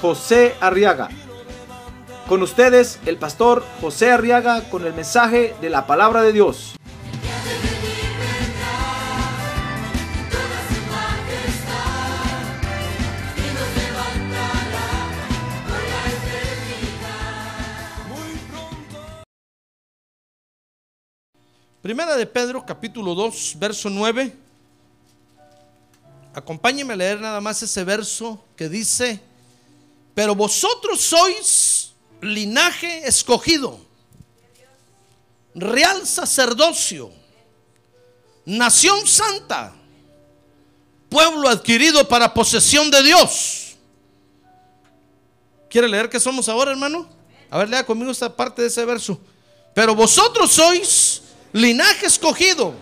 José 0.00 0.54
Arriaga. 0.60 1.08
Con 2.28 2.42
ustedes, 2.42 2.98
el 3.06 3.16
pastor 3.18 3.64
José 3.80 4.10
Arriaga 4.10 4.68
con 4.68 4.84
el 4.84 4.92
mensaje 4.92 5.54
de 5.60 5.70
la 5.70 5.86
palabra 5.86 6.22
de 6.22 6.32
Dios. 6.32 6.76
Primera 21.86 22.16
de 22.16 22.26
Pedro, 22.26 22.66
capítulo 22.66 23.14
2, 23.14 23.56
verso 23.60 23.88
9. 23.88 24.32
Acompáñeme 26.34 26.94
a 26.94 26.96
leer 26.96 27.20
nada 27.20 27.40
más 27.40 27.62
ese 27.62 27.84
verso 27.84 28.44
que 28.56 28.68
dice, 28.68 29.20
pero 30.16 30.34
vosotros 30.34 31.02
sois 31.02 31.92
linaje 32.22 33.06
escogido, 33.06 33.78
real 35.54 36.06
sacerdocio, 36.06 37.12
nación 38.46 39.06
santa, 39.06 39.74
pueblo 41.10 41.50
adquirido 41.50 42.08
para 42.08 42.32
posesión 42.32 42.90
de 42.90 43.02
Dios. 43.02 43.76
¿Quiere 45.68 45.86
leer 45.86 46.08
qué 46.08 46.18
somos 46.18 46.48
ahora, 46.48 46.70
hermano? 46.70 47.06
A 47.50 47.58
ver, 47.58 47.68
lea 47.68 47.84
conmigo 47.84 48.10
esta 48.10 48.34
parte 48.34 48.62
de 48.62 48.68
ese 48.68 48.86
verso. 48.86 49.20
Pero 49.74 49.94
vosotros 49.94 50.50
sois 50.50 51.20
linaje 51.52 52.06
escogido, 52.06 52.72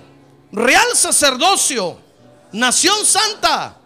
real 0.53 0.87
sacerdocio, 0.95 1.99
nación 2.53 3.05
santa, 3.05 3.81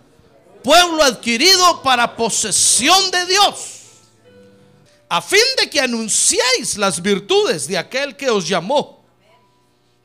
pueblo 0.62 1.02
adquirido 1.02 1.82
para 1.82 2.16
posesión 2.16 3.10
de 3.10 3.26
Dios, 3.26 3.82
a 5.08 5.22
fin 5.22 5.38
de 5.60 5.70
que 5.70 5.80
anunciéis 5.80 6.76
las 6.76 7.00
virtudes 7.00 7.66
de 7.66 7.78
aquel 7.78 8.16
que 8.16 8.30
os 8.30 8.46
llamó 8.48 9.04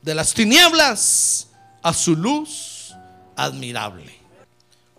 de 0.02 0.14
las 0.14 0.34
tinieblas 0.34 1.48
a 1.82 1.92
su 1.92 2.14
luz 2.14 2.94
admirable. 3.36 4.14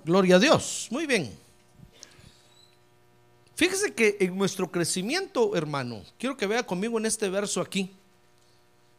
Gloria 0.03 0.35
a 0.35 0.39
Dios. 0.39 0.87
Muy 0.91 1.05
bien. 1.05 1.35
Fíjese 3.55 3.93
que 3.93 4.17
en 4.19 4.37
nuestro 4.37 4.69
crecimiento, 4.69 5.55
hermano, 5.55 6.03
quiero 6.19 6.35
que 6.35 6.45
vea 6.45 6.65
conmigo 6.65 6.97
en 6.97 7.05
este 7.05 7.29
verso 7.29 7.61
aquí 7.61 7.89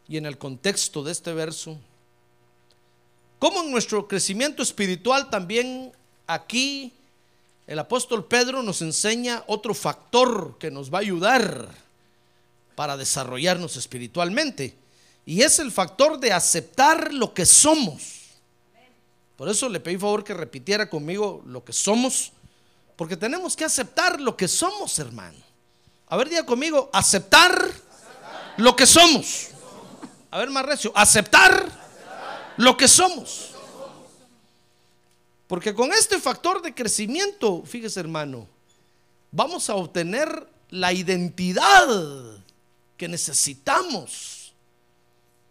y 0.08 0.16
en 0.16 0.26
el 0.26 0.38
contexto 0.38 1.04
de 1.04 1.12
este 1.12 1.34
verso, 1.34 1.78
como 3.38 3.62
en 3.62 3.70
nuestro 3.70 4.08
crecimiento 4.08 4.62
espiritual 4.62 5.28
también 5.28 5.92
aquí 6.26 6.92
el 7.66 7.78
apóstol 7.78 8.24
Pedro 8.24 8.62
nos 8.62 8.82
enseña 8.82 9.42
otro 9.46 9.74
factor 9.74 10.56
que 10.58 10.70
nos 10.70 10.92
va 10.92 10.98
a 10.98 11.00
ayudar 11.00 11.68
para 12.76 12.96
desarrollarnos 12.96 13.76
espiritualmente. 13.76 14.76
Y 15.24 15.42
es 15.42 15.58
el 15.58 15.72
factor 15.72 16.20
de 16.20 16.32
aceptar 16.32 17.12
lo 17.12 17.34
que 17.34 17.44
somos. 17.44 18.02
Por 19.36 19.48
eso 19.48 19.68
le 19.68 19.80
pedí 19.80 19.98
favor 19.98 20.22
que 20.22 20.32
repitiera 20.32 20.88
conmigo 20.88 21.42
lo 21.46 21.64
que 21.64 21.72
somos. 21.72 22.32
Porque 22.94 23.16
tenemos 23.16 23.56
que 23.56 23.64
aceptar 23.64 24.20
lo 24.20 24.36
que 24.36 24.46
somos, 24.46 24.98
hermano. 24.98 25.38
A 26.08 26.16
ver, 26.16 26.28
diga 26.28 26.46
conmigo, 26.46 26.88
aceptar, 26.92 27.72
lo 28.58 28.76
que 28.76 28.86
somos. 28.86 29.48
A 30.30 30.38
ver, 30.38 30.50
más 30.50 30.64
recio, 30.64 30.92
aceptar, 30.94 31.68
lo 32.56 32.76
que 32.76 32.86
somos. 32.86 33.55
Porque 35.46 35.74
con 35.74 35.92
este 35.92 36.18
factor 36.18 36.60
de 36.62 36.74
crecimiento, 36.74 37.62
fíjese 37.64 38.00
hermano, 38.00 38.48
vamos 39.30 39.70
a 39.70 39.76
obtener 39.76 40.48
la 40.70 40.92
identidad 40.92 41.86
que 42.96 43.08
necesitamos. 43.08 44.54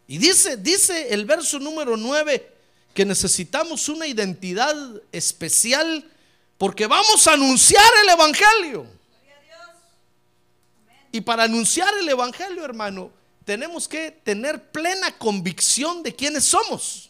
Y 0.08 0.18
dice, 0.18 0.58
dice 0.58 1.14
el 1.14 1.26
verso 1.26 1.60
número 1.60 1.96
9 1.96 2.54
que 2.94 3.06
necesitamos 3.06 3.90
una 3.90 4.08
identidad 4.08 4.76
especial 5.12 6.10
porque 6.58 6.88
vamos 6.88 7.28
a 7.28 7.34
anunciar 7.34 7.92
el 8.04 8.10
Evangelio. 8.10 8.88
Y 11.12 11.22
para 11.22 11.44
anunciar 11.44 11.94
el 12.00 12.08
Evangelio, 12.10 12.64
hermano, 12.64 13.12
tenemos 13.46 13.88
que 13.88 14.12
tener 14.12 14.72
plena 14.72 15.18
convicción 15.18 16.04
de 16.04 16.14
quiénes 16.14 16.44
somos. 16.44 17.10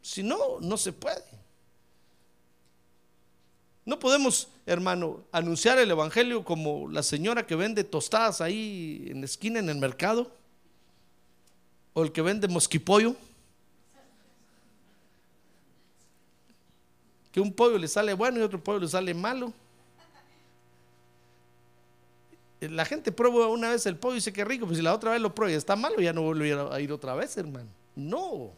Si 0.00 0.22
no, 0.22 0.60
no 0.60 0.76
se 0.76 0.92
puede. 0.92 1.33
No 3.84 3.98
podemos, 3.98 4.48
hermano, 4.64 5.20
anunciar 5.30 5.78
el 5.78 5.90
Evangelio 5.90 6.42
como 6.44 6.88
la 6.88 7.02
señora 7.02 7.46
que 7.46 7.54
vende 7.54 7.84
tostadas 7.84 8.40
ahí 8.40 9.06
en 9.10 9.20
la 9.20 9.26
esquina 9.26 9.58
en 9.58 9.68
el 9.68 9.76
mercado. 9.76 10.30
O 11.92 12.02
el 12.02 12.10
que 12.10 12.22
vende 12.22 12.48
mosquipollo. 12.48 13.14
Que 17.30 17.40
un 17.40 17.52
pollo 17.52 17.78
le 17.78 17.88
sale 17.88 18.14
bueno 18.14 18.40
y 18.40 18.42
otro 18.42 18.62
pollo 18.62 18.80
le 18.80 18.88
sale 18.88 19.12
malo. 19.12 19.52
La 22.60 22.86
gente 22.86 23.12
prueba 23.12 23.48
una 23.48 23.70
vez 23.70 23.84
el 23.84 23.96
pollo 23.96 24.14
y 24.14 24.18
dice 24.18 24.32
que 24.32 24.44
rico, 24.44 24.64
pues 24.64 24.78
si 24.78 24.82
la 24.82 24.94
otra 24.94 25.10
vez 25.10 25.20
lo 25.20 25.34
prueba 25.34 25.52
y 25.52 25.56
está 25.56 25.76
malo, 25.76 26.00
ya 26.00 26.14
no 26.14 26.22
vuelve 26.22 26.52
a 26.72 26.80
ir 26.80 26.90
otra 26.90 27.14
vez, 27.14 27.36
hermano. 27.36 27.68
No. 27.94 28.50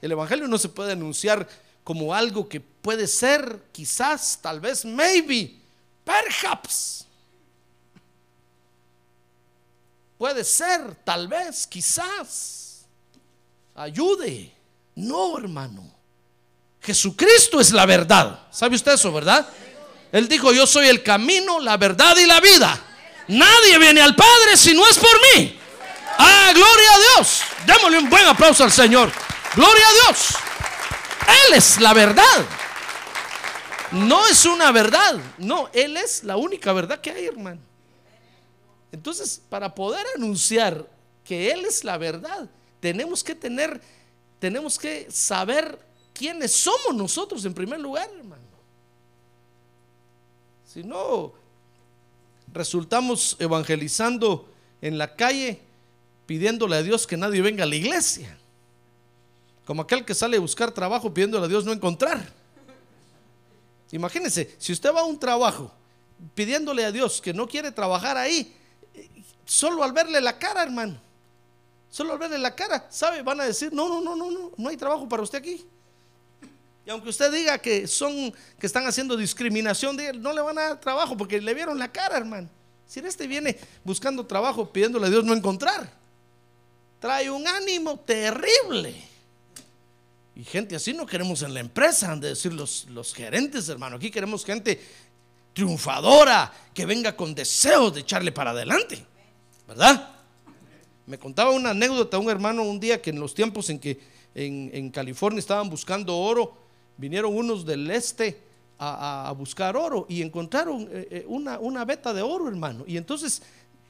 El 0.00 0.12
Evangelio 0.12 0.48
no 0.48 0.56
se 0.56 0.70
puede 0.70 0.92
anunciar 0.92 1.46
como 1.84 2.14
algo 2.14 2.48
que 2.48 2.60
puede 2.60 3.06
ser, 3.06 3.64
quizás, 3.72 4.38
tal 4.40 4.60
vez, 4.60 4.84
maybe, 4.84 5.56
perhaps. 6.04 7.06
Puede 10.18 10.44
ser, 10.44 10.94
tal 11.04 11.26
vez, 11.26 11.66
quizás. 11.66 12.84
Ayude. 13.74 14.52
No, 14.94 15.38
hermano. 15.38 15.90
Jesucristo 16.80 17.60
es 17.60 17.72
la 17.72 17.86
verdad. 17.86 18.46
¿Sabe 18.50 18.76
usted 18.76 18.92
eso, 18.92 19.12
verdad? 19.12 19.48
Él 20.12 20.28
dijo, 20.28 20.52
yo 20.52 20.66
soy 20.66 20.88
el 20.88 21.02
camino, 21.02 21.58
la 21.58 21.76
verdad 21.76 22.16
y 22.16 22.26
la 22.26 22.40
vida. 22.40 22.78
Nadie 23.28 23.78
viene 23.78 24.00
al 24.00 24.14
Padre 24.14 24.56
si 24.56 24.74
no 24.74 24.86
es 24.86 24.98
por 24.98 25.16
mí. 25.34 25.58
Ah, 26.18 26.52
gloria 26.54 26.94
a 26.94 26.98
Dios. 26.98 27.40
Démosle 27.66 27.98
un 27.98 28.10
buen 28.10 28.26
aplauso 28.26 28.64
al 28.64 28.72
Señor. 28.72 29.10
Gloria 29.54 29.86
a 29.88 29.92
Dios. 29.92 30.28
Él 31.28 31.54
es 31.54 31.80
la 31.80 31.92
verdad. 31.94 32.46
No 33.92 34.26
es 34.26 34.46
una 34.46 34.72
verdad. 34.72 35.20
No, 35.38 35.68
Él 35.72 35.96
es 35.96 36.24
la 36.24 36.36
única 36.36 36.72
verdad 36.72 37.00
que 37.00 37.10
hay, 37.10 37.26
hermano. 37.26 37.60
Entonces, 38.90 39.40
para 39.48 39.74
poder 39.74 40.04
anunciar 40.16 40.86
que 41.24 41.50
Él 41.50 41.64
es 41.64 41.84
la 41.84 41.98
verdad, 41.98 42.48
tenemos 42.80 43.22
que 43.22 43.34
tener, 43.34 43.80
tenemos 44.38 44.78
que 44.78 45.10
saber 45.10 45.78
quiénes 46.12 46.52
somos 46.52 46.94
nosotros 46.94 47.44
en 47.44 47.54
primer 47.54 47.80
lugar, 47.80 48.08
hermano. 48.16 48.42
Si 50.66 50.82
no, 50.82 51.32
resultamos 52.52 53.36
evangelizando 53.38 54.48
en 54.80 54.98
la 54.98 55.14
calle 55.14 55.60
pidiéndole 56.26 56.76
a 56.76 56.82
Dios 56.82 57.06
que 57.06 57.16
nadie 57.16 57.42
venga 57.42 57.64
a 57.64 57.66
la 57.66 57.76
iglesia. 57.76 58.38
Como 59.64 59.82
aquel 59.82 60.04
que 60.04 60.14
sale 60.14 60.36
a 60.36 60.40
buscar 60.40 60.70
trabajo 60.70 61.12
pidiéndole 61.12 61.46
a 61.46 61.48
Dios 61.48 61.64
no 61.64 61.72
encontrar. 61.72 62.26
Imagínense, 63.92 64.54
si 64.58 64.72
usted 64.72 64.92
va 64.92 65.00
a 65.00 65.04
un 65.04 65.18
trabajo 65.18 65.70
pidiéndole 66.34 66.84
a 66.84 66.92
Dios 66.92 67.20
que 67.20 67.32
no 67.32 67.46
quiere 67.46 67.70
trabajar 67.70 68.16
ahí, 68.16 68.56
solo 69.44 69.84
al 69.84 69.92
verle 69.92 70.20
la 70.20 70.38
cara, 70.38 70.62
hermano, 70.62 70.98
solo 71.90 72.14
al 72.14 72.18
verle 72.18 72.38
la 72.38 72.54
cara, 72.54 72.86
¿sabe? 72.90 73.22
Van 73.22 73.40
a 73.40 73.44
decir, 73.44 73.72
no, 73.72 73.88
no, 73.88 74.00
no, 74.00 74.16
no, 74.16 74.30
no, 74.30 74.50
no 74.56 74.68
hay 74.68 74.76
trabajo 74.76 75.08
para 75.08 75.22
usted 75.22 75.38
aquí. 75.38 75.64
Y 76.84 76.90
aunque 76.90 77.10
usted 77.10 77.30
diga 77.30 77.58
que 77.58 77.86
son, 77.86 78.34
que 78.58 78.66
están 78.66 78.86
haciendo 78.86 79.16
discriminación 79.16 79.96
de 79.96 80.08
él, 80.08 80.22
no 80.22 80.32
le 80.32 80.40
van 80.40 80.58
a 80.58 80.62
dar 80.62 80.80
trabajo 80.80 81.16
porque 81.16 81.40
le 81.40 81.54
vieron 81.54 81.78
la 81.78 81.92
cara, 81.92 82.16
hermano. 82.16 82.48
Si 82.86 83.00
este 83.00 83.26
viene 83.26 83.58
buscando 83.84 84.26
trabajo, 84.26 84.68
pidiéndole 84.70 85.06
a 85.06 85.10
Dios 85.10 85.24
no 85.24 85.32
encontrar, 85.32 85.90
trae 86.98 87.30
un 87.30 87.46
ánimo 87.46 88.00
terrible. 88.00 89.11
Y 90.34 90.44
gente 90.44 90.76
así 90.76 90.94
no 90.94 91.04
queremos 91.06 91.42
en 91.42 91.52
la 91.52 91.60
empresa, 91.60 92.12
han 92.12 92.20
de 92.20 92.28
decir 92.28 92.52
los, 92.52 92.86
los 92.86 93.12
gerentes, 93.12 93.68
hermano. 93.68 93.96
Aquí 93.96 94.10
queremos 94.10 94.44
gente 94.44 94.80
triunfadora, 95.52 96.52
que 96.72 96.86
venga 96.86 97.14
con 97.14 97.34
deseos 97.34 97.94
de 97.94 98.00
echarle 98.00 98.32
para 98.32 98.50
adelante, 98.50 99.04
¿verdad? 99.68 100.10
Me 101.06 101.18
contaba 101.18 101.50
una 101.50 101.70
anécdota 101.70 102.18
un 102.18 102.30
hermano 102.30 102.62
un 102.62 102.80
día 102.80 103.02
que 103.02 103.10
en 103.10 103.20
los 103.20 103.34
tiempos 103.34 103.68
en 103.68 103.78
que 103.78 104.00
en, 104.34 104.90
California 104.90 105.38
estaban 105.38 105.68
buscando 105.68 106.16
oro, 106.16 106.56
vinieron 106.96 107.36
unos 107.36 107.66
del 107.66 107.90
este 107.90 108.40
a, 108.78 109.32
buscar 109.36 109.76
oro 109.76 110.06
y 110.08 110.22
encontraron 110.22 110.88
eh, 110.90 111.08
eh, 111.10 111.24
una, 111.28 111.58
una 111.58 111.84
veta 111.84 112.12
de 112.12 112.22
oro, 112.22 112.48
hermano. 112.48 112.84
Y 112.86 112.96
entonces 112.96 113.42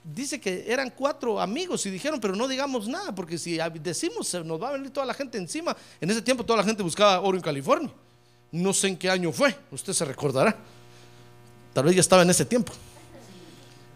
dice 0.05 0.41
que 0.41 0.65
eran 0.67 0.91
cuatro 0.91 1.41
amigos 1.41 1.87
y 1.87 1.91
dijeron, 1.91 2.21
pero 2.21 2.35
no 2.35 2.49
digamos 2.49 2.89
nada, 2.89 3.15
porque 3.15 3.39
si 3.39 3.59
decimos 3.81 4.35
nos 4.45 4.61
va 4.61 4.71
a 4.71 4.73
venir 4.73 4.91
toda 4.91 5.07
la 5.07 5.15
gente 5.15 5.39
encima. 5.39 5.77
En 6.01 6.11
ese 6.11 6.23
tiempo 6.23 6.45
toda 6.45 6.59
la 6.59 6.65
gente 6.65 6.83
buscaba 6.83 7.21
oro 7.21 7.37
en 7.37 7.43
California. 7.43 7.91
No 8.51 8.73
sé 8.73 8.89
en 8.89 8.97
qué 8.97 9.09
año 9.09 9.33
fue, 9.33 9.57
usted 9.71 9.93
se 9.93 10.05
recordará. 10.05 10.57
Tal 11.73 11.85
vez 11.85 11.95
ya 11.95 12.01
estaba 12.01 12.23
en 12.23 12.31
ese 12.31 12.45
tiempo. 12.45 12.73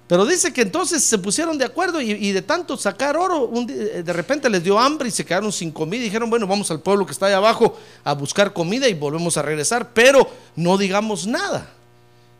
Pero 0.08 0.24
dice 0.24 0.52
que 0.52 0.62
entonces 0.62 1.02
se 1.02 1.18
pusieron 1.18 1.58
de 1.58 1.64
acuerdo 1.64 2.00
y, 2.00 2.30
de 2.30 2.40
tanto 2.40 2.76
sacar 2.76 3.16
oro, 3.16 3.50
de 3.66 4.12
repente 4.12 4.48
les 4.48 4.62
dio 4.62 4.78
hambre 4.78 5.08
y 5.08 5.10
se 5.10 5.24
quedaron 5.24 5.50
sin 5.50 5.72
comida. 5.72 6.00
Y 6.00 6.04
dijeron, 6.04 6.30
bueno, 6.30 6.46
vamos 6.46 6.70
al 6.70 6.80
pueblo 6.80 7.04
que 7.04 7.12
está 7.12 7.26
ahí 7.26 7.32
abajo 7.32 7.76
a 8.04 8.14
buscar 8.14 8.52
comida 8.52 8.88
y 8.88 8.94
volvemos 8.94 9.36
a 9.36 9.42
regresar, 9.42 9.92
pero 9.92 10.30
no 10.54 10.78
digamos 10.78 11.26
nada. 11.26 11.75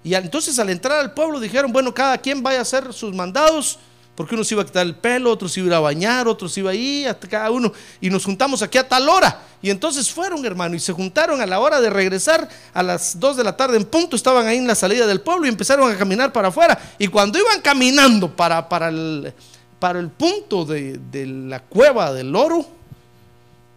Y 0.07 0.15
entonces 0.15 0.57
al 0.61 0.71
entrar 0.71 1.01
al 1.01 1.13
pueblo 1.13 1.41
dijeron, 1.41 1.73
bueno, 1.73 1.93
cada 1.93 2.17
quien 2.17 2.41
vaya 2.41 2.61
a 2.61 2.63
hacer 2.63 2.93
sus 2.93 3.13
mandados, 3.13 3.77
porque 4.15 4.37
uno 4.37 4.45
se 4.45 4.55
iba 4.55 4.63
a 4.63 4.65
quitar 4.65 4.87
el 4.87 4.95
pelo, 4.95 5.33
otros 5.33 5.59
iba 5.59 5.77
a 5.77 5.81
bañar, 5.81 6.29
otros 6.29 6.57
iba 6.59 6.71
a 6.71 6.75
ir, 6.75 7.09
hasta 7.09 7.27
cada 7.27 7.51
uno, 7.51 7.73
y 8.01 8.09
nos 8.09 8.25
juntamos 8.25 8.63
aquí 8.63 8.79
a 8.79 8.89
tal 8.89 9.09
hora. 9.09 9.43
Y 9.61 9.69
entonces 9.69 10.09
fueron, 10.09 10.47
hermano, 10.47 10.77
y 10.77 10.79
se 10.79 10.93
juntaron 10.93 11.41
a 11.41 11.47
la 11.47 11.59
hora 11.59 11.81
de 11.81 11.91
regresar, 11.91 12.49
a 12.73 12.85
las 12.85 13.19
2 13.19 13.37
de 13.37 13.43
la 13.43 13.57
tarde 13.57 13.79
en 13.79 13.85
punto, 13.85 14.15
estaban 14.15 14.47
ahí 14.47 14.59
en 14.59 14.69
la 14.69 14.77
salida 14.77 15.09
del 15.09 15.23
pueblo 15.23 15.47
y 15.47 15.49
empezaron 15.49 15.91
a 15.91 15.99
caminar 15.99 16.33
para 16.33 16.49
afuera. 16.49 16.79
Y 17.01 17.09
cuando 17.09 17.41
iban 17.41 17.61
caminando 17.61 18.31
para, 18.31 18.69
para, 18.69 18.91
el, 18.91 19.35
para 19.81 19.99
el 19.99 20.11
punto 20.11 20.65
de, 20.65 21.01
la 21.49 21.65
cueva 21.65 22.13
del 22.13 22.37
oro, 22.37 22.65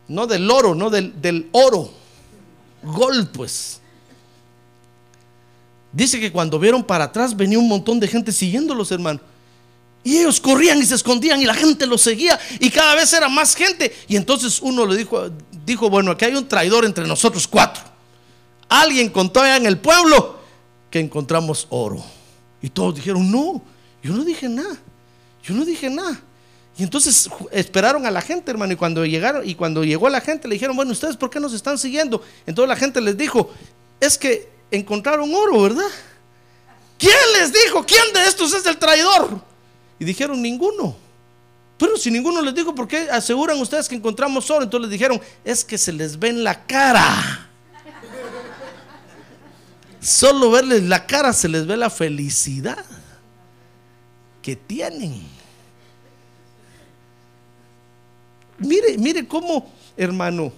no 0.07 0.27
del 0.27 0.51
oro, 0.51 0.75
no 0.75 0.91
del, 0.91 1.19
del 1.19 1.49
oro, 1.53 1.89
gol 2.83 3.27
pues 3.33 3.79
Dice 5.91 6.19
que 6.19 6.31
cuando 6.31 6.59
vieron 6.59 6.83
para 6.83 7.05
atrás 7.05 7.35
venía 7.35 7.57
un 7.57 7.67
montón 7.67 7.99
de 7.99 8.07
gente 8.07 8.31
siguiéndolos, 8.31 8.91
hermano. 8.91 9.19
Y 10.03 10.17
ellos 10.17 10.39
corrían 10.39 10.79
y 10.79 10.85
se 10.85 10.95
escondían 10.95 11.41
y 11.41 11.45
la 11.45 11.53
gente 11.53 11.85
los 11.85 12.01
seguía 12.01 12.39
y 12.59 12.69
cada 12.69 12.95
vez 12.95 13.11
era 13.11 13.27
más 13.27 13.55
gente. 13.55 13.93
Y 14.07 14.15
entonces 14.15 14.61
uno 14.61 14.85
le 14.85 14.95
dijo, 14.95 15.29
dijo, 15.65 15.89
bueno, 15.89 16.11
aquí 16.11 16.25
hay 16.25 16.35
un 16.35 16.47
traidor 16.47 16.85
entre 16.85 17.05
nosotros 17.05 17.47
cuatro. 17.47 17.83
Alguien 18.69 19.09
contó 19.09 19.41
allá 19.41 19.57
en 19.57 19.65
el 19.65 19.77
pueblo 19.77 20.39
que 20.89 20.99
encontramos 20.99 21.67
oro. 21.69 22.03
Y 22.61 22.69
todos 22.69 22.95
dijeron, 22.95 23.29
no, 23.29 23.61
yo 24.03 24.13
no 24.13 24.23
dije 24.23 24.47
nada, 24.47 24.77
yo 25.43 25.53
no 25.53 25.65
dije 25.65 25.89
nada. 25.89 26.19
Y 26.77 26.83
entonces 26.83 27.29
esperaron 27.51 28.05
a 28.05 28.11
la 28.11 28.21
gente, 28.21 28.51
hermano, 28.51 28.71
y 28.71 28.77
cuando 28.77 29.05
llegaron 29.05 29.47
y 29.47 29.55
cuando 29.55 29.83
llegó 29.83 30.07
la 30.07 30.21
gente 30.21 30.47
le 30.47 30.55
dijeron, 30.55 30.77
bueno, 30.77 30.93
ustedes 30.93 31.17
por 31.17 31.29
qué 31.29 31.39
nos 31.39 31.53
están 31.53 31.77
siguiendo? 31.77 32.21
Entonces 32.45 32.69
la 32.69 32.75
gente 32.77 33.01
les 33.01 33.17
dijo, 33.17 33.51
es 33.99 34.17
que 34.17 34.58
encontraron 34.71 35.33
oro, 35.33 35.61
¿verdad? 35.61 35.89
¿Quién 36.97 37.13
les 37.33 37.51
dijo? 37.53 37.85
¿Quién 37.85 38.13
de 38.13 38.27
estos 38.27 38.53
es 38.53 38.65
el 38.65 38.77
traidor? 38.77 39.41
Y 39.99 40.05
dijeron, 40.05 40.41
ninguno. 40.41 40.95
Pero 41.77 41.97
si 41.97 42.11
ninguno 42.11 42.41
les 42.41 42.53
dijo, 42.53 42.75
¿por 42.75 42.87
qué 42.87 43.09
aseguran 43.09 43.59
ustedes 43.59 43.87
que 43.87 43.95
encontramos 43.95 44.49
oro? 44.51 44.63
Entonces 44.63 44.89
les 44.89 44.99
dijeron, 44.99 45.21
es 45.45 45.63
que 45.63 45.77
se 45.77 45.93
les 45.93 46.19
ve 46.19 46.29
en 46.29 46.43
la 46.43 46.65
cara. 46.65 47.47
Solo 50.01 50.51
verles 50.51 50.83
la 50.83 51.05
cara 51.05 51.33
se 51.33 51.49
les 51.49 51.65
ve 51.65 51.75
la 51.77 51.89
felicidad 51.89 52.83
que 54.41 54.55
tienen. 54.55 55.23
Mire, 58.57 58.97
mire 58.97 59.27
cómo, 59.27 59.71
hermano, 59.95 60.51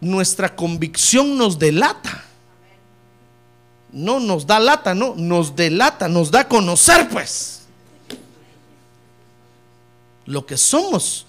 nuestra 0.00 0.54
convicción 0.54 1.36
nos 1.36 1.58
delata 1.58 2.24
no 3.96 4.20
nos 4.20 4.46
da 4.46 4.60
lata, 4.60 4.94
no, 4.94 5.14
nos 5.16 5.56
delata, 5.56 6.06
nos 6.06 6.30
da 6.30 6.40
a 6.40 6.48
conocer, 6.48 7.08
pues, 7.08 7.62
lo 10.26 10.44
que 10.44 10.58
somos. 10.58 11.24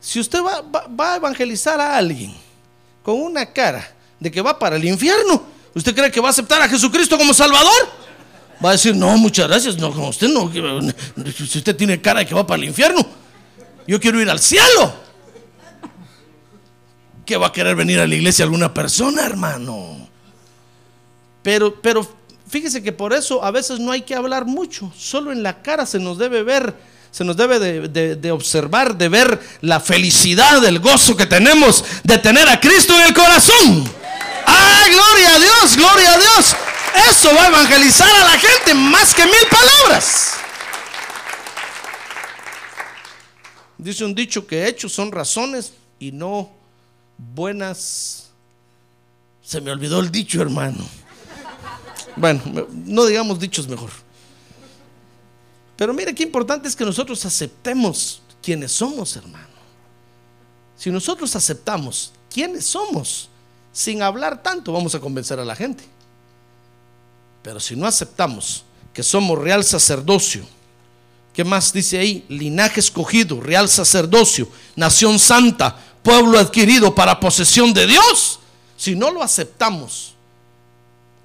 Si 0.00 0.18
usted 0.18 0.40
va, 0.42 0.62
va, 0.88 1.12
a 1.12 1.16
evangelizar 1.16 1.78
a 1.78 1.98
alguien 1.98 2.34
con 3.02 3.20
una 3.20 3.52
cara 3.52 3.86
de 4.18 4.30
que 4.30 4.40
va 4.40 4.58
para 4.58 4.76
el 4.76 4.84
infierno, 4.86 5.42
¿usted 5.74 5.94
cree 5.94 6.10
que 6.10 6.20
va 6.20 6.28
a 6.28 6.30
aceptar 6.30 6.62
a 6.62 6.68
Jesucristo 6.70 7.18
como 7.18 7.34
Salvador? 7.34 7.90
Va 8.64 8.70
a 8.70 8.72
decir, 8.72 8.96
no, 8.96 9.18
muchas 9.18 9.46
gracias, 9.46 9.76
no, 9.76 9.88
usted 9.88 10.28
no, 10.28 10.50
si 11.32 11.58
usted 11.58 11.76
tiene 11.76 12.00
cara 12.00 12.20
de 12.20 12.26
que 12.26 12.34
va 12.34 12.46
para 12.46 12.62
el 12.62 12.68
infierno, 12.68 13.04
yo 13.86 14.00
quiero 14.00 14.22
ir 14.22 14.30
al 14.30 14.40
cielo. 14.40 15.04
¿Qué 17.26 17.36
va 17.36 17.48
a 17.48 17.52
querer 17.52 17.76
venir 17.76 18.00
a 18.00 18.06
la 18.06 18.14
iglesia 18.14 18.44
alguna 18.44 18.72
persona, 18.72 19.26
hermano? 19.26 20.13
Pero, 21.44 21.80
pero 21.82 22.08
fíjese 22.48 22.82
que 22.82 22.90
por 22.90 23.12
eso 23.12 23.44
a 23.44 23.50
veces 23.50 23.78
no 23.78 23.92
hay 23.92 24.00
que 24.00 24.14
hablar 24.14 24.46
mucho, 24.46 24.90
solo 24.96 25.30
en 25.30 25.42
la 25.42 25.62
cara 25.62 25.84
se 25.84 25.98
nos 25.98 26.16
debe 26.16 26.42
ver, 26.42 26.74
se 27.10 27.22
nos 27.22 27.36
debe 27.36 27.58
de, 27.60 28.32
observar, 28.32 28.96
de 28.96 29.10
ver 29.10 29.38
la 29.60 29.78
felicidad, 29.78 30.64
el 30.64 30.80
gozo 30.80 31.14
que 31.16 31.26
tenemos 31.26 31.84
de 32.02 32.16
tener 32.16 32.48
a 32.48 32.58
Cristo 32.58 32.94
en 32.96 33.02
el 33.02 33.14
corazón. 33.14 33.84
¡Ay, 34.46 34.92
gloria 34.94 35.34
a 35.34 35.38
Dios, 35.38 35.76
gloria 35.76 36.14
a 36.14 36.18
Dios! 36.18 36.56
Eso 37.10 37.34
va 37.34 37.44
a 37.44 37.48
evangelizar 37.48 38.10
a 38.10 38.24
la 38.24 38.38
gente 38.38 38.72
más 38.72 39.14
que 39.14 39.24
mil 39.26 39.46
palabras. 39.50 40.32
Dice 43.76 44.02
un 44.02 44.14
dicho 44.14 44.46
que 44.46 44.66
hechos 44.66 44.92
son 44.92 45.12
razones 45.12 45.74
y 45.98 46.10
no 46.10 46.50
buenas. 47.18 48.30
Se 49.42 49.60
me 49.60 49.70
olvidó 49.70 50.00
el 50.00 50.10
dicho, 50.10 50.40
hermano. 50.40 51.03
Bueno, 52.16 52.40
no 52.72 53.06
digamos 53.06 53.38
dichos 53.38 53.68
mejor. 53.68 53.90
Pero 55.76 55.92
mire 55.92 56.14
qué 56.14 56.22
importante 56.22 56.68
es 56.68 56.76
que 56.76 56.84
nosotros 56.84 57.24
aceptemos 57.24 58.22
quienes 58.42 58.72
somos, 58.72 59.16
hermano. 59.16 59.48
Si 60.76 60.90
nosotros 60.90 61.34
aceptamos 61.34 62.12
quiénes 62.30 62.66
somos, 62.66 63.28
sin 63.72 64.02
hablar 64.02 64.42
tanto, 64.42 64.72
vamos 64.72 64.94
a 64.94 65.00
convencer 65.00 65.38
a 65.38 65.44
la 65.44 65.56
gente. 65.56 65.84
Pero 67.42 67.58
si 67.58 67.74
no 67.74 67.86
aceptamos 67.86 68.64
que 68.92 69.02
somos 69.02 69.38
real 69.38 69.64
sacerdocio, 69.64 70.46
¿qué 71.32 71.44
más 71.44 71.72
dice 71.72 71.98
ahí? 71.98 72.24
Linaje 72.28 72.80
escogido, 72.80 73.40
real 73.40 73.68
sacerdocio, 73.68 74.48
nación 74.76 75.18
santa, 75.18 75.76
pueblo 76.02 76.38
adquirido 76.38 76.94
para 76.94 77.18
posesión 77.18 77.74
de 77.74 77.86
Dios. 77.86 78.38
Si 78.76 78.94
no 78.94 79.10
lo 79.10 79.22
aceptamos, 79.22 80.13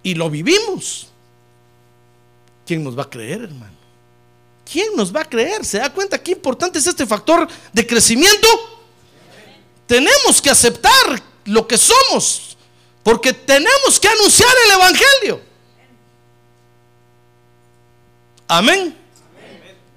y 0.04 0.16
lo 0.16 0.30
vivimos, 0.30 1.08
¿quién 2.66 2.84
nos 2.84 2.98
va 2.98 3.04
a 3.04 3.10
creer, 3.10 3.44
hermano? 3.44 3.78
¿Quién 4.72 4.96
nos 4.96 5.14
va 5.14 5.22
a 5.22 5.26
creer? 5.26 5.66
¿Se 5.66 5.80
da 5.80 5.92
cuenta 5.92 6.22
qué 6.22 6.32
importante 6.32 6.80
es 6.80 6.88
este 6.88 7.06
factor 7.06 7.48
de 7.74 7.88
crecimiento? 7.88 8.48
Tenemos 9.88 10.42
que 10.42 10.50
aceptar 10.50 11.22
lo 11.46 11.68
que 11.68 11.78
somos, 11.78 12.56
porque 13.04 13.34
tenemos 13.34 14.00
que 14.00 14.08
anunciar 14.08 14.54
el 14.66 14.72
Evangelio. 14.72 15.42
Amén. 18.48 18.96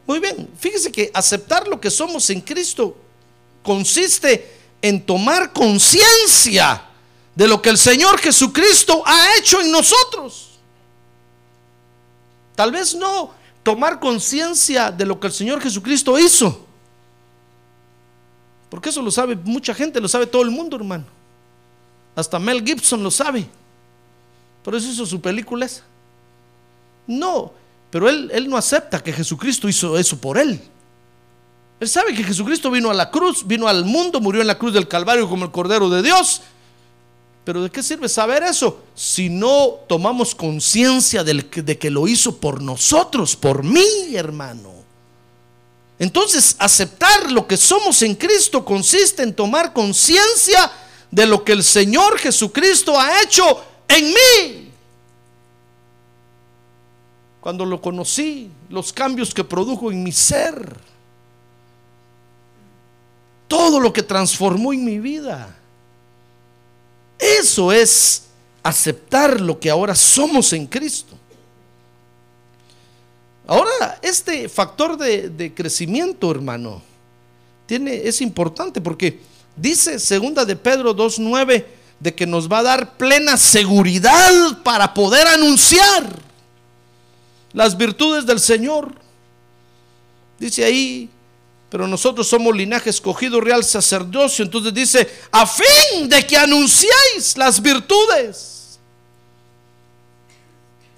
Muy 0.06 0.18
bien, 0.18 0.48
fíjese 0.58 0.90
que 0.90 1.10
aceptar 1.12 1.68
lo 1.68 1.80
que 1.80 1.90
somos 1.90 2.28
en 2.30 2.40
Cristo 2.40 2.96
consiste 3.62 4.60
en 4.82 5.04
tomar 5.06 5.52
conciencia 5.52 6.82
de 7.34 7.48
lo 7.48 7.62
que 7.62 7.70
el 7.70 7.78
Señor 7.78 8.18
Jesucristo 8.18 9.02
ha 9.06 9.36
hecho 9.38 9.60
en 9.60 9.70
nosotros. 9.70 10.50
Tal 12.54 12.70
vez 12.70 12.94
no 12.94 13.30
tomar 13.62 14.00
conciencia 14.00 14.90
de 14.90 15.06
lo 15.06 15.18
que 15.18 15.28
el 15.28 15.32
Señor 15.32 15.60
Jesucristo 15.60 16.18
hizo. 16.18 16.66
Porque 18.68 18.90
eso 18.90 19.02
lo 19.02 19.10
sabe 19.10 19.36
mucha 19.36 19.74
gente, 19.74 20.00
lo 20.00 20.08
sabe 20.08 20.26
todo 20.26 20.42
el 20.42 20.50
mundo, 20.50 20.76
hermano. 20.76 21.04
Hasta 22.14 22.38
Mel 22.38 22.62
Gibson 22.64 23.02
lo 23.02 23.10
sabe. 23.10 23.46
Por 24.62 24.74
eso 24.74 24.88
hizo 24.88 25.06
su 25.06 25.20
película 25.20 25.66
esa. 25.66 25.82
No, 27.06 27.52
pero 27.90 28.08
él, 28.08 28.30
él 28.32 28.48
no 28.48 28.56
acepta 28.56 29.02
que 29.02 29.12
Jesucristo 29.12 29.68
hizo 29.68 29.98
eso 29.98 30.18
por 30.18 30.38
él. 30.38 30.60
Él 31.80 31.88
sabe 31.88 32.14
que 32.14 32.22
Jesucristo 32.22 32.70
vino 32.70 32.90
a 32.90 32.94
la 32.94 33.10
cruz, 33.10 33.46
vino 33.46 33.66
al 33.66 33.84
mundo, 33.84 34.20
murió 34.20 34.40
en 34.40 34.46
la 34.46 34.58
cruz 34.58 34.72
del 34.72 34.86
Calvario 34.86 35.28
como 35.28 35.44
el 35.44 35.50
Cordero 35.50 35.90
de 35.90 36.02
Dios 36.02 36.42
pero 37.44 37.62
¿de 37.62 37.70
qué 37.70 37.82
sirve 37.82 38.08
saber 38.08 38.42
eso 38.44 38.82
si 38.94 39.28
no 39.28 39.80
tomamos 39.88 40.34
conciencia 40.34 41.24
de 41.24 41.78
que 41.78 41.90
lo 41.90 42.06
hizo 42.06 42.36
por 42.36 42.62
nosotros, 42.62 43.34
por 43.34 43.64
mí, 43.64 44.14
hermano? 44.14 44.70
Entonces, 45.98 46.56
aceptar 46.58 47.30
lo 47.30 47.46
que 47.46 47.56
somos 47.56 48.02
en 48.02 48.14
Cristo 48.14 48.64
consiste 48.64 49.22
en 49.22 49.34
tomar 49.34 49.72
conciencia 49.72 50.70
de 51.10 51.26
lo 51.26 51.44
que 51.44 51.52
el 51.52 51.62
Señor 51.62 52.18
Jesucristo 52.18 52.98
ha 52.98 53.22
hecho 53.22 53.64
en 53.88 54.08
mí. 54.08 54.62
cuando 57.42 57.64
lo 57.64 57.82
conocí, 57.82 58.52
los 58.68 58.92
cambios 58.92 59.34
que 59.34 59.42
produjo 59.42 59.90
en 59.90 60.04
mi 60.04 60.12
ser, 60.12 60.78
todo 63.48 63.80
lo 63.80 63.92
que 63.92 64.04
transformó 64.04 64.72
en 64.72 64.84
mi 64.84 65.00
vida. 65.00 65.58
Eso 67.22 67.70
es 67.70 68.24
aceptar 68.64 69.40
lo 69.40 69.60
que 69.60 69.70
ahora 69.70 69.94
somos 69.94 70.52
en 70.52 70.66
Cristo. 70.66 71.16
Ahora, 73.46 74.00
este 74.02 74.48
factor 74.48 74.96
de, 74.96 75.52
crecimiento, 75.54 76.32
hermano, 76.32 76.82
tiene, 77.66 77.94
es 77.94 78.20
importante 78.20 78.80
porque 78.80 79.20
dice 79.56 80.00
segunda 80.00 80.44
de 80.44 80.56
Pedro 80.56 80.96
2.9 80.96 81.64
de 82.00 82.14
que 82.14 82.26
nos 82.26 82.50
va 82.50 82.58
a 82.58 82.64
dar 82.64 82.96
plena 82.96 83.36
seguridad 83.36 84.60
para 84.64 84.92
poder 84.92 85.28
anunciar 85.28 86.20
las 87.52 87.76
virtudes 87.76 88.26
del 88.26 88.40
Señor. 88.40 88.92
Dice 90.40 90.64
ahí, 90.64 91.08
pero 91.72 91.88
nosotros 91.88 92.28
somos 92.28 92.54
linaje 92.54 92.90
escogido, 92.90 93.40
real 93.40 93.64
sacerdocio. 93.64 94.44
Entonces 94.44 94.74
dice, 94.74 95.08
a 95.30 95.46
fin 95.46 96.06
de 96.06 96.26
que 96.26 96.36
anunciéis 96.36 97.34
las 97.38 97.62
virtudes. 97.62 98.78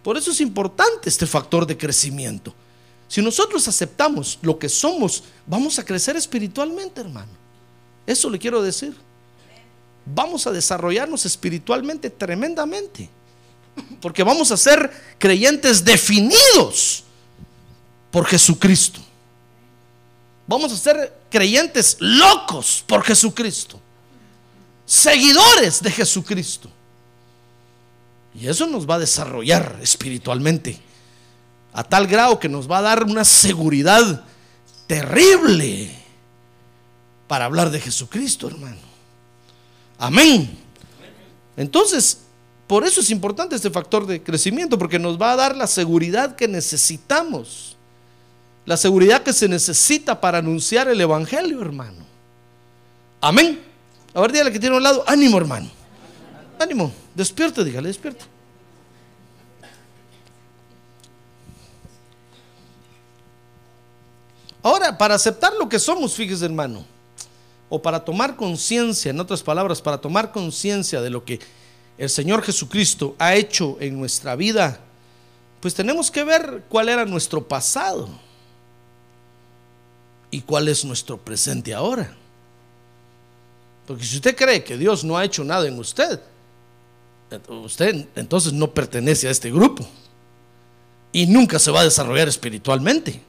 Por 0.02 0.16
eso 0.16 0.33
es 0.33 0.40
importante 0.40 1.09
este 1.09 1.28
factor 1.28 1.64
de 1.64 1.78
crecimiento. 1.78 2.52
Si 3.07 3.23
nosotros 3.23 3.69
aceptamos 3.69 4.37
lo 4.43 4.59
que 4.59 4.69
somos, 4.69 5.23
vamos 5.47 5.78
a 5.78 5.85
crecer 5.85 6.16
espiritualmente, 6.16 7.02
hermano. 7.02 7.31
Eso 8.04 8.28
le 8.28 8.40
quiero 8.40 8.61
decir. 8.61 8.97
Vamos 10.04 10.45
a 10.49 10.50
desarrollarnos 10.50 11.25
espiritualmente 11.25 12.11
tremendamente. 12.11 13.09
Porque 14.02 14.25
vamos 14.25 14.50
a 14.50 14.57
ser 14.57 14.90
creyentes 15.21 15.85
definidos 15.85 17.04
por 18.11 18.26
Jesucristo. 18.26 19.13
Vamos 20.46 20.72
a 20.72 20.76
ser 20.76 21.12
creyentes 21.30 21.96
locos 22.00 22.84
por 22.86 23.02
Jesucristo. 23.02 23.80
Seguidores 24.86 25.82
de 25.82 25.90
Jesucristo. 25.90 26.70
Y 28.38 28.48
eso 28.48 28.66
nos 28.66 28.88
va 28.88 28.96
a 28.96 28.98
desarrollar 28.98 29.78
espiritualmente. 29.80 30.78
A 31.72 31.82
tal 31.84 32.06
grado 32.06 32.38
que 32.38 32.48
nos 32.48 32.70
va 32.70 32.78
a 32.78 32.82
dar 32.82 33.04
una 33.04 33.24
seguridad 33.24 34.24
terrible 34.86 35.90
para 37.26 37.46
hablar 37.46 37.70
de 37.70 37.80
Jesucristo, 37.80 38.48
hermano. 38.48 38.76
Amén. 39.98 40.58
Entonces, 41.56 42.18
por 42.66 42.84
eso 42.84 43.00
es 43.00 43.10
importante 43.10 43.56
este 43.56 43.70
factor 43.70 44.06
de 44.06 44.22
crecimiento, 44.22 44.78
porque 44.78 44.98
nos 44.98 45.20
va 45.20 45.32
a 45.32 45.36
dar 45.36 45.56
la 45.56 45.66
seguridad 45.66 46.36
que 46.36 46.48
necesitamos. 46.48 47.74
La 48.66 48.76
seguridad 48.76 49.23
que 49.23 49.33
se 49.33 49.49
necesita 49.49 50.21
para 50.21 50.38
anunciar 50.38 50.88
el 50.88 51.00
Evangelio, 51.00 51.61
hermano. 51.61 52.04
Amén. 53.21 53.62
A 54.14 54.21
ver, 54.21 54.33
dígale 54.33 54.52
que 54.52 54.59
tiene 54.59 54.75
a 54.75 54.78
un 54.78 54.83
lado, 54.83 55.04
ánimo, 55.06 55.37
hermano. 55.37 55.71
Ánimo, 56.59 56.92
despierte, 57.14 57.62
dígale, 57.64 57.88
despierte. 57.88 58.25
Ahora, 64.62 64.97
para 64.97 65.14
aceptar 65.14 65.52
lo 65.54 65.68
que 65.68 65.78
somos, 65.78 66.14
fíjese, 66.14 66.47
hermano, 66.47 66.87
o 67.68 67.83
para 67.83 68.02
tomar 68.02 68.35
conciencia, 68.35 69.11
en 69.11 69.21
otras 69.21 69.42
palabras, 69.42 69.83
para 69.83 69.99
tomar 69.99 70.33
conciencia 70.33 71.02
de 71.02 71.11
lo 71.11 71.23
que 71.23 71.38
el 71.99 72.09
Señor 72.09 72.42
Jesucristo 72.42 73.14
ha 73.18 73.35
hecho 73.35 73.76
en 73.80 73.99
nuestra 73.99 74.37
vida, 74.37 74.80
pues 75.61 75.75
tenemos 75.75 76.11
que 76.11 76.25
ver 76.25 76.64
cuál 76.71 76.88
era 76.88 77.04
nuestro 77.04 77.47
pasado 77.47 78.09
y 80.35 80.41
cuál 80.41 80.67
es 80.67 80.85
nuestro 80.85 81.17
presente 81.17 81.73
ahora. 81.73 82.12
Porque 83.87 84.03
si 84.03 84.17
usted 84.17 84.35
cree 84.35 84.64
que 84.64 84.76
Dios 84.76 85.05
no 85.05 85.17
ha 85.17 85.25
hecho 85.25 85.45
nada 85.45 85.69
en 85.69 85.79
usted, 85.79 86.21
usted 87.49 88.07
entonces 88.17 88.53
no 88.53 88.69
pertenece 88.75 89.29
a 89.29 89.31
este 89.31 89.53
grupo 89.53 89.87
y 91.12 91.29
nunca 91.29 91.61
se 91.61 91.71
va 91.71 91.83
a 91.83 91.85
desarrollar 91.85 92.26
espiritualmente. 92.26 93.21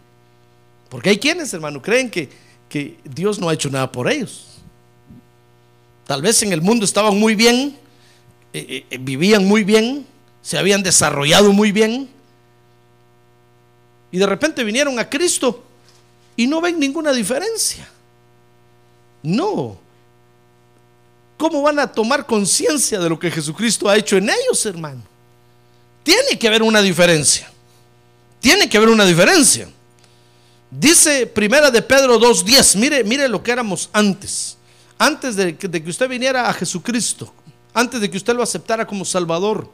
Porque 0.90 1.12
hay 1.12 1.20
quienes, 1.20 1.54
hermano, 1.54 1.80
creen 1.80 2.10
que, 2.10 2.28
que 2.68 2.98
Dios 3.04 3.38
no 3.38 3.50
ha 3.50 3.54
hecho 3.54 3.70
nada 3.70 3.92
por 3.92 4.12
ellos. 4.12 4.48
Tal 6.08 6.24
vez 6.24 6.42
en 6.42 6.54
el 6.54 6.62
mundo 6.64 6.86
estaban 6.86 7.20
muy 7.20 7.36
bien, 7.36 7.78
eh, 8.52 8.66
eh, 8.68 8.86
eh, 8.90 8.98
vivían 9.00 9.46
muy 9.46 9.64
bien, 9.64 10.08
se 10.42 10.58
habían 10.58 10.82
desarrollado 10.82 11.54
muy 11.54 11.72
bien, 11.72 12.10
y 14.12 14.18
de 14.18 14.26
repente 14.26 14.64
vinieron 14.64 14.98
a 14.98 15.08
Cristo 15.08 15.65
y 16.36 16.48
no 16.48 16.62
ven 16.62 16.80
ninguna 16.80 17.14
diferencia. 17.14 17.88
No. 19.24 19.78
¿Cómo 21.38 21.62
van 21.62 21.80
a 21.80 21.92
tomar 21.92 22.26
conciencia 22.26 23.00
de 23.00 23.10
lo 23.10 23.20
que 23.20 23.32
Jesucristo 23.32 23.90
ha 23.90 23.98
hecho 23.98 24.18
en 24.18 24.30
ellos, 24.30 24.66
hermano? 24.66 25.02
Tiene 26.04 26.38
que 26.40 26.48
haber 26.48 26.64
una 26.64 26.82
diferencia. 26.82 27.52
Tiene 28.40 28.70
que 28.70 28.78
haber 28.78 28.90
una 28.90 29.06
diferencia. 29.06 29.68
Dice 30.70 31.28
Primera 31.28 31.72
de 31.72 31.82
Pedro 31.82 32.20
2.10, 32.20 32.78
mire, 32.78 33.04
mire 33.04 33.28
lo 33.28 33.42
que 33.42 33.52
éramos 33.52 33.90
antes. 33.92 34.58
Antes 34.98 35.36
de 35.36 35.58
que 35.58 35.90
usted 35.90 36.08
viniera 36.08 36.48
a 36.48 36.54
Jesucristo, 36.54 37.34
antes 37.74 38.00
de 38.00 38.10
que 38.10 38.18
usted 38.18 38.34
lo 38.34 38.42
aceptara 38.42 38.88
como 38.88 39.04
Salvador. 39.04 39.70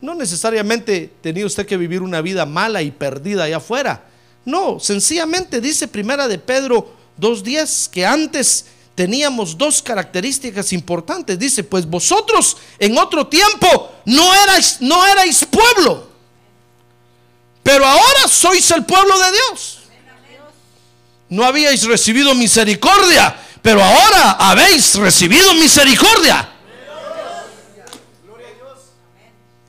No 0.00 0.14
necesariamente 0.14 1.12
tenía 1.20 1.44
usted 1.44 1.66
que 1.66 1.76
vivir 1.76 2.02
una 2.02 2.20
vida 2.20 2.46
mala 2.46 2.82
y 2.82 2.92
perdida 2.92 3.44
allá 3.44 3.56
afuera. 3.56 4.04
No, 4.44 4.78
sencillamente 4.78 5.60
dice 5.60 5.88
Primera 5.88 6.28
de 6.28 6.38
Pedro 6.38 6.92
2.10 7.18 7.90
que 7.90 8.04
antes 8.04 8.66
teníamos 8.94 9.56
dos 9.56 9.82
características 9.82 10.72
importantes. 10.72 11.38
Dice, 11.38 11.64
pues 11.64 11.86
vosotros 11.86 12.56
en 12.78 12.96
otro 12.98 13.26
tiempo 13.26 13.92
no 14.04 14.34
erais, 14.34 14.78
no 14.80 15.04
erais 15.06 15.44
pueblo, 15.46 16.08
pero 17.62 17.86
ahora 17.86 18.28
sois 18.28 18.70
el 18.70 18.84
pueblo 18.84 19.18
de 19.18 19.32
Dios. 19.32 19.78
No 21.28 21.44
habíais 21.44 21.82
recibido 21.84 22.34
misericordia, 22.34 23.34
pero 23.62 23.82
ahora 23.82 24.32
habéis 24.32 24.94
recibido 24.96 25.54
misericordia. 25.54 26.50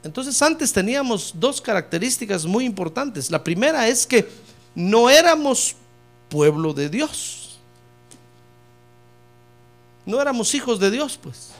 Entonces 0.03 0.39
antes 0.43 0.71
teníamos 0.71 1.31
dos 1.33 1.59
características 1.59 2.45
muy 2.45 2.65
importantes. 2.65 3.31
La 3.31 3.43
primera 3.43 3.87
es 3.87 4.05
que 4.05 4.29
no 4.75 5.09
éramos 5.09 5.75
pueblo 6.29 6.73
de 6.73 6.89
Dios. 6.89 7.57
No 10.05 10.21
éramos 10.21 10.53
hijos 10.53 10.79
de 10.79 10.91
Dios, 10.91 11.17
pues. 11.21 11.51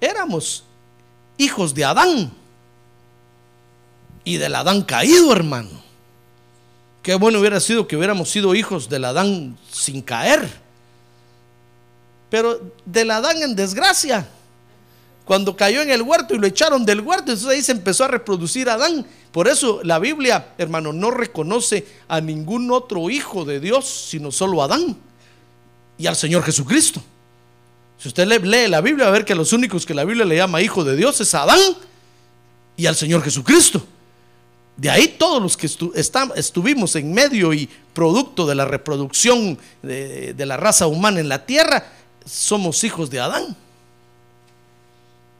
Éramos 0.00 0.64
hijos 1.36 1.74
de 1.74 1.84
Adán. 1.84 2.32
Y 4.24 4.36
del 4.36 4.54
Adán 4.54 4.82
caído, 4.82 5.32
hermano. 5.32 5.82
Qué 7.02 7.14
bueno 7.14 7.40
hubiera 7.40 7.60
sido 7.60 7.86
que 7.86 7.96
hubiéramos 7.96 8.30
sido 8.30 8.54
hijos 8.54 8.88
del 8.88 9.04
Adán 9.04 9.58
sin 9.70 10.00
caer. 10.00 10.48
Pero 12.30 12.72
del 12.84 13.10
Adán 13.10 13.42
en 13.42 13.56
desgracia 13.56 14.28
cuando 15.30 15.54
cayó 15.56 15.80
en 15.80 15.92
el 15.92 16.02
huerto 16.02 16.34
y 16.34 16.38
lo 16.38 16.46
echaron 16.48 16.84
del 16.84 17.02
huerto, 17.02 17.30
entonces 17.30 17.46
ahí 17.46 17.62
se 17.62 17.70
empezó 17.70 18.02
a 18.02 18.08
reproducir 18.08 18.68
Adán. 18.68 19.06
Por 19.30 19.46
eso 19.46 19.80
la 19.84 20.00
Biblia, 20.00 20.54
hermano, 20.58 20.92
no 20.92 21.12
reconoce 21.12 21.86
a 22.08 22.20
ningún 22.20 22.68
otro 22.72 23.08
hijo 23.10 23.44
de 23.44 23.60
Dios, 23.60 23.86
sino 24.10 24.32
solo 24.32 24.60
a 24.60 24.64
Adán 24.64 24.96
y 25.96 26.08
al 26.08 26.16
Señor 26.16 26.42
Jesucristo. 26.42 27.00
Si 27.96 28.08
usted 28.08 28.26
lee 28.26 28.66
la 28.66 28.80
Biblia, 28.80 29.04
va 29.04 29.10
a 29.10 29.12
ver 29.12 29.24
que 29.24 29.36
los 29.36 29.52
únicos 29.52 29.86
que 29.86 29.94
la 29.94 30.02
Biblia 30.02 30.24
le 30.24 30.34
llama 30.34 30.62
hijo 30.62 30.82
de 30.82 30.96
Dios 30.96 31.20
es 31.20 31.32
Adán 31.32 31.60
y 32.76 32.86
al 32.86 32.96
Señor 32.96 33.22
Jesucristo. 33.22 33.86
De 34.76 34.90
ahí 34.90 35.14
todos 35.16 35.40
los 35.40 35.56
que 35.56 35.68
estuvimos 36.34 36.96
en 36.96 37.12
medio 37.12 37.54
y 37.54 37.68
producto 37.94 38.48
de 38.48 38.56
la 38.56 38.64
reproducción 38.64 39.56
de 39.80 40.44
la 40.44 40.56
raza 40.56 40.88
humana 40.88 41.20
en 41.20 41.28
la 41.28 41.46
tierra, 41.46 41.86
somos 42.24 42.82
hijos 42.82 43.10
de 43.10 43.20
Adán. 43.20 43.56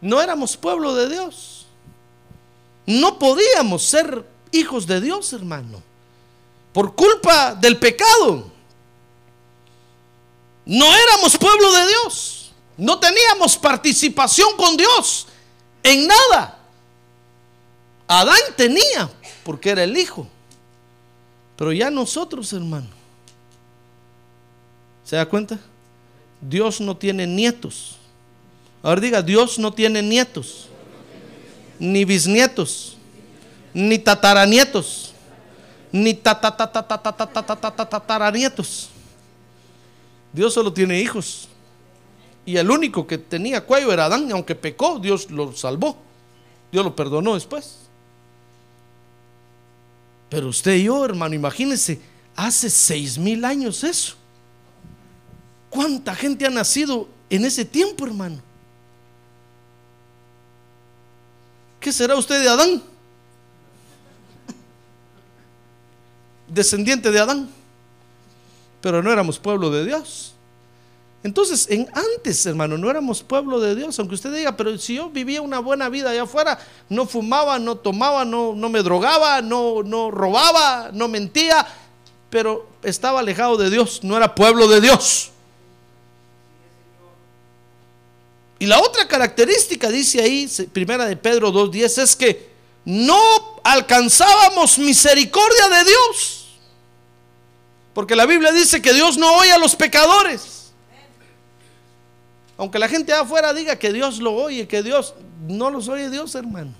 No 0.00 0.20
éramos 0.20 0.56
pueblo 0.56 0.94
de 0.94 1.08
Dios. 1.08 1.66
No 2.86 3.18
podíamos 3.18 3.84
ser 3.84 4.26
hijos 4.52 4.86
de 4.86 5.00
Dios, 5.00 5.32
hermano. 5.32 5.82
Por 6.72 6.94
culpa 6.94 7.54
del 7.54 7.78
pecado. 7.78 8.50
No 10.64 10.86
éramos 10.94 11.36
pueblo 11.36 11.72
de 11.72 11.86
Dios. 11.86 12.52
No 12.76 12.98
teníamos 12.98 13.56
participación 13.56 14.56
con 14.56 14.76
Dios 14.76 15.26
en 15.82 16.06
nada. 16.06 16.58
Adán 18.06 18.40
tenía, 18.56 19.10
porque 19.44 19.70
era 19.70 19.84
el 19.84 19.96
hijo. 19.96 20.26
Pero 21.56 21.72
ya 21.72 21.90
nosotros, 21.90 22.52
hermano. 22.52 22.88
¿Se 25.04 25.16
da 25.16 25.28
cuenta? 25.28 25.58
Dios 26.40 26.80
no 26.80 26.96
tiene 26.96 27.26
nietos. 27.26 27.99
Ahora 28.82 29.00
diga, 29.00 29.22
Dios 29.22 29.58
no 29.58 29.72
tiene 29.72 30.02
nietos, 30.02 30.68
ni 31.78 32.04
bisnietos, 32.04 32.96
ni 33.74 33.98
tataranietos, 33.98 35.12
ni 35.92 36.14
tataranietos. 36.14 38.88
Dios 40.32 40.54
solo 40.54 40.72
tiene 40.72 41.00
hijos. 41.00 41.48
Y 42.46 42.56
el 42.56 42.70
único 42.70 43.06
que 43.06 43.18
tenía 43.18 43.64
cuello 43.64 43.92
era 43.92 44.06
Adán, 44.06 44.30
aunque 44.32 44.54
pecó, 44.54 44.98
Dios 44.98 45.30
lo 45.30 45.52
salvó. 45.52 45.96
Dios 46.72 46.84
lo 46.84 46.96
perdonó 46.96 47.34
después. 47.34 47.76
Pero 50.30 50.48
usted 50.48 50.76
y 50.76 50.84
yo, 50.84 51.04
hermano, 51.04 51.34
imagínense, 51.34 52.00
hace 52.34 52.70
seis 52.70 53.18
mil 53.18 53.44
años 53.44 53.84
eso. 53.84 54.14
¿Cuánta 55.68 56.14
gente 56.14 56.46
ha 56.46 56.50
nacido 56.50 57.08
en 57.28 57.44
ese 57.44 57.64
tiempo, 57.64 58.06
hermano? 58.06 58.40
¿Qué 61.80 61.92
será 61.92 62.14
usted 62.14 62.42
de 62.42 62.48
Adán? 62.48 62.82
Descendiente 66.46 67.10
de 67.10 67.18
Adán. 67.18 67.50
Pero 68.82 69.02
no 69.02 69.10
éramos 69.10 69.38
pueblo 69.38 69.70
de 69.70 69.86
Dios. 69.86 70.34
Entonces, 71.22 71.66
en 71.70 71.88
antes, 71.92 72.46
hermano, 72.46 72.78
no 72.78 72.90
éramos 72.90 73.22
pueblo 73.22 73.60
de 73.60 73.74
Dios, 73.74 73.98
aunque 73.98 74.14
usted 74.14 74.34
diga, 74.34 74.56
pero 74.56 74.76
si 74.78 74.94
yo 74.94 75.10
vivía 75.10 75.42
una 75.42 75.58
buena 75.58 75.90
vida 75.90 76.10
allá 76.10 76.22
afuera, 76.22 76.58
no 76.88 77.06
fumaba, 77.06 77.58
no 77.58 77.76
tomaba, 77.76 78.24
no, 78.24 78.54
no 78.54 78.68
me 78.70 78.82
drogaba, 78.82 79.42
no, 79.42 79.82
no 79.82 80.10
robaba, 80.10 80.90
no 80.94 81.08
mentía, 81.08 81.66
pero 82.30 82.66
estaba 82.82 83.20
alejado 83.20 83.58
de 83.58 83.68
Dios, 83.68 84.00
no 84.02 84.16
era 84.16 84.34
pueblo 84.34 84.66
de 84.66 84.80
Dios. 84.80 85.30
Y 88.60 88.66
la 88.66 88.78
otra 88.78 89.08
característica, 89.08 89.88
dice 89.88 90.20
ahí, 90.20 90.46
primera 90.70 91.06
de 91.06 91.16
Pedro 91.16 91.50
2.10, 91.50 92.02
es 92.02 92.14
que 92.14 92.50
no 92.84 93.18
alcanzábamos 93.64 94.78
misericordia 94.78 95.68
de 95.70 95.84
Dios. 95.84 96.58
Porque 97.94 98.14
la 98.14 98.26
Biblia 98.26 98.52
dice 98.52 98.82
que 98.82 98.92
Dios 98.92 99.16
no 99.16 99.34
oye 99.38 99.50
a 99.50 99.56
los 99.56 99.74
pecadores. 99.74 100.72
Aunque 102.58 102.78
la 102.78 102.86
gente 102.86 103.14
afuera 103.14 103.54
diga 103.54 103.76
que 103.76 103.94
Dios 103.94 104.18
lo 104.18 104.34
oye, 104.34 104.68
que 104.68 104.82
Dios 104.82 105.14
no 105.48 105.70
los 105.70 105.88
oye 105.88 106.10
Dios, 106.10 106.34
hermano. 106.34 106.74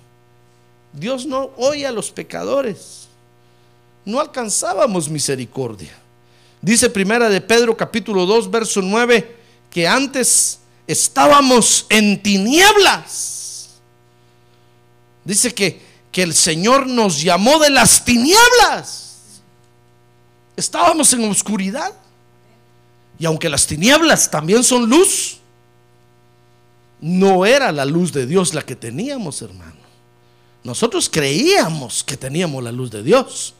Dios 0.93 1.25
no 1.25 1.49
oye 1.57 1.87
a 1.87 1.91
los 1.91 2.11
pecadores. 2.11 3.07
No 4.05 4.19
alcanzábamos 4.19 5.09
misericordia. 5.09 5.97
Dice 6.61 6.91
primera 6.91 7.27
de 7.27 7.41
Pedro 7.41 7.75
capítulo 7.75 8.27
2 8.27 8.51
verso 8.51 8.83
9 8.83 9.35
que 9.71 9.87
antes 9.87 10.60
estábamos 10.87 11.85
en 11.89 12.21
tinieblas. 12.21 13.69
Dice 15.23 15.53
que, 15.53 15.81
que 16.11 16.23
el 16.23 16.33
Señor 16.33 16.87
nos 16.87 17.21
llamó 17.21 17.59
de 17.59 17.69
las 17.69 18.03
tinieblas. 18.03 19.41
Estábamos 20.55 21.13
en 21.13 21.29
oscuridad. 21.29 21.93
Y 23.17 23.25
aunque 23.25 23.49
las 23.49 23.67
tinieblas 23.67 24.31
también 24.31 24.63
son 24.63 24.89
luz, 24.89 25.37
no 26.99 27.45
era 27.45 27.71
la 27.71 27.85
luz 27.85 28.11
de 28.11 28.25
Dios 28.25 28.53
la 28.53 28.63
que 28.63 28.75
teníamos, 28.75 29.41
hermano. 29.41 29.81
Nosotros 30.63 31.09
creíamos 31.09 32.03
que 32.03 32.17
teníamos 32.17 32.63
la 32.63 32.71
luz 32.71 32.91
de 32.91 33.03
Dios. 33.03 33.53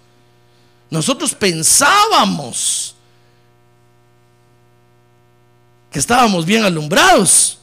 Nosotros 0.89 1.33
pensábamos 1.33 2.95
que 5.91 5.99
estábamos 5.99 6.45
bien 6.45 6.63
alumbrados, 6.63 7.59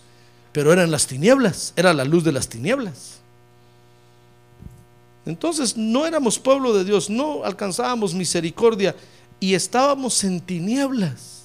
pero 0.53 0.73
eran 0.73 0.91
las 0.91 1.07
tinieblas, 1.07 1.73
era 1.77 1.93
la 1.95 2.05
luz 2.05 2.23
de 2.23 2.33
las 2.33 2.49
tinieblas. 2.49 3.19
Entonces 5.25 5.77
no 5.77 6.07
éramos 6.07 6.39
pueblo 6.39 6.73
de 6.73 6.85
Dios, 6.85 7.11
no 7.11 7.45
alcanzábamos 7.45 8.15
misericordia 8.15 8.95
y 9.41 9.55
estábamos 9.55 10.23
en 10.25 10.41
tinieblas. 10.41 11.39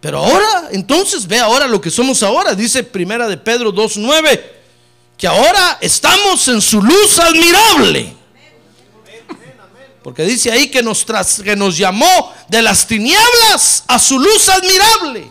Pero 0.00 0.18
ahora, 0.18 0.68
entonces 0.72 1.26
ve 1.26 1.38
ahora 1.38 1.66
lo 1.66 1.80
que 1.80 1.90
somos 1.90 2.22
ahora, 2.22 2.54
dice 2.54 2.82
Primera 2.82 3.28
de 3.28 3.36
Pedro 3.36 3.70
2:9, 3.70 4.40
que 5.16 5.26
ahora 5.26 5.78
estamos 5.80 6.48
en 6.48 6.60
su 6.60 6.82
luz 6.82 7.18
admirable. 7.18 8.19
Porque 10.02 10.22
dice 10.22 10.50
ahí 10.50 10.70
que 10.70 10.82
nos, 10.82 11.04
que 11.42 11.56
nos 11.56 11.76
llamó 11.76 12.34
de 12.48 12.62
las 12.62 12.86
tinieblas 12.86 13.84
a 13.86 13.98
su 13.98 14.18
luz 14.18 14.48
admirable. 14.48 15.30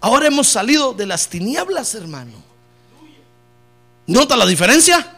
Ahora 0.00 0.26
hemos 0.26 0.48
salido 0.48 0.94
de 0.94 1.06
las 1.06 1.28
tinieblas, 1.28 1.94
hermano. 1.94 2.32
¿Nota 4.06 4.34
la 4.34 4.46
diferencia? 4.46 5.16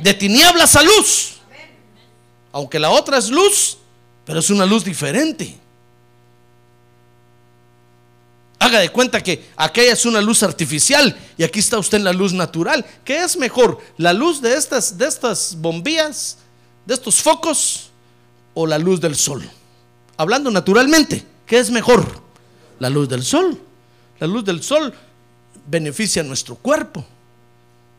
De 0.00 0.12
tinieblas 0.12 0.76
a 0.76 0.82
luz. 0.82 1.38
Aunque 2.52 2.78
la 2.78 2.90
otra 2.90 3.16
es 3.18 3.30
luz, 3.30 3.78
pero 4.26 4.40
es 4.40 4.50
una 4.50 4.66
luz 4.66 4.84
diferente. 4.84 5.58
Haga 8.58 8.80
de 8.80 8.90
cuenta 8.90 9.22
que 9.22 9.48
aquella 9.56 9.92
es 9.92 10.04
una 10.04 10.20
luz 10.20 10.42
artificial 10.42 11.18
y 11.38 11.44
aquí 11.44 11.60
está 11.60 11.78
usted 11.78 11.98
en 11.98 12.04
la 12.04 12.12
luz 12.12 12.34
natural. 12.34 12.84
¿Qué 13.04 13.22
es 13.22 13.36
mejor? 13.38 13.78
¿La 13.96 14.12
luz 14.12 14.42
de 14.42 14.54
estas, 14.54 14.98
de 14.98 15.06
estas 15.06 15.54
bombillas 15.56 16.36
de 16.88 16.94
estos 16.94 17.22
focos 17.22 17.90
o 18.54 18.66
la 18.66 18.78
luz 18.78 18.98
del 19.00 19.14
sol? 19.14 19.48
Hablando 20.16 20.50
naturalmente, 20.50 21.24
¿qué 21.46 21.58
es 21.58 21.70
mejor? 21.70 22.22
La 22.80 22.88
luz 22.88 23.08
del 23.08 23.22
sol. 23.22 23.60
La 24.18 24.26
luz 24.26 24.44
del 24.44 24.62
sol 24.62 24.92
beneficia 25.66 26.22
a 26.22 26.24
nuestro 26.24 26.56
cuerpo, 26.56 27.04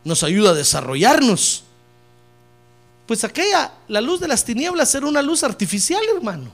nos 0.02 0.24
ayuda 0.24 0.50
a 0.50 0.54
desarrollarnos. 0.54 1.62
Pues 3.06 3.22
aquella, 3.22 3.72
la 3.86 4.00
luz 4.00 4.20
de 4.20 4.28
las 4.28 4.44
tinieblas 4.44 4.92
era 4.94 5.06
una 5.06 5.22
luz 5.22 5.44
artificial, 5.44 6.02
hermano. 6.14 6.50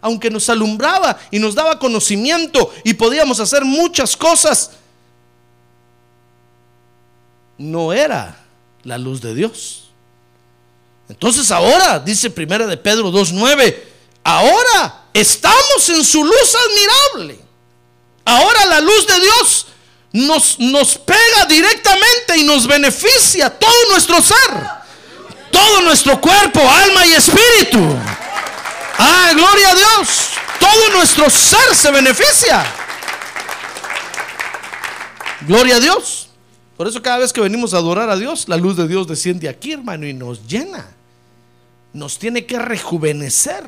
Aunque 0.00 0.28
nos 0.28 0.50
alumbraba 0.50 1.18
y 1.30 1.38
nos 1.38 1.54
daba 1.54 1.78
conocimiento 1.78 2.72
y 2.84 2.94
podíamos 2.94 3.38
hacer 3.38 3.64
muchas 3.64 4.16
cosas, 4.16 4.72
no 7.58 7.92
era 7.92 8.44
la 8.82 8.98
luz 8.98 9.20
de 9.20 9.34
Dios. 9.34 9.85
Entonces 11.08 11.50
ahora, 11.50 11.98
dice 12.00 12.30
primera 12.30 12.66
de 12.66 12.76
Pedro 12.76 13.10
2.9, 13.10 13.76
ahora 14.24 15.04
estamos 15.12 15.88
en 15.88 16.04
su 16.04 16.24
luz 16.24 16.56
admirable. 16.66 17.38
Ahora 18.24 18.66
la 18.66 18.80
luz 18.80 19.06
de 19.06 19.20
Dios 19.20 19.66
nos, 20.12 20.58
nos 20.58 20.98
pega 20.98 21.46
directamente 21.48 22.38
y 22.38 22.44
nos 22.44 22.66
beneficia 22.66 23.50
todo 23.50 23.90
nuestro 23.90 24.20
ser, 24.20 24.66
todo 25.52 25.82
nuestro 25.82 26.20
cuerpo, 26.20 26.60
alma 26.60 27.06
y 27.06 27.12
espíritu. 27.12 27.78
Ah, 28.98 29.30
gloria 29.34 29.70
a 29.70 29.74
Dios. 29.74 30.08
Todo 30.58 30.90
nuestro 30.96 31.30
ser 31.30 31.74
se 31.74 31.90
beneficia. 31.92 32.64
Gloria 35.42 35.76
a 35.76 35.80
Dios. 35.80 36.28
Por 36.76 36.88
eso 36.88 37.00
cada 37.00 37.18
vez 37.18 37.32
que 37.32 37.40
venimos 37.40 37.74
a 37.74 37.78
adorar 37.78 38.10
a 38.10 38.16
Dios, 38.16 38.48
la 38.48 38.56
luz 38.56 38.76
de 38.76 38.88
Dios 38.88 39.06
desciende 39.06 39.48
aquí, 39.48 39.72
hermano, 39.72 40.06
y 40.06 40.12
nos 40.12 40.46
llena 40.46 40.95
nos 41.96 42.18
tiene 42.18 42.46
que 42.46 42.58
rejuvenecer. 42.58 43.64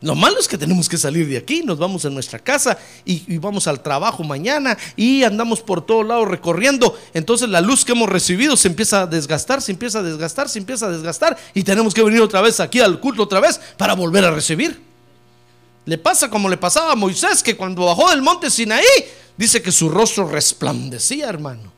Lo 0.00 0.14
malo 0.14 0.38
es 0.38 0.48
que 0.48 0.58
tenemos 0.58 0.86
que 0.86 0.98
salir 0.98 1.26
de 1.26 1.38
aquí, 1.38 1.62
nos 1.62 1.78
vamos 1.78 2.04
a 2.04 2.10
nuestra 2.10 2.38
casa 2.38 2.76
y, 3.06 3.38
vamos 3.38 3.66
al 3.66 3.82
trabajo 3.82 4.22
mañana 4.22 4.76
y 4.96 5.24
andamos 5.24 5.62
por 5.62 5.84
todos 5.84 6.06
lados 6.06 6.28
recorriendo. 6.28 6.94
Entonces 7.14 7.48
la 7.48 7.62
luz 7.62 7.86
que 7.86 7.92
hemos 7.92 8.10
recibido 8.10 8.54
se 8.58 8.68
empieza 8.68 9.02
a 9.02 9.06
desgastar, 9.06 9.62
se 9.62 9.72
empieza 9.72 10.00
a 10.00 10.02
desgastar, 10.02 10.50
se 10.50 10.58
empieza 10.58 10.86
a 10.86 10.90
desgastar 10.90 11.38
y 11.54 11.62
tenemos 11.62 11.94
que 11.94 12.02
venir 12.02 12.20
otra 12.20 12.42
vez 12.42 12.60
aquí 12.60 12.80
al 12.80 13.00
culto 13.00 13.22
otra 13.22 13.40
vez 13.40 13.58
para 13.78 13.94
volver 13.94 14.26
a 14.26 14.30
recibir. 14.30 14.93
Le 15.86 15.98
pasa 15.98 16.30
como 16.30 16.48
le 16.48 16.56
pasaba 16.56 16.92
a 16.92 16.96
Moisés 16.96 17.42
que 17.42 17.56
cuando 17.56 17.84
bajó 17.84 18.10
del 18.10 18.22
monte 18.22 18.50
Sinaí 18.50 18.84
dice 19.36 19.60
que 19.60 19.70
su 19.70 19.88
rostro 19.88 20.28
resplandecía, 20.28 21.28
hermano. 21.28 21.72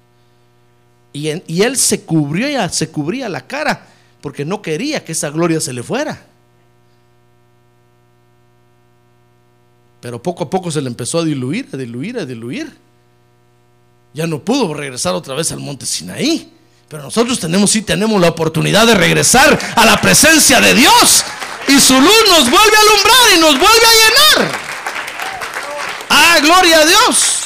Y, 1.13 1.31
él 1.63 1.77
se 1.79 2.03
cubría, 2.03 2.69
se 2.69 2.91
cubría 2.91 3.29
la 3.29 3.47
cara 3.47 3.87
porque 4.21 4.45
no 4.45 4.61
quería 4.61 5.03
que 5.03 5.13
esa 5.13 5.31
gloria 5.31 5.61
se 5.61 5.73
le 5.73 5.83
fuera. 5.83 6.27
Pero 10.01 10.23
poco 10.23 10.45
a 10.45 10.51
poco 10.51 10.71
se 10.71 10.83
le 10.83 10.89
empezó 10.89 11.21
a 11.21 11.25
diluir, 11.25 11.71
a 11.73 11.77
diluir, 11.77 12.19
a 12.19 12.27
diluir. 12.27 12.77
Ya 14.13 14.27
no 14.27 14.41
pudo 14.41 14.75
regresar 14.75 15.15
otra 15.15 15.35
vez 15.35 15.51
al 15.53 15.61
monte 15.61 15.87
Sinaí. 15.87 16.53
Pero 16.89 17.03
nosotros 17.03 17.41
tenemos, 17.41 17.71
sí 17.71 17.83
tenemos 17.83 18.21
la 18.21 18.29
oportunidad 18.29 18.87
de 18.87 18.95
regresar 18.95 19.59
a 19.75 19.87
la 19.87 20.01
presencia 20.01 20.61
de 20.61 20.75
Dios. 20.75 21.25
Y 21.69 21.81
su 21.81 22.01
luz 22.01 22.25
nos 22.29 22.51
vuelve 22.51 22.77
a 22.77 22.81
alumbrar 22.81 23.37
y 23.37 23.41
nos 23.41 23.59
vuelve 23.59 23.87
a 23.87 24.39
llenar. 24.39 24.61
Ah, 26.09 26.39
gloria 26.41 26.81
a 26.81 26.87
Dios. 26.87 27.41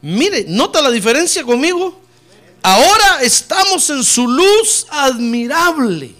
Mire, 0.00 0.44
nota 0.48 0.80
la 0.80 0.90
diferencia 0.90 1.42
conmigo. 1.44 2.00
Ahora 2.62 3.22
estamos 3.22 3.88
en 3.90 4.02
su 4.02 4.26
luz 4.26 4.86
admirable. 4.90 6.14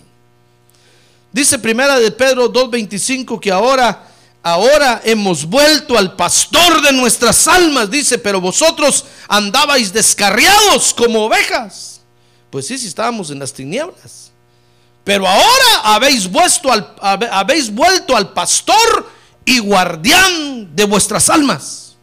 Dice 1.32 1.58
primera 1.58 1.98
de 1.98 2.10
Pedro 2.10 2.52
2.25 2.52 3.38
que 3.40 3.50
ahora 3.50 4.08
Ahora 4.42 5.02
hemos 5.04 5.44
vuelto 5.44 5.98
al 5.98 6.14
pastor 6.14 6.80
de 6.80 6.92
nuestras 6.92 7.46
almas, 7.48 7.90
dice, 7.90 8.18
pero 8.18 8.40
vosotros 8.40 9.04
andabais 9.28 9.92
descarriados 9.92 10.94
como 10.94 11.24
ovejas. 11.24 12.00
Pues 12.48 12.66
sí, 12.66 12.78
sí 12.78 12.86
estábamos 12.86 13.30
en 13.30 13.40
las 13.40 13.52
tinieblas. 13.52 14.27
Pero 15.08 15.26
ahora 15.26 15.94
habéis 15.94 16.30
vuelto 16.30 16.70
al, 16.70 16.94
habéis 17.00 17.74
vuelto 17.74 18.14
al 18.14 18.34
pastor 18.34 19.10
y 19.42 19.58
guardián 19.58 20.76
de 20.76 20.84
vuestras 20.84 21.30
almas, 21.30 21.96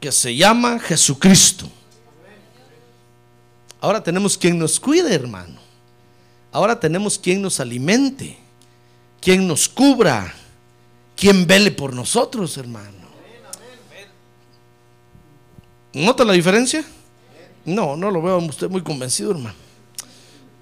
que 0.00 0.10
se 0.10 0.34
llama 0.34 0.78
Jesucristo. 0.78 1.70
Ahora 3.82 4.02
tenemos 4.02 4.38
quien 4.38 4.58
nos 4.58 4.80
cuide, 4.80 5.14
hermano. 5.14 5.60
Ahora 6.52 6.80
tenemos 6.80 7.18
quien 7.18 7.42
nos 7.42 7.60
alimente, 7.60 8.38
quien 9.20 9.46
nos 9.46 9.68
cubra, 9.68 10.34
quien 11.16 11.46
vele 11.46 11.70
por 11.70 11.92
nosotros, 11.92 12.56
hermano. 12.56 13.08
¿Nota 15.92 16.24
la 16.24 16.32
diferencia? 16.32 16.82
No, 17.66 17.94
no 17.94 18.10
lo 18.10 18.22
veo 18.22 18.38
usted 18.38 18.70
muy 18.70 18.82
convencido, 18.82 19.32
hermano. 19.32 19.67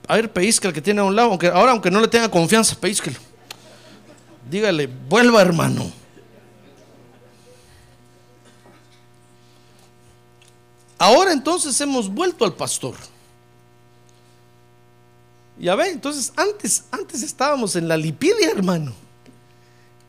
A 0.08 0.16
ver, 0.16 0.32
pellizca 0.32 0.68
el 0.68 0.74
que 0.74 0.82
tiene 0.82 1.00
a 1.00 1.04
un 1.04 1.16
lado, 1.16 1.30
aunque 1.30 1.48
ahora 1.48 1.72
aunque 1.72 1.90
no 1.90 2.00
le 2.00 2.08
tenga 2.08 2.30
confianza, 2.30 2.76
pellizquelo. 2.78 3.18
Dígale, 4.48 4.86
vuelva, 4.86 5.42
hermano. 5.42 5.90
Ahora 10.98 11.32
entonces 11.32 11.78
hemos 11.80 12.08
vuelto 12.08 12.44
al 12.44 12.54
pastor. 12.54 12.94
Ya 15.58 15.74
ve, 15.74 15.90
entonces 15.90 16.32
antes, 16.36 16.84
antes 16.90 17.22
estábamos 17.22 17.74
en 17.76 17.88
la 17.88 17.96
lipidia, 17.96 18.50
hermano. 18.50 18.92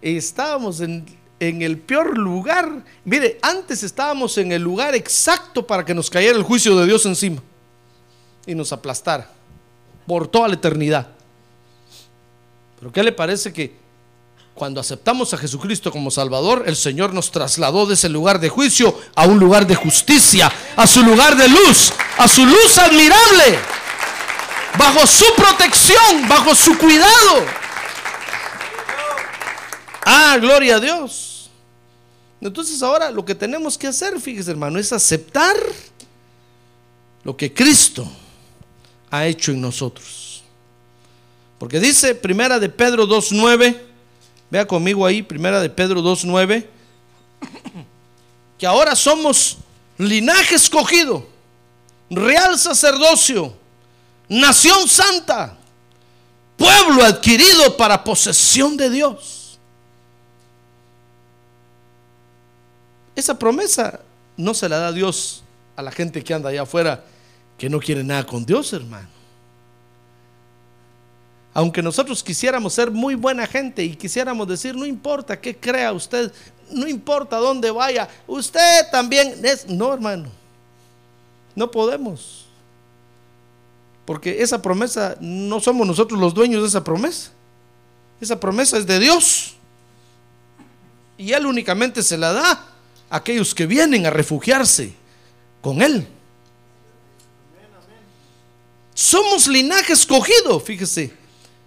Estábamos 0.02 0.80
en, 0.82 1.06
en 1.40 1.62
el 1.64 1.80
peor 1.80 2.18
lugar. 2.18 2.84
Mire, 3.04 3.40
antes 3.42 3.82
estábamos 3.82 4.38
en 4.38 4.52
el 4.52 4.62
lugar 4.62 4.94
exacto 4.94 5.66
para 5.66 5.84
que 5.84 5.96
nos 5.96 6.10
cayera 6.10 6.38
el 6.38 6.44
juicio 6.44 6.78
de 6.78 6.86
Dios 6.86 7.06
encima 7.08 7.42
y 8.46 8.54
nos 8.54 8.72
aplastara 8.72 9.37
por 10.08 10.28
toda 10.28 10.48
la 10.48 10.56
eternidad. 10.56 11.08
Pero 12.80 12.91
¿qué 12.91 13.04
le 13.04 13.12
parece 13.12 13.54
que 13.54 13.76
cuando 14.54 14.80
aceptamos 14.80 15.34
a 15.34 15.38
Jesucristo 15.38 15.91
como 15.91 16.10
Salvador, 16.10 16.63
el 16.65 16.76
Señor 16.76 17.13
nos 17.13 17.30
trasladó 17.30 17.86
de 17.86 17.93
ese 17.93 18.10
lugar 18.10 18.39
de 18.39 18.50
juicio 18.50 18.98
a 19.15 19.28
un 19.28 19.38
lugar 19.38 19.67
de 19.67 19.76
justicia, 19.76 20.52
a 20.76 20.88
su 20.88 21.04
lugar 21.04 21.36
de 21.36 21.48
luz, 21.48 21.93
a 22.17 22.28
su 22.28 22.46
luz 22.46 22.78
admirable? 22.80 23.60
bajo 24.78 25.06
su 25.08 25.26
protección, 25.36 26.28
bajo 26.28 26.56
su 26.56 26.78
cuidado. 26.78 27.46
Ah, 30.06 30.38
gloria 30.39 30.78
a 30.78 30.80
Dios. 30.80 31.50
Entonces 32.39 32.82
ahora 32.82 33.12
lo 33.12 33.26
que 33.26 33.36
tenemos 33.36 33.78
que 33.78 33.88
hacer, 33.88 34.20
fíjese 34.22 34.52
hermano, 34.52 34.80
es 34.80 34.93
aceptar 34.93 35.56
lo 37.24 37.36
que 37.36 37.54
Cristo 37.54 38.08
ha 39.12 39.26
hecho 39.26 39.52
en 39.52 39.62
nosotros. 39.62 40.43
Porque 41.60 41.80
dice 41.80 42.13
Primera 42.15 42.60
de 42.60 42.70
Pedro 42.70 43.08
2.9, 43.08 43.78
vea 44.50 44.67
conmigo 44.67 45.06
ahí, 45.06 45.22
Primera 45.22 45.60
de 45.60 45.70
Pedro 45.70 46.02
2.9, 46.02 46.65
que 48.58 48.67
ahora 48.67 48.96
somos 48.96 49.58
linaje 49.98 50.56
escogido, 50.56 51.28
real 52.10 52.58
sacerdocio 52.58 53.54
nación 54.30 54.88
santa, 54.88 55.58
pueblo 56.58 57.04
adquirido 57.04 57.78
para 57.78 58.04
posesión 58.04 58.76
de 58.76 58.89
Dios. 58.89 59.60
Esa 63.15 63.38
promesa 63.38 64.02
no 64.36 64.54
se 64.54 64.70
la 64.70 64.78
da 64.78 64.91
Dios 64.91 65.43
a 65.76 65.82
la 65.82 65.91
gente 65.91 66.24
que 66.24 66.34
anda 66.34 66.50
allá 66.50 66.63
afuera 66.63 67.04
que 67.58 67.70
no 67.70 67.80
quiere 67.80 68.04
nada 68.04 68.26
con 68.26 68.46
Dios, 68.46 68.72
hermano. 68.74 69.08
Aunque 71.54 71.82
nosotros 71.82 72.24
quisiéramos 72.24 72.74
ser 72.74 72.91
muy 72.91 73.15
buena 73.15 73.48
gente 73.48 73.84
y 73.84 73.96
quisiéramos 73.96 74.48
decir, 74.48 74.76
no 74.76 74.86
importa 74.86 75.41
qué 75.41 75.58
crea 75.58 75.91
usted, 75.91 76.32
no 76.72 76.88
importa 76.88 77.38
dónde 77.38 77.72
vaya, 77.72 78.08
usted 78.28 78.86
también 78.91 79.43
es, 79.43 79.67
no 79.67 79.91
hermano, 79.91 80.30
no 81.56 81.72
podemos. 81.72 82.46
Porque 84.06 84.41
esa 84.41 84.62
promesa 84.62 85.17
no 85.20 85.60
somos 85.60 85.88
nosotros 85.88 86.20
los 86.20 86.34
dueños 86.34 86.62
de 86.62 86.67
esa 86.67 86.84
promesa. 86.84 87.32
Esa 88.22 88.39
promesa 88.39 88.78
es 88.78 88.86
de 88.86 89.00
Dios. 89.00 89.56
Y 91.17 91.34
Él 91.34 91.46
únicamente 91.46 92.04
se 92.04 92.17
la 92.17 92.34
da 92.34 92.52
a 93.10 93.17
aquellos 93.17 93.56
que 93.56 93.65
vienen 93.65 94.06
a 94.06 94.12
refugiarse 94.12 94.93
con 95.62 95.82
Él. 95.82 96.08
Somos 98.98 99.46
linaje 99.46 99.94
escogido, 99.94 100.60
fíjese. 100.60 101.14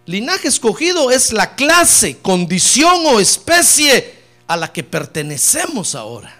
Linaje 0.04 0.48
escogido 0.48 1.12
es 1.12 1.32
la 1.32 1.54
clase, 1.54 2.18
condición 2.18 3.06
o 3.06 3.20
especie 3.20 4.18
a 4.48 4.56
la 4.56 4.72
que 4.72 4.82
pertenecemos 4.82 5.94
ahora. 5.94 6.36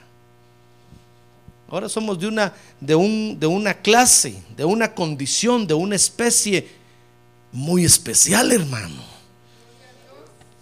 Ahora 1.69 1.89
somos 1.89 2.19
de 2.19 2.27
una, 2.27 2.53
de, 2.81 2.97
un, 2.97 3.39
de 3.39 3.47
una 3.47 3.73
clase, 3.73 4.43
de 4.57 4.65
una 4.65 4.93
condición, 4.93 5.65
de 5.65 5.75
una 5.75 5.95
especie 5.95 6.69
muy 7.53 7.85
especial, 7.85 8.51
hermano. 8.51 9.05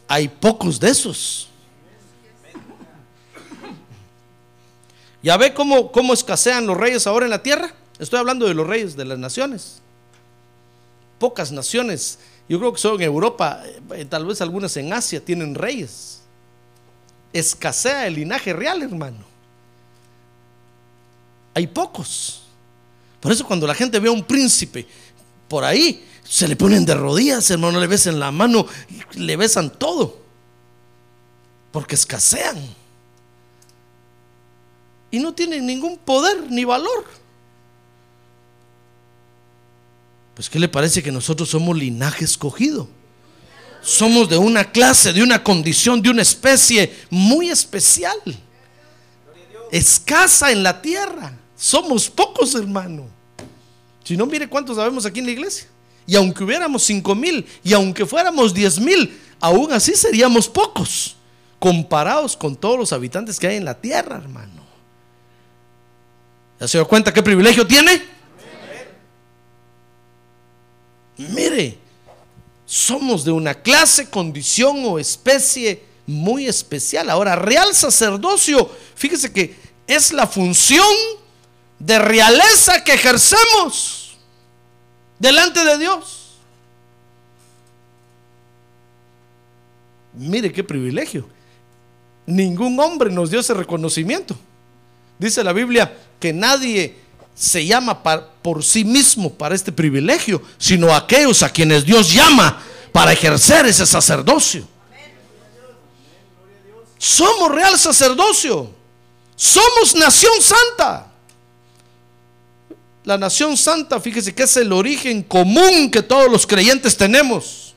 Hay 0.08 0.28
pocos 0.28 0.78
de 0.78 0.90
esos. 0.90 1.48
¿Ya 5.22 5.38
ve 5.38 5.54
cómo, 5.54 5.90
cómo 5.90 6.12
escasean 6.12 6.66
los 6.66 6.76
reyes 6.76 7.06
ahora 7.06 7.24
en 7.24 7.30
la 7.30 7.42
tierra? 7.42 7.72
Estoy 7.98 8.18
hablando 8.18 8.46
de 8.46 8.52
los 8.52 8.66
reyes 8.66 8.94
de 8.94 9.06
las 9.06 9.18
naciones. 9.18 9.80
Pocas 11.18 11.52
naciones, 11.52 12.18
yo 12.48 12.58
creo 12.58 12.72
que 12.72 12.78
solo 12.78 12.96
en 12.96 13.02
Europa, 13.02 13.62
eh, 13.92 14.04
tal 14.04 14.26
vez 14.26 14.40
algunas 14.40 14.76
en 14.76 14.92
Asia 14.92 15.24
tienen 15.24 15.54
reyes. 15.54 16.20
Escasea 17.32 18.06
el 18.06 18.14
linaje 18.14 18.52
real, 18.52 18.82
hermano 18.82 19.28
hay 21.58 21.66
pocos. 21.66 22.42
Por 23.20 23.32
eso 23.32 23.44
cuando 23.44 23.66
la 23.66 23.74
gente 23.74 23.98
ve 23.98 24.08
a 24.08 24.12
un 24.12 24.22
príncipe 24.22 24.86
por 25.48 25.64
ahí, 25.64 26.06
se 26.22 26.46
le 26.46 26.54
ponen 26.54 26.86
de 26.86 26.94
rodillas, 26.94 27.50
hermano, 27.50 27.80
le 27.80 27.88
besan 27.88 28.20
la 28.20 28.30
mano, 28.30 28.64
le 29.14 29.36
besan 29.36 29.70
todo. 29.70 30.18
Porque 31.72 31.96
escasean. 31.96 32.56
Y 35.10 35.18
no 35.18 35.34
tienen 35.34 35.66
ningún 35.66 35.98
poder 35.98 36.48
ni 36.48 36.64
valor. 36.64 37.06
Pues 40.38 40.48
¿qué 40.48 40.60
le 40.60 40.68
parece 40.68 41.02
que 41.02 41.10
nosotros 41.10 41.48
somos 41.48 41.76
linaje 41.76 42.24
escogido? 42.24 42.88
Somos 43.82 44.28
de 44.28 44.38
una 44.38 44.70
clase, 44.70 45.12
de 45.12 45.20
una 45.20 45.42
condición, 45.42 46.00
de 46.00 46.10
una 46.10 46.22
especie 46.22 46.96
muy 47.10 47.50
especial. 47.50 48.16
Escasa 49.72 50.52
en 50.52 50.62
la 50.62 50.80
tierra. 50.80 51.36
Somos 51.56 52.08
pocos, 52.08 52.54
hermano. 52.54 53.08
Si 54.04 54.16
no, 54.16 54.26
mire 54.26 54.48
cuántos 54.48 54.76
sabemos 54.76 55.04
aquí 55.06 55.18
en 55.18 55.26
la 55.26 55.32
iglesia. 55.32 55.66
Y 56.06 56.14
aunque 56.14 56.44
hubiéramos 56.44 56.84
cinco 56.84 57.16
mil, 57.16 57.44
y 57.64 57.72
aunque 57.72 58.06
fuéramos 58.06 58.54
diez 58.54 58.78
mil, 58.78 59.20
aún 59.40 59.72
así 59.72 59.96
seríamos 59.96 60.46
pocos, 60.46 61.16
comparados 61.58 62.36
con 62.36 62.54
todos 62.54 62.78
los 62.78 62.92
habitantes 62.92 63.40
que 63.40 63.48
hay 63.48 63.56
en 63.56 63.64
la 63.64 63.74
tierra, 63.74 64.18
hermano. 64.18 64.62
¿Ya 66.60 66.68
se 66.68 66.78
da 66.78 66.84
cuenta 66.84 67.12
qué 67.12 67.24
privilegio 67.24 67.66
tiene? 67.66 68.17
Mire, 71.18 71.76
somos 72.64 73.24
de 73.24 73.32
una 73.32 73.54
clase, 73.54 74.08
condición 74.08 74.84
o 74.84 74.98
especie 74.98 75.82
muy 76.06 76.46
especial. 76.46 77.10
Ahora, 77.10 77.34
real 77.34 77.74
sacerdocio, 77.74 78.70
fíjese 78.94 79.32
que 79.32 79.56
es 79.86 80.12
la 80.12 80.26
función 80.26 80.86
de 81.78 81.98
realeza 81.98 82.84
que 82.84 82.94
ejercemos 82.94 84.16
delante 85.18 85.64
de 85.64 85.78
Dios. 85.78 86.36
Mire 90.14 90.52
qué 90.52 90.62
privilegio. 90.62 91.28
Ningún 92.26 92.78
hombre 92.78 93.10
nos 93.10 93.30
dio 93.30 93.40
ese 93.40 93.54
reconocimiento. 93.54 94.36
Dice 95.18 95.42
la 95.42 95.52
Biblia 95.52 95.96
que 96.20 96.32
nadie 96.32 96.96
se 97.38 97.64
llama 97.64 98.02
por 98.02 98.64
sí 98.64 98.84
mismo 98.84 99.32
para 99.32 99.54
este 99.54 99.70
privilegio, 99.70 100.42
sino 100.58 100.94
aquellos 100.94 101.42
a 101.42 101.50
quienes 101.50 101.84
Dios 101.84 102.12
llama 102.12 102.60
para 102.92 103.12
ejercer 103.12 103.66
ese 103.66 103.86
sacerdocio. 103.86 104.66
Somos 106.98 107.52
real 107.52 107.78
sacerdocio. 107.78 108.70
Somos 109.36 109.94
nación 109.94 110.32
santa. 110.40 111.06
La 113.04 113.16
nación 113.16 113.56
santa, 113.56 114.00
fíjese 114.00 114.34
que 114.34 114.42
es 114.42 114.56
el 114.56 114.72
origen 114.72 115.22
común 115.22 115.90
que 115.90 116.02
todos 116.02 116.30
los 116.30 116.46
creyentes 116.46 116.96
tenemos. 116.96 117.74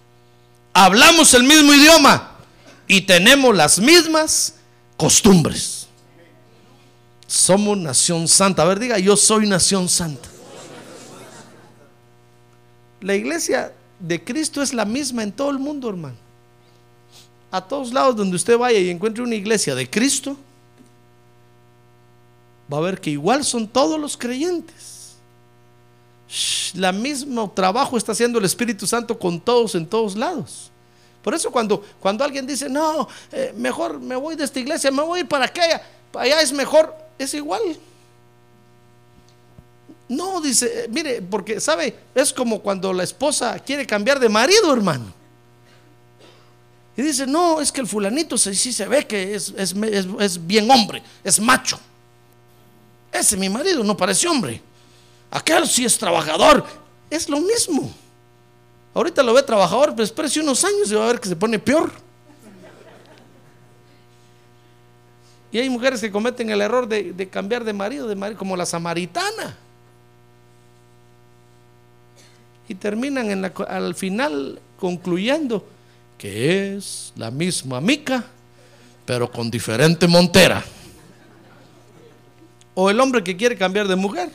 Hablamos 0.73 1.33
el 1.33 1.43
mismo 1.43 1.73
idioma, 1.73 2.31
y 2.91 3.01
tenemos 3.01 3.55
las 3.55 3.79
mismas 3.79 4.55
costumbres. 4.97 5.80
Somos 7.31 7.77
nación 7.77 8.27
santa. 8.27 8.61
A 8.61 8.65
ver, 8.65 8.77
diga, 8.77 8.99
yo 8.99 9.15
soy 9.15 9.47
nación 9.47 9.87
santa. 9.87 10.27
La 12.99 13.15
iglesia 13.15 13.71
de 14.01 14.21
Cristo 14.21 14.61
es 14.61 14.73
la 14.73 14.83
misma 14.83 15.23
en 15.23 15.31
todo 15.31 15.49
el 15.49 15.57
mundo, 15.57 15.87
hermano. 15.87 16.17
A 17.49 17.61
todos 17.61 17.93
lados 17.93 18.17
donde 18.17 18.35
usted 18.35 18.57
vaya 18.57 18.79
y 18.79 18.89
encuentre 18.89 19.23
una 19.23 19.35
iglesia 19.35 19.73
de 19.75 19.89
Cristo, 19.89 20.35
va 22.71 22.79
a 22.79 22.81
ver 22.81 22.99
que 22.99 23.11
igual 23.11 23.45
son 23.45 23.65
todos 23.65 23.97
los 23.97 24.17
creyentes. 24.17 25.15
La 26.73 26.91
mismo 26.91 27.49
trabajo 27.49 27.95
está 27.95 28.11
haciendo 28.11 28.39
el 28.39 28.45
Espíritu 28.45 28.85
Santo 28.85 29.17
con 29.17 29.39
todos 29.39 29.75
en 29.75 29.87
todos 29.87 30.17
lados. 30.17 30.69
Por 31.23 31.33
eso 31.33 31.49
cuando, 31.49 31.81
cuando 32.01 32.25
alguien 32.25 32.45
dice, 32.45 32.67
no, 32.67 33.07
eh, 33.31 33.53
mejor 33.55 34.01
me 34.01 34.17
voy 34.17 34.35
de 34.35 34.43
esta 34.43 34.59
iglesia, 34.59 34.91
me 34.91 35.01
voy 35.01 35.19
a 35.19 35.21
ir 35.21 35.29
para 35.29 35.45
aquella, 35.45 35.81
allá 36.13 36.41
es 36.41 36.53
mejor, 36.53 36.95
es 37.17 37.33
igual. 37.33 37.61
No, 40.09 40.41
dice, 40.41 40.83
eh, 40.83 40.87
mire, 40.89 41.21
porque 41.21 41.59
sabe, 41.61 41.95
es 42.13 42.33
como 42.33 42.61
cuando 42.61 42.91
la 42.91 43.03
esposa 43.03 43.57
quiere 43.59 43.87
cambiar 43.87 44.19
de 44.19 44.27
marido, 44.27 44.73
hermano. 44.73 45.13
Y 46.97 47.01
dice, 47.01 47.25
no, 47.25 47.61
es 47.61 47.71
que 47.71 47.79
el 47.79 47.87
fulanito 47.87 48.37
sí, 48.37 48.73
se 48.73 48.85
ve 48.87 49.07
que 49.07 49.33
es, 49.33 50.45
bien 50.45 50.69
hombre, 50.69 51.01
es 51.23 51.39
macho. 51.39 51.79
Ese 53.11 53.37
mi 53.37 53.49
marido 53.49 53.83
no 53.83 53.95
parece 53.95 54.27
hombre. 54.27 54.61
Aquel 55.31 55.65
sí 55.67 55.85
es 55.85 55.97
trabajador. 55.97 56.65
Es 57.09 57.29
lo 57.29 57.39
mismo. 57.39 57.93
Ahorita 58.93 59.23
lo 59.23 59.33
ve 59.33 59.43
trabajador, 59.43 59.91
pero 59.91 60.03
espérese 60.03 60.41
unos 60.41 60.63
años 60.65 60.91
y 60.91 60.95
va 60.95 61.05
a 61.05 61.07
ver 61.07 61.21
que 61.21 61.29
se 61.29 61.35
pone 61.35 61.57
peor. 61.57 61.91
Y 65.51 65.59
hay 65.59 65.69
mujeres 65.69 65.99
que 65.99 66.11
cometen 66.11 66.49
el 66.49 66.61
error 66.61 66.87
de, 66.87 67.27
cambiar 67.29 67.63
de 67.63 67.73
marido, 67.73 68.07
de 68.07 68.15
marido, 68.15 68.37
como 68.37 68.55
la 68.55 68.65
samaritana. 68.65 69.57
Y 72.69 72.75
terminan 72.75 73.51
al 73.67 73.95
final 73.95 74.59
concluyendo 74.79 75.65
que 76.17 76.77
es 76.77 77.11
la 77.15 77.31
misma 77.31 77.81
mica, 77.81 78.23
pero 79.05 79.29
con 79.29 79.51
diferente 79.51 80.07
montera. 80.07 80.63
O 82.73 82.89
el 82.89 82.99
hombre 82.99 83.23
que 83.23 83.35
quiere 83.35 83.57
cambiar 83.57 83.87
de 83.87 83.97
mujer, 83.97 84.29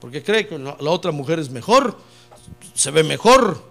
porque 0.00 0.22
cree 0.22 0.46
que 0.46 0.58
la 0.58 0.90
otra 0.90 1.10
mujer 1.10 1.38
es 1.38 1.48
mejor 1.48 1.96
se 2.74 2.90
ve 2.90 3.02
mejor, 3.02 3.62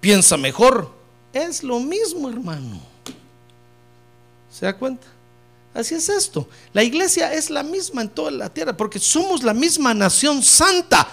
piensa 0.00 0.36
mejor. 0.36 0.90
Es 1.32 1.62
lo 1.62 1.80
mismo, 1.80 2.28
hermano. 2.28 2.80
¿Se 4.50 4.66
da 4.66 4.76
cuenta? 4.76 5.06
Así 5.74 5.96
es 5.96 6.08
esto. 6.08 6.48
La 6.72 6.84
iglesia 6.84 7.32
es 7.32 7.50
la 7.50 7.64
misma 7.64 8.02
en 8.02 8.08
toda 8.08 8.30
la 8.30 8.48
tierra 8.48 8.76
porque 8.76 9.00
somos 9.00 9.42
la 9.42 9.52
misma 9.52 9.92
nación 9.92 10.42
santa. 10.42 11.06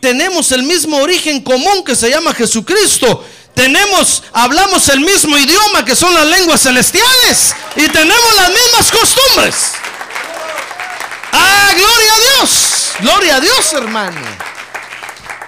Tenemos 0.00 0.52
el 0.52 0.64
mismo 0.64 0.98
origen 0.98 1.40
común 1.40 1.82
que 1.82 1.96
se 1.96 2.10
llama 2.10 2.34
Jesucristo. 2.34 3.24
Tenemos, 3.54 4.22
hablamos 4.32 4.88
el 4.90 5.00
mismo 5.00 5.38
idioma 5.38 5.82
que 5.82 5.96
son 5.96 6.12
las 6.12 6.26
lenguas 6.26 6.60
celestiales 6.60 7.54
y 7.76 7.88
tenemos 7.88 8.36
las 8.36 8.50
mismas 8.50 8.90
costumbres. 8.90 9.54
Ah, 11.32 11.70
gloria 11.74 12.14
a 12.14 12.20
Dios. 12.20 12.92
Gloria 13.00 13.36
a 13.36 13.40
Dios, 13.40 13.72
hermano. 13.72 14.20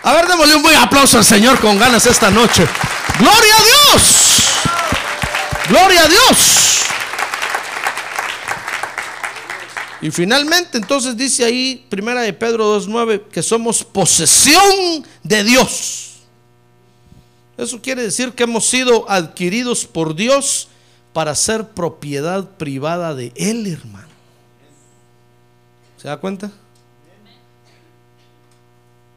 A 0.02 0.14
ver, 0.14 0.26
démosle 0.26 0.55
un 0.55 0.62
buen 0.62 0.76
aplauso 0.76 1.18
al 1.18 1.24
Señor 1.24 1.61
con 1.61 1.79
ganas 1.79 2.07
esta 2.07 2.31
noche. 2.31 2.66
Gloria 3.18 3.57
a 3.57 3.62
Dios. 3.62 4.02
Gloria 5.68 6.02
a 6.02 6.09
Dios. 6.09 6.76
Y 10.03 10.11
finalmente 10.11 10.79
entonces 10.79 11.17
dice 11.17 11.45
ahí, 11.45 11.87
primera 11.89 12.21
de 12.21 12.33
Pedro 12.33 12.79
2.9, 12.79 13.29
que 13.29 13.43
somos 13.43 13.83
posesión 13.83 15.05
de 15.23 15.45
Dios. 15.45 16.17
Eso 17.57 17.81
quiere 17.81 18.03
decir 18.03 18.33
que 18.33 18.45
hemos 18.45 18.67
sido 18.67 19.11
adquiridos 19.11 19.87
por 19.87 20.15
Dios 20.15 20.69
para 21.13 21.35
ser 21.35 21.69
propiedad 21.69 22.45
privada 22.59 23.15
de 23.15 23.33
Él, 23.37 23.67
hermano. 23.67 24.09
¿Se 25.97 26.09
da 26.09 26.19
cuenta? 26.19 26.51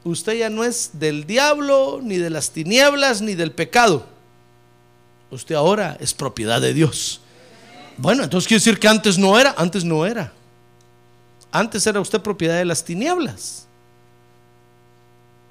usted 0.02 0.38
ya 0.38 0.48
no 0.48 0.64
es 0.64 0.92
del 0.94 1.26
diablo, 1.26 2.00
ni 2.02 2.16
de 2.16 2.30
las 2.30 2.50
tinieblas, 2.50 3.20
ni 3.20 3.34
del 3.34 3.52
pecado. 3.52 4.06
Usted 5.30 5.54
ahora 5.54 5.96
es 6.00 6.14
propiedad 6.14 6.60
de 6.60 6.74
Dios. 6.74 7.20
Bueno, 7.96 8.24
entonces 8.24 8.48
quiere 8.48 8.60
decir 8.60 8.78
que 8.78 8.88
antes 8.88 9.18
no 9.18 9.38
era, 9.38 9.54
antes 9.58 9.84
no 9.84 10.06
era. 10.06 10.32
Antes 11.52 11.86
era 11.86 12.00
usted 12.00 12.20
propiedad 12.20 12.56
de 12.56 12.64
las 12.64 12.84
tinieblas. 12.84 13.66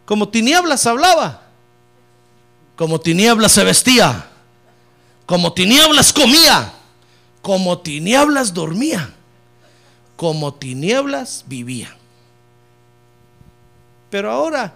Como 0.06 0.30
tinieblas 0.30 0.86
hablaba, 0.86 1.42
como 2.76 3.00
tinieblas 3.00 3.52
se 3.52 3.64
vestía, 3.64 4.28
como 5.26 5.54
tinieblas 5.54 6.14
comía, 6.14 6.74
como 7.42 7.78
tinieblas 7.80 8.54
dormía, 8.54 9.14
como 10.16 10.54
tinieblas 10.54 11.44
vivía. 11.46 11.96
Pero 14.10 14.32
ahora 14.32 14.74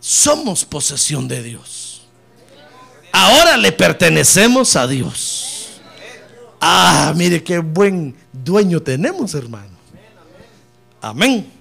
somos 0.00 0.64
posesión 0.64 1.26
de 1.28 1.42
Dios. 1.42 2.02
Ahora 3.12 3.56
le 3.56 3.72
pertenecemos 3.72 4.76
a 4.76 4.86
Dios. 4.86 5.80
Ah, 6.60 7.14
mire 7.16 7.42
qué 7.42 7.58
buen 7.58 8.14
dueño 8.32 8.82
tenemos, 8.82 9.34
hermano. 9.34 9.75
Amén. 11.08 11.52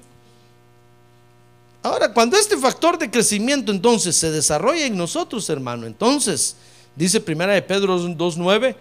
Ahora, 1.84 2.12
cuando 2.12 2.36
este 2.36 2.58
factor 2.58 2.98
de 2.98 3.12
crecimiento 3.12 3.72
entonces 3.72 4.16
se 4.16 4.32
desarrolla 4.32 4.88
en 4.88 4.98
nosotros, 4.98 5.48
hermano, 5.52 5.86
entonces, 5.86 6.56
dice 6.96 7.20
primera 7.20 7.54
de 7.54 7.62
Pedro 7.62 7.96
2.9, 8.00 8.76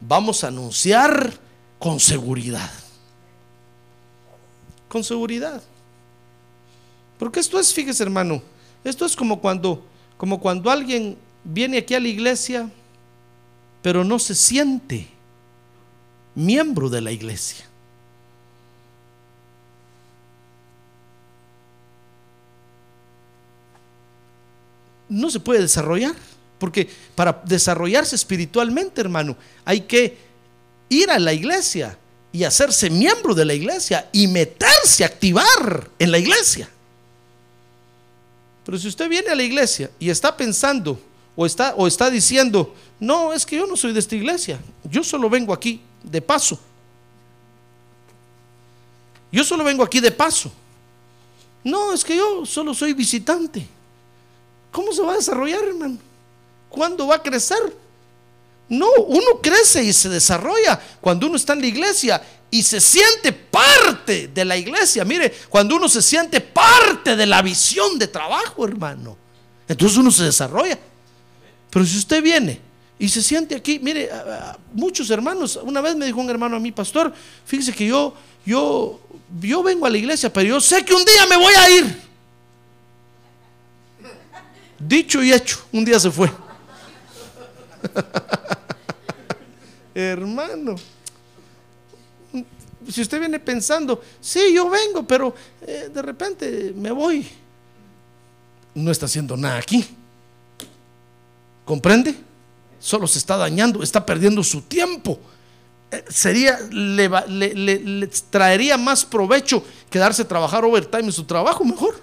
vamos 0.00 0.42
a 0.42 0.48
anunciar 0.48 1.38
con 1.78 2.00
seguridad. 2.00 2.72
Con 4.88 5.04
seguridad. 5.04 5.62
Porque 7.16 7.38
esto 7.38 7.60
es, 7.60 7.72
fíjese 7.72 8.02
hermano, 8.02 8.42
esto 8.82 9.06
es 9.06 9.14
como 9.14 9.40
cuando, 9.40 9.84
como 10.16 10.40
cuando 10.40 10.68
alguien 10.68 11.16
viene 11.44 11.78
aquí 11.78 11.94
a 11.94 12.00
la 12.00 12.08
iglesia, 12.08 12.68
pero 13.82 14.02
no 14.02 14.18
se 14.18 14.34
siente 14.34 15.06
miembro 16.34 16.90
de 16.90 17.02
la 17.02 17.12
iglesia. 17.12 17.67
No 25.08 25.30
se 25.30 25.40
puede 25.40 25.60
desarrollar, 25.60 26.14
porque 26.58 26.88
para 27.14 27.42
desarrollarse 27.44 28.16
espiritualmente, 28.16 29.00
hermano, 29.00 29.36
hay 29.64 29.82
que 29.82 30.18
ir 30.88 31.10
a 31.10 31.18
la 31.18 31.32
iglesia 31.32 31.98
y 32.32 32.44
hacerse 32.44 32.90
miembro 32.90 33.34
de 33.34 33.44
la 33.44 33.54
iglesia 33.54 34.08
y 34.12 34.26
meterse, 34.26 35.04
activar 35.04 35.90
en 35.98 36.10
la 36.10 36.18
iglesia. 36.18 36.68
Pero 38.64 38.78
si 38.78 38.88
usted 38.88 39.08
viene 39.08 39.30
a 39.30 39.34
la 39.34 39.42
iglesia 39.42 39.90
y 39.98 40.10
está 40.10 40.36
pensando 40.36 41.00
o 41.34 41.46
está, 41.46 41.74
o 41.76 41.86
está 41.86 42.10
diciendo, 42.10 42.74
no, 43.00 43.32
es 43.32 43.46
que 43.46 43.56
yo 43.56 43.66
no 43.66 43.76
soy 43.76 43.92
de 43.92 44.00
esta 44.00 44.14
iglesia, 44.14 44.60
yo 44.84 45.02
solo 45.02 45.30
vengo 45.30 45.54
aquí 45.54 45.80
de 46.02 46.20
paso. 46.20 46.60
Yo 49.30 49.44
solo 49.44 49.64
vengo 49.64 49.82
aquí 49.82 50.00
de 50.00 50.10
paso. 50.10 50.52
No, 51.64 51.92
es 51.92 52.04
que 52.04 52.16
yo 52.16 52.44
solo 52.44 52.74
soy 52.74 52.92
visitante. 52.92 53.66
¿Cómo 54.70 54.92
se 54.92 55.02
va 55.02 55.12
a 55.12 55.16
desarrollar, 55.16 55.62
hermano? 55.64 55.98
¿Cuándo 56.68 57.06
va 57.06 57.16
a 57.16 57.22
crecer? 57.22 57.58
No, 58.68 58.88
uno 59.06 59.40
crece 59.42 59.82
y 59.82 59.92
se 59.92 60.08
desarrolla 60.08 60.78
cuando 61.00 61.26
uno 61.26 61.36
está 61.36 61.54
en 61.54 61.62
la 61.62 61.66
iglesia 61.66 62.22
y 62.50 62.62
se 62.62 62.80
siente 62.80 63.32
parte 63.32 64.28
de 64.28 64.44
la 64.44 64.56
iglesia. 64.56 65.04
Mire, 65.04 65.32
cuando 65.48 65.76
uno 65.76 65.88
se 65.88 66.02
siente 66.02 66.40
parte 66.40 67.16
de 67.16 67.26
la 67.26 67.40
visión 67.40 67.98
de 67.98 68.08
trabajo, 68.08 68.66
hermano, 68.66 69.16
entonces 69.66 69.96
uno 69.98 70.10
se 70.10 70.24
desarrolla. 70.24 70.78
Pero 71.70 71.84
si 71.84 71.98
usted 71.98 72.22
viene 72.22 72.60
y 72.98 73.08
se 73.08 73.22
siente 73.22 73.54
aquí, 73.54 73.78
mire, 73.78 74.10
muchos 74.72 75.10
hermanos, 75.10 75.58
una 75.62 75.80
vez 75.80 75.96
me 75.96 76.06
dijo 76.06 76.20
un 76.20 76.28
hermano 76.28 76.56
a 76.56 76.60
mí, 76.60 76.72
pastor, 76.72 77.12
fíjese 77.46 77.72
que 77.72 77.86
yo, 77.86 78.14
yo, 78.44 79.00
yo 79.40 79.62
vengo 79.62 79.86
a 79.86 79.90
la 79.90 79.98
iglesia, 79.98 80.32
pero 80.32 80.48
yo 80.48 80.60
sé 80.60 80.84
que 80.84 80.94
un 80.94 81.04
día 81.04 81.26
me 81.26 81.36
voy 81.36 81.54
a 81.54 81.70
ir. 81.70 82.07
Dicho 84.78 85.22
y 85.22 85.32
hecho, 85.32 85.58
un 85.72 85.84
día 85.84 85.98
se 85.98 86.10
fue. 86.10 86.30
Hermano 89.94 90.76
si 92.90 93.02
usted 93.02 93.20
viene 93.20 93.38
pensando, 93.38 94.02
sí, 94.20 94.52
yo 94.54 94.70
vengo, 94.70 95.06
pero 95.06 95.34
eh, 95.60 95.90
de 95.92 96.02
repente 96.02 96.72
me 96.74 96.90
voy, 96.90 97.26
no 98.74 98.90
está 98.90 99.06
haciendo 99.06 99.36
nada 99.36 99.58
aquí. 99.58 99.84
¿Comprende? 101.64 102.28
solo 102.80 103.08
se 103.08 103.18
está 103.18 103.36
dañando, 103.36 103.82
está 103.82 104.06
perdiendo 104.06 104.42
su 104.44 104.62
tiempo. 104.62 105.18
Eh, 105.90 106.04
Sería, 106.08 106.60
le, 106.70 107.08
le 107.58 108.06
traería 108.30 108.78
más 108.78 109.04
provecho 109.04 109.64
quedarse 109.90 110.22
a 110.22 110.28
trabajar 110.28 110.64
overtime 110.64 111.04
en 111.04 111.12
su 111.12 111.24
trabajo 111.24 111.64
mejor. 111.64 112.00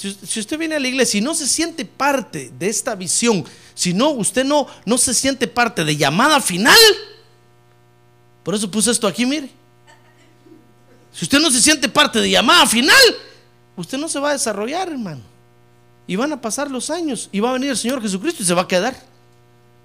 Si, 0.00 0.40
usted 0.40 0.56
viene 0.56 0.76
a 0.76 0.80
la 0.80 0.88
iglesia 0.88 1.18
y 1.18 1.20
no 1.20 1.34
se 1.34 1.46
siente 1.46 1.84
parte 1.84 2.50
de 2.58 2.70
esta 2.70 2.94
visión, 2.94 3.44
si 3.74 3.92
no, 3.92 4.12
usted 4.12 4.46
no, 4.46 4.66
no 4.86 4.96
se 4.96 5.12
siente 5.12 5.46
parte 5.46 5.84
de 5.84 5.94
llamada 5.94 6.40
final, 6.40 6.78
por 8.42 8.54
eso 8.54 8.70
puse 8.70 8.92
esto 8.92 9.06
aquí, 9.06 9.26
mire. 9.26 9.50
Si 11.12 11.26
usted 11.26 11.38
no 11.38 11.50
se 11.50 11.60
siente 11.60 11.86
parte 11.86 12.18
de 12.18 12.30
llamada 12.30 12.64
final, 12.64 12.96
usted 13.76 13.98
no 13.98 14.08
se 14.08 14.18
va 14.18 14.30
a 14.30 14.32
desarrollar, 14.32 14.88
hermano. 14.88 15.20
Y 16.06 16.16
van 16.16 16.32
a 16.32 16.40
pasar 16.40 16.70
los 16.70 16.88
años 16.88 17.28
y 17.30 17.40
va 17.40 17.50
a 17.50 17.52
venir 17.52 17.68
el 17.68 17.76
Señor 17.76 18.00
Jesucristo 18.00 18.42
y 18.42 18.46
se 18.46 18.54
va 18.54 18.62
a 18.62 18.68
quedar. 18.68 18.96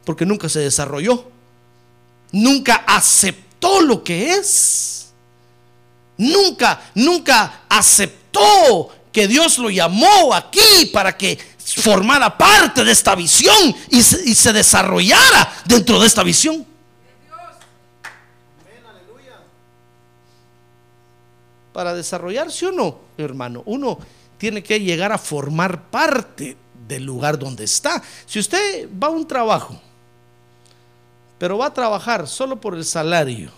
Porque 0.06 0.26
nunca 0.26 0.48
se 0.48 0.62
desarrolló. 0.62 1.30
Nunca 2.32 2.86
aceptó 2.88 3.82
lo 3.82 4.02
que 4.02 4.32
es. 4.32 5.10
Nunca, 6.18 6.90
nunca 6.96 7.64
aceptó 7.68 8.94
que 9.16 9.30
Dios 9.30 9.58
lo 9.60 9.70
llamó 9.70 10.34
aquí 10.34 10.88
para 10.92 11.16
que 11.16 11.40
formara 11.58 12.38
parte 12.38 12.84
de 12.84 12.92
esta 12.92 13.16
visión 13.16 13.74
y 13.90 14.04
se, 14.04 14.52
desarrollara 14.52 15.54
dentro 15.64 16.02
de 16.02 16.08
esta 16.08 16.22
visión. 16.22 16.66
Para 21.72 21.94
desarrollarse 21.94 22.68
uno, 22.68 23.00
hermano, 23.18 23.64
uno 23.68 23.98
tiene 24.38 24.62
que 24.62 24.82
llegar 24.82 25.14
a 25.14 25.18
formar 25.18 25.84
parte 25.84 26.58
del 26.86 27.06
lugar 27.06 27.40
donde 27.40 27.64
está. 27.64 28.04
Si 28.26 28.38
usted 28.38 28.90
va 29.02 29.08
a 29.08 29.12
un 29.12 29.26
trabajo, 29.26 29.80
pero 31.38 31.58
va 31.58 31.68
a 31.68 31.74
trabajar 31.74 32.28
solo 32.28 32.60
por 32.60 32.76
el 32.76 32.84
salario, 32.84 33.50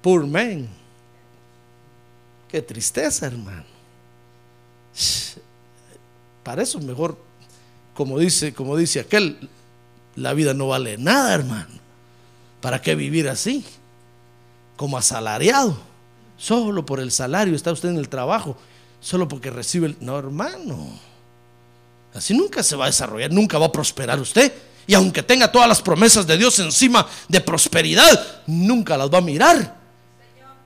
poor 0.00 0.28
man, 0.28 0.85
qué 2.48 2.62
tristeza, 2.62 3.26
hermano. 3.26 3.64
Para 6.42 6.62
eso 6.62 6.80
mejor, 6.80 7.18
como 7.94 8.18
dice, 8.18 8.54
como 8.54 8.76
dice 8.76 9.00
aquel, 9.00 9.48
la 10.14 10.32
vida 10.32 10.54
no 10.54 10.68
vale 10.68 10.96
nada, 10.96 11.34
hermano. 11.34 11.74
¿Para 12.60 12.80
qué 12.80 12.94
vivir 12.94 13.28
así? 13.28 13.64
Como 14.76 14.96
asalariado. 14.96 15.76
Solo 16.38 16.84
por 16.84 17.00
el 17.00 17.10
salario 17.10 17.54
está 17.54 17.72
usted 17.72 17.90
en 17.90 17.98
el 17.98 18.08
trabajo. 18.08 18.56
Solo 19.00 19.28
porque 19.28 19.50
recibe 19.50 19.88
el... 19.88 19.96
No, 20.00 20.18
hermano. 20.18 20.88
Así 22.14 22.34
nunca 22.34 22.62
se 22.62 22.76
va 22.76 22.84
a 22.84 22.88
desarrollar, 22.88 23.30
nunca 23.30 23.58
va 23.58 23.66
a 23.66 23.72
prosperar 23.72 24.18
usted. 24.18 24.52
Y 24.86 24.94
aunque 24.94 25.22
tenga 25.22 25.50
todas 25.50 25.68
las 25.68 25.82
promesas 25.82 26.26
de 26.26 26.36
Dios 26.36 26.58
encima 26.58 27.06
de 27.28 27.40
prosperidad, 27.40 28.42
nunca 28.46 28.96
las 28.96 29.10
va 29.10 29.18
a 29.18 29.22
mirar. 29.22 29.75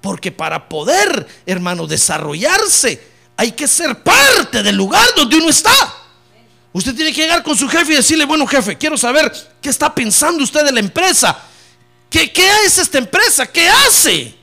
Porque 0.00 0.32
para 0.32 0.68
poder, 0.68 1.26
hermano, 1.44 1.86
desarrollarse, 1.86 3.00
hay 3.36 3.52
que 3.52 3.68
ser 3.68 4.02
parte 4.02 4.62
del 4.62 4.76
lugar 4.76 5.06
donde 5.16 5.36
uno 5.36 5.48
está. 5.48 5.74
Usted 6.72 6.94
tiene 6.94 7.12
que 7.12 7.22
llegar 7.22 7.42
con 7.42 7.56
su 7.56 7.68
jefe 7.68 7.92
y 7.92 7.96
decirle, 7.96 8.24
bueno 8.24 8.46
jefe, 8.46 8.78
quiero 8.78 8.96
saber 8.96 9.32
qué 9.60 9.68
está 9.68 9.94
pensando 9.94 10.44
usted 10.44 10.64
de 10.64 10.72
la 10.72 10.80
empresa. 10.80 11.38
¿Qué, 12.08 12.32
qué 12.32 12.48
es 12.64 12.78
esta 12.78 12.98
empresa? 12.98 13.46
¿Qué 13.46 13.68
hace? 13.68 14.34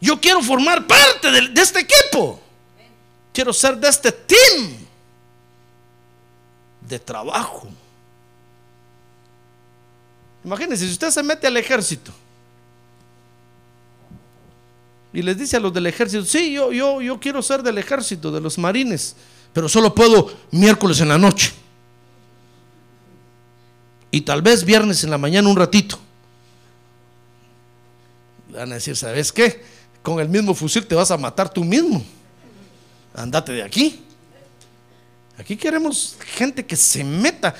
Yo 0.00 0.20
quiero 0.20 0.42
formar 0.42 0.86
parte 0.86 1.30
de, 1.30 1.48
de 1.48 1.60
este 1.60 1.80
equipo. 1.80 2.40
Quiero 3.32 3.52
ser 3.52 3.76
de 3.76 3.88
este 3.88 4.12
team 4.12 4.76
de 6.80 6.98
trabajo. 6.98 7.68
Imagínense, 10.44 10.86
si 10.86 10.92
usted 10.92 11.10
se 11.10 11.22
mete 11.22 11.46
al 11.46 11.56
ejército 11.56 12.12
y 15.12 15.22
les 15.22 15.38
dice 15.38 15.56
a 15.56 15.60
los 15.60 15.72
del 15.72 15.86
ejército, 15.86 16.24
sí, 16.24 16.52
yo, 16.52 16.72
yo, 16.72 17.00
yo 17.00 17.18
quiero 17.18 17.42
ser 17.42 17.62
del 17.62 17.78
ejército, 17.78 18.30
de 18.30 18.40
los 18.40 18.58
marines, 18.58 19.16
pero 19.52 19.68
solo 19.68 19.94
puedo 19.94 20.30
miércoles 20.50 21.00
en 21.00 21.08
la 21.08 21.18
noche. 21.18 21.52
Y 24.10 24.22
tal 24.22 24.42
vez 24.42 24.64
viernes 24.64 25.04
en 25.04 25.10
la 25.10 25.18
mañana 25.18 25.48
un 25.48 25.56
ratito. 25.56 25.98
Van 28.50 28.72
a 28.72 28.76
decir, 28.76 28.96
¿sabes 28.96 29.32
qué? 29.32 29.62
Con 30.02 30.20
el 30.20 30.28
mismo 30.28 30.54
fusil 30.54 30.86
te 30.86 30.94
vas 30.94 31.10
a 31.10 31.16
matar 31.16 31.52
tú 31.52 31.64
mismo. 31.64 32.04
Andate 33.14 33.52
de 33.52 33.62
aquí. 33.62 34.02
Aquí 35.38 35.56
queremos 35.56 36.16
gente 36.34 36.66
que 36.66 36.74
se 36.74 37.04
meta, 37.04 37.54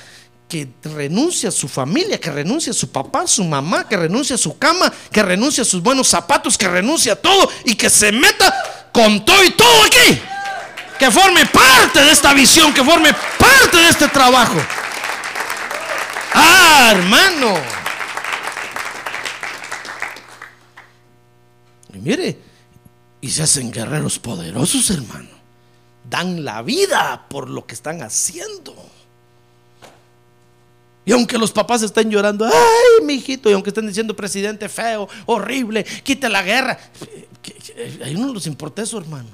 que 0.49 0.67
renuncie 0.83 1.47
a 1.47 1.51
su 1.51 1.67
familia, 1.67 2.19
que 2.19 2.31
renuncie 2.31 2.71
a 2.71 2.73
su 2.73 2.91
papá, 2.91 3.27
su 3.27 3.43
mamá, 3.43 3.87
que 3.87 3.95
renuncie 3.95 4.33
a 4.33 4.37
su 4.37 4.57
cama, 4.57 4.91
que 5.11 5.21
renuncie 5.21 5.61
a 5.61 5.65
sus 5.65 5.81
buenos 5.83 6.07
zapatos, 6.07 6.57
que 6.57 6.67
renuncie 6.67 7.11
a 7.11 7.15
todo 7.15 7.47
y 7.65 7.75
que 7.75 7.87
se 7.87 8.11
meta 8.11 8.89
con 8.91 9.23
todo 9.23 9.43
y 9.43 9.51
todo 9.51 9.83
aquí. 9.83 10.19
Que 10.97 11.11
forme 11.11 11.45
parte 11.45 12.01
de 12.01 12.11
esta 12.11 12.33
visión, 12.33 12.73
que 12.73 12.83
forme 12.83 13.13
parte 13.37 13.77
de 13.77 13.89
este 13.89 14.07
trabajo. 14.07 14.57
Ah, 16.33 16.93
hermano. 16.93 17.53
Y 21.93 21.99
mire, 21.99 22.39
y 23.21 23.29
se 23.29 23.43
hacen 23.43 23.71
guerreros 23.71 24.17
poderosos, 24.17 24.89
hermano. 24.89 25.29
Dan 26.09 26.43
la 26.43 26.63
vida 26.63 27.27
por 27.29 27.51
lo 27.51 27.67
que 27.67 27.75
están 27.75 28.01
haciendo. 28.01 28.98
Y 31.05 31.11
aunque 31.11 31.37
los 31.37 31.51
papás 31.51 31.81
estén 31.81 32.09
llorando, 32.09 32.45
ay, 32.45 33.05
mi 33.05 33.15
hijito, 33.15 33.49
y 33.49 33.53
aunque 33.53 33.69
estén 33.69 33.87
diciendo 33.87 34.15
presidente 34.15 34.69
feo, 34.69 35.07
horrible, 35.25 35.83
quite 36.03 36.29
la 36.29 36.43
guerra, 36.43 36.77
a 38.03 38.07
ellos 38.07 38.19
no 38.19 38.33
les 38.33 38.45
importa 38.45 38.81
eso, 38.81 38.97
hermano. 38.97 39.29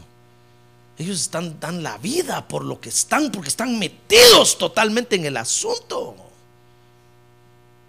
Ellos 0.98 1.20
están, 1.20 1.60
dan 1.60 1.84
la 1.84 1.98
vida 1.98 2.48
por 2.48 2.64
lo 2.64 2.80
que 2.80 2.90
están, 2.90 3.32
porque 3.32 3.50
están 3.50 3.78
metidos 3.78 4.58
totalmente 4.58 5.18
en 5.18 5.26
el 5.26 5.36
asunto. 5.36 6.16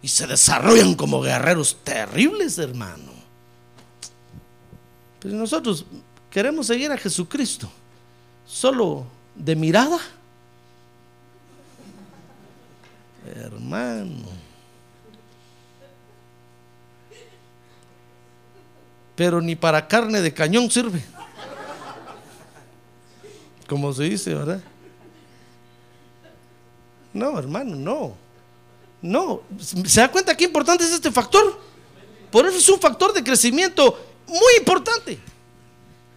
Y 0.02 0.08
se 0.08 0.26
desarrollan 0.26 0.94
como 0.94 1.20
guerreros 1.20 1.78
terribles, 1.84 2.58
hermano. 2.58 3.12
Pero 5.20 5.36
nosotros 5.36 5.84
queremos 6.30 6.66
seguir 6.66 6.90
a 6.90 6.98
Jesucristo 6.98 7.70
solo 8.46 9.06
de 9.34 9.56
mirada. 9.56 9.98
Hermano. 13.34 14.28
Pero 19.16 19.40
ni 19.40 19.56
para 19.56 19.88
carne 19.88 20.20
de 20.20 20.32
cañón 20.32 20.70
sirve. 20.70 21.02
Como 23.66 23.92
se 23.92 24.04
dice, 24.04 24.34
¿verdad? 24.34 24.62
No, 27.12 27.38
hermano, 27.38 27.74
no. 27.74 28.14
No. 29.02 29.42
¿Se 29.86 30.00
da 30.00 30.10
cuenta 30.10 30.36
qué 30.36 30.44
importante 30.44 30.84
es 30.84 30.92
este 30.92 31.10
factor? 31.10 31.58
Por 32.30 32.46
eso 32.46 32.58
es 32.58 32.68
un 32.68 32.78
factor 32.78 33.12
de 33.12 33.24
crecimiento 33.24 33.98
muy 34.26 34.58
importante. 34.58 35.18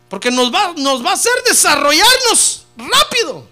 Porque 0.09 0.29
nos 0.29 0.53
va, 0.53 0.73
nos 0.75 1.03
va 1.03 1.11
a 1.11 1.13
hacer 1.13 1.31
desarrollarnos 1.47 2.65
rápido. 2.75 3.47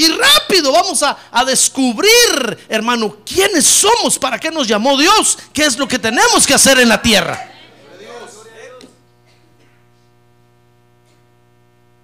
Y 0.00 0.08
rápido 0.08 0.72
vamos 0.72 1.02
a, 1.02 1.28
a 1.30 1.44
descubrir, 1.44 2.58
hermano, 2.70 3.18
quiénes 3.22 3.66
somos, 3.66 4.18
para 4.18 4.38
qué 4.38 4.50
nos 4.50 4.66
llamó 4.66 4.96
Dios, 4.96 5.36
qué 5.52 5.66
es 5.66 5.76
lo 5.76 5.86
que 5.86 5.98
tenemos 5.98 6.46
que 6.46 6.54
hacer 6.54 6.78
en 6.78 6.88
la 6.88 7.02
tierra. 7.02 7.52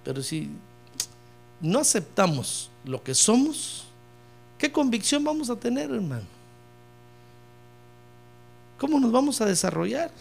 Pero 0.03 0.21
si 0.21 0.51
no 1.59 1.79
aceptamos 1.79 2.69
lo 2.85 3.01
que 3.01 3.15
somos, 3.15 3.85
¿qué 4.59 4.71
convicción 4.71 5.23
vamos 5.23 5.49
a 5.49 5.55
tener, 5.55 5.89
hermano? 5.89 6.27
¿Cómo 8.77 8.99
nos 8.99 9.11
vamos 9.11 9.41
a 9.41 9.45
desarrollar? 9.47 10.11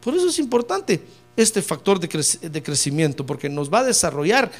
Por 0.00 0.16
eso 0.16 0.28
es 0.28 0.40
importante 0.40 1.06
este 1.36 1.62
factor 1.62 2.00
de, 2.00 2.08
de 2.50 2.60
crecimiento, 2.60 3.24
porque 3.24 3.48
nos 3.48 3.72
va 3.72 3.78
a 3.78 3.84
desarrollar, 3.84 4.50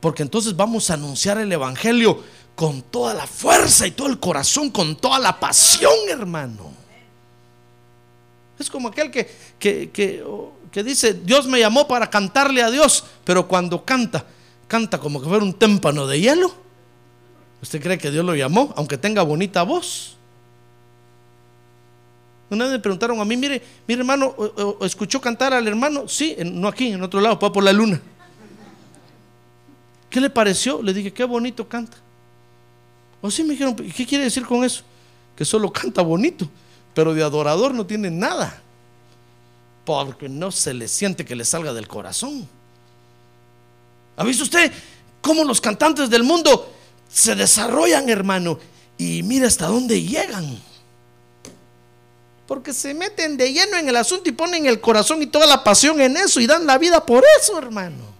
porque 0.00 0.22
entonces 0.22 0.56
vamos 0.56 0.90
a 0.90 0.94
anunciar 0.94 1.38
el 1.38 1.50
Evangelio 1.52 2.22
con 2.54 2.82
toda 2.82 3.14
la 3.14 3.26
fuerza 3.26 3.86
y 3.86 3.90
todo 3.92 4.08
el 4.08 4.18
corazón, 4.18 4.70
con 4.70 4.96
toda 4.96 5.18
la 5.18 5.38
pasión, 5.38 5.92
hermano. 6.08 6.72
Es 8.58 8.68
como 8.70 8.88
aquel 8.88 9.10
que, 9.10 9.30
que, 9.58 9.90
que, 9.90 10.22
oh, 10.26 10.52
que 10.70 10.82
dice, 10.82 11.14
Dios 11.14 11.46
me 11.46 11.58
llamó 11.58 11.88
para 11.88 12.08
cantarle 12.10 12.62
a 12.62 12.70
Dios, 12.70 13.04
pero 13.24 13.48
cuando 13.48 13.84
canta, 13.84 14.24
canta 14.68 14.98
como 14.98 15.20
que 15.20 15.28
fuera 15.28 15.42
un 15.44 15.54
témpano 15.54 16.06
de 16.06 16.20
hielo. 16.20 16.52
¿Usted 17.62 17.82
cree 17.82 17.98
que 17.98 18.10
Dios 18.10 18.24
lo 18.24 18.34
llamó, 18.34 18.72
aunque 18.76 18.96
tenga 18.98 19.22
bonita 19.22 19.62
voz? 19.62 20.16
Una 22.50 22.64
vez 22.64 22.72
me 22.74 22.78
preguntaron 22.80 23.20
a 23.20 23.24
mí, 23.24 23.36
mire, 23.36 23.62
mire 23.86 24.00
hermano, 24.00 24.34
¿o- 24.36 24.76
o- 24.80 24.84
¿escuchó 24.84 25.20
cantar 25.20 25.54
al 25.54 25.66
hermano? 25.68 26.08
Sí, 26.08 26.36
no 26.44 26.68
aquí, 26.68 26.88
en 26.88 27.02
otro 27.02 27.20
lado, 27.20 27.38
por 27.38 27.62
la 27.62 27.72
luna. 27.72 28.00
¿Qué 30.10 30.20
le 30.20 30.28
pareció? 30.28 30.82
Le 30.82 30.92
dije, 30.92 31.12
qué 31.12 31.24
bonito 31.24 31.66
canta. 31.68 31.96
O 33.22 33.30
sí 33.30 33.44
me 33.44 33.50
dijeron, 33.50 33.76
¿qué 33.76 34.04
quiere 34.04 34.24
decir 34.24 34.44
con 34.44 34.64
eso? 34.64 34.82
Que 35.36 35.44
solo 35.44 35.72
canta 35.72 36.02
bonito, 36.02 36.48
pero 36.92 37.14
de 37.14 37.22
adorador 37.22 37.72
no 37.72 37.86
tiene 37.86 38.10
nada. 38.10 38.60
Porque 39.84 40.28
no 40.28 40.50
se 40.50 40.74
le 40.74 40.88
siente 40.88 41.24
que 41.24 41.36
le 41.36 41.44
salga 41.44 41.72
del 41.72 41.88
corazón. 41.88 42.46
¿Ha 44.16 44.24
visto 44.24 44.42
usted 44.42 44.70
cómo 45.22 45.44
los 45.44 45.60
cantantes 45.60 46.10
del 46.10 46.24
mundo 46.24 46.70
se 47.10 47.34
desarrollan, 47.34 48.08
hermano? 48.08 48.58
Y 48.98 49.22
mira 49.22 49.46
hasta 49.46 49.66
dónde 49.66 50.02
llegan. 50.02 50.58
Porque 52.46 52.72
se 52.72 52.92
meten 52.94 53.36
de 53.36 53.52
lleno 53.52 53.76
en 53.76 53.88
el 53.88 53.96
asunto 53.96 54.28
y 54.28 54.32
ponen 54.32 54.66
el 54.66 54.80
corazón 54.80 55.22
y 55.22 55.26
toda 55.26 55.46
la 55.46 55.62
pasión 55.62 56.00
en 56.00 56.16
eso 56.16 56.40
y 56.40 56.46
dan 56.46 56.66
la 56.66 56.78
vida 56.78 57.06
por 57.06 57.24
eso, 57.40 57.56
hermano. 57.56 58.19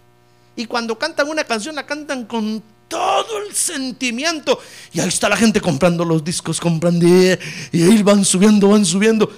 Y 0.57 0.67
cuando 0.67 0.99
cantan 0.99 1.29
una 1.29 1.45
canción, 1.45 1.75
la 1.75 1.87
cantan 1.87 2.25
con 2.25 2.63
todo 2.89 3.39
el 3.39 3.55
sentimiento. 3.55 4.59
Y 4.93 5.01
ahí 5.01 5.09
está 5.09 5.29
la 5.29 5.37
gente 5.37 5.61
comprando 5.61 6.05
los 6.05 6.23
discos, 6.23 6.61
comprando. 6.61 7.07
Y 7.07 7.83
ahí 7.83 8.03
van 8.03 8.25
subiendo, 8.25 8.69
van 8.69 8.85
subiendo. 8.85 9.31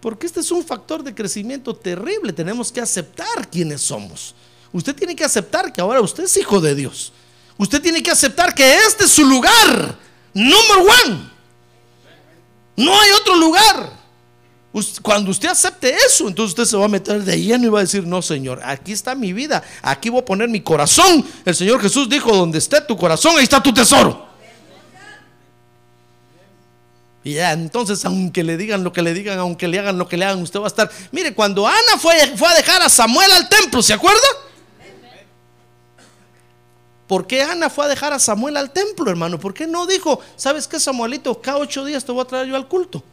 Porque 0.00 0.26
este 0.26 0.40
es 0.40 0.50
un 0.50 0.64
factor 0.64 1.02
de 1.02 1.14
crecimiento 1.14 1.76
terrible. 1.76 2.32
Tenemos 2.32 2.72
que 2.72 2.80
aceptar 2.80 3.48
quiénes 3.50 3.82
somos. 3.82 4.34
Usted 4.72 4.96
tiene 4.96 5.14
que 5.14 5.24
aceptar 5.24 5.72
que 5.72 5.80
ahora 5.80 6.00
usted 6.00 6.24
es 6.24 6.36
hijo 6.36 6.60
de 6.60 6.74
Dios. 6.74 7.12
Usted 7.58 7.80
tiene 7.80 8.02
que 8.02 8.10
aceptar 8.10 8.54
que 8.54 8.74
este 8.74 9.04
es 9.04 9.10
su 9.10 9.24
lugar. 9.24 9.98
Number 10.34 10.78
one. 11.04 11.30
No 12.76 13.00
hay 13.00 13.10
otro 13.12 13.36
lugar. 13.36 14.01
Cuando 15.02 15.30
usted 15.30 15.50
acepte 15.50 15.94
eso, 15.94 16.28
entonces 16.28 16.52
usted 16.52 16.64
se 16.64 16.76
va 16.78 16.86
a 16.86 16.88
meter 16.88 17.22
de 17.22 17.38
lleno 17.38 17.66
y 17.66 17.68
va 17.68 17.80
a 17.80 17.82
decir, 17.82 18.06
no 18.06 18.22
Señor, 18.22 18.60
aquí 18.64 18.92
está 18.92 19.14
mi 19.14 19.34
vida, 19.34 19.62
aquí 19.82 20.08
voy 20.08 20.20
a 20.20 20.24
poner 20.24 20.48
mi 20.48 20.62
corazón. 20.62 21.26
El 21.44 21.54
Señor 21.54 21.80
Jesús 21.80 22.08
dijo, 22.08 22.34
donde 22.34 22.56
esté 22.56 22.80
tu 22.80 22.96
corazón, 22.96 23.36
ahí 23.36 23.44
está 23.44 23.62
tu 23.62 23.74
tesoro. 23.74 24.32
Y 27.24 27.34
ya, 27.34 27.52
entonces, 27.52 28.04
aunque 28.04 28.42
le 28.42 28.56
digan 28.56 28.82
lo 28.82 28.92
que 28.92 29.02
le 29.02 29.12
digan, 29.12 29.38
aunque 29.38 29.68
le 29.68 29.78
hagan 29.78 29.98
lo 29.98 30.08
que 30.08 30.16
le 30.16 30.24
hagan, 30.24 30.42
usted 30.42 30.58
va 30.58 30.64
a 30.64 30.68
estar. 30.68 30.90
Mire, 31.12 31.34
cuando 31.34 31.66
Ana 31.66 31.98
fue, 31.98 32.14
a 32.20 32.54
dejar 32.54 32.82
a 32.82 32.88
Samuel 32.88 33.30
al 33.30 33.48
templo, 33.48 33.82
¿se 33.82 33.92
acuerda? 33.92 34.26
¿Por 37.06 37.26
qué 37.26 37.42
Ana 37.42 37.68
fue 37.68 37.84
a 37.84 37.88
dejar 37.88 38.14
a 38.14 38.18
Samuel 38.18 38.56
al 38.56 38.72
templo, 38.72 39.10
hermano? 39.10 39.38
¿Por 39.38 39.52
qué 39.52 39.66
no 39.66 39.86
dijo, 39.86 40.18
sabes 40.34 40.66
qué, 40.66 40.80
Samuelito, 40.80 41.40
cada 41.40 41.58
ocho 41.58 41.84
días 41.84 42.04
te 42.04 42.10
voy 42.10 42.22
a 42.22 42.24
traer 42.24 42.48
yo 42.48 42.56
al 42.56 42.66
culto? 42.66 43.04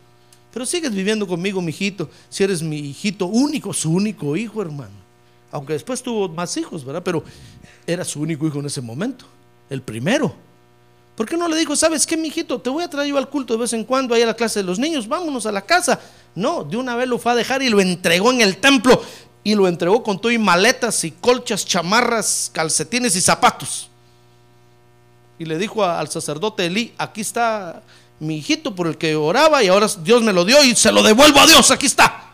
Pero 0.52 0.66
sigues 0.66 0.94
viviendo 0.94 1.28
conmigo, 1.28 1.62
mi 1.62 1.70
hijito, 1.70 2.10
si 2.30 2.44
eres 2.44 2.62
mi 2.62 2.78
hijito 2.78 3.28
único, 3.28 3.74
su 3.74 3.92
único 3.92 4.36
hijo, 4.36 4.62
hermano. 4.62 4.94
Aunque 5.52 5.74
después 5.74 6.02
tuvo 6.02 6.30
más 6.30 6.56
hijos, 6.58 6.84
¿verdad? 6.84 7.04
Pero 7.04 7.24
era 7.86 8.04
su 8.04 8.22
único 8.22 8.48
hijo 8.48 8.60
en 8.60 8.66
ese 8.66 8.82
momento, 8.82 9.26
el 9.70 9.82
primero. 9.82 10.34
¿Por 11.16 11.28
qué 11.28 11.36
no 11.36 11.48
le 11.48 11.58
dijo, 11.58 11.76
sabes 11.76 12.08
qué, 12.08 12.16
mijito, 12.16 12.62
te 12.62 12.70
voy 12.70 12.84
a 12.84 12.90
traer 12.90 13.10
yo 13.10 13.18
al 13.18 13.30
culto 13.30 13.54
de 13.54 13.60
vez 13.60 13.74
en 13.74 13.84
cuando 13.84 14.16
ahí 14.16 14.22
a 14.22 14.26
la 14.26 14.34
clase 14.34 14.60
de 14.60 14.66
los 14.66 14.80
niños, 14.80 15.08
vámonos 15.08 15.46
a 15.46 15.52
la 15.52 15.62
casa? 15.62 16.00
No, 16.34 16.64
de 16.64 16.78
una 16.78 16.96
vez 16.96 17.08
lo 17.08 17.20
fue 17.20 17.34
a 17.34 17.36
dejar 17.36 17.62
y 17.62 17.70
lo 17.70 17.82
entregó 17.82 18.32
en 18.32 18.42
el 18.42 18.58
templo 18.58 19.02
y 19.44 19.54
lo 19.56 19.68
entregó 19.68 20.02
con 20.02 20.20
todo 20.20 20.32
y 20.32 20.38
maletas 20.38 21.04
y 21.04 21.12
colchas, 21.12 21.66
chamarras, 21.66 22.50
calcetines 22.54 23.16
y 23.16 23.22
zapatos. 23.22 23.90
Y 25.38 25.46
le 25.46 25.58
dijo 25.58 25.84
al 25.84 26.08
sacerdote 26.10 26.66
Elí, 26.66 26.94
aquí 26.98 27.22
está 27.22 27.82
mi 28.20 28.38
hijito 28.38 28.76
por 28.76 28.88
el 28.88 28.98
que 28.98 29.16
oraba 29.16 29.64
y 29.64 29.68
ahora 29.68 29.88
Dios 30.02 30.22
me 30.22 30.34
lo 30.34 30.46
dio 30.46 30.64
y 30.64 30.76
se 30.76 30.92
lo 30.92 31.02
devuelvo 31.02 31.40
a 31.40 31.48
Dios, 31.48 31.72
aquí 31.72 31.86
está. 31.86 32.26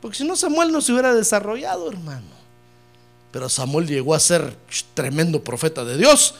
Porque 0.00 0.18
si 0.18 0.24
no 0.24 0.36
Samuel 0.36 0.70
no 0.70 0.80
se 0.80 0.92
hubiera 0.92 1.14
desarrollado, 1.14 1.90
hermano. 1.90 2.34
Pero 3.32 3.48
Samuel 3.48 3.88
llegó 3.88 4.14
a 4.14 4.20
ser 4.20 4.56
tremendo 4.92 5.42
profeta 5.42 5.84
de 5.84 5.96
Dios, 5.96 6.34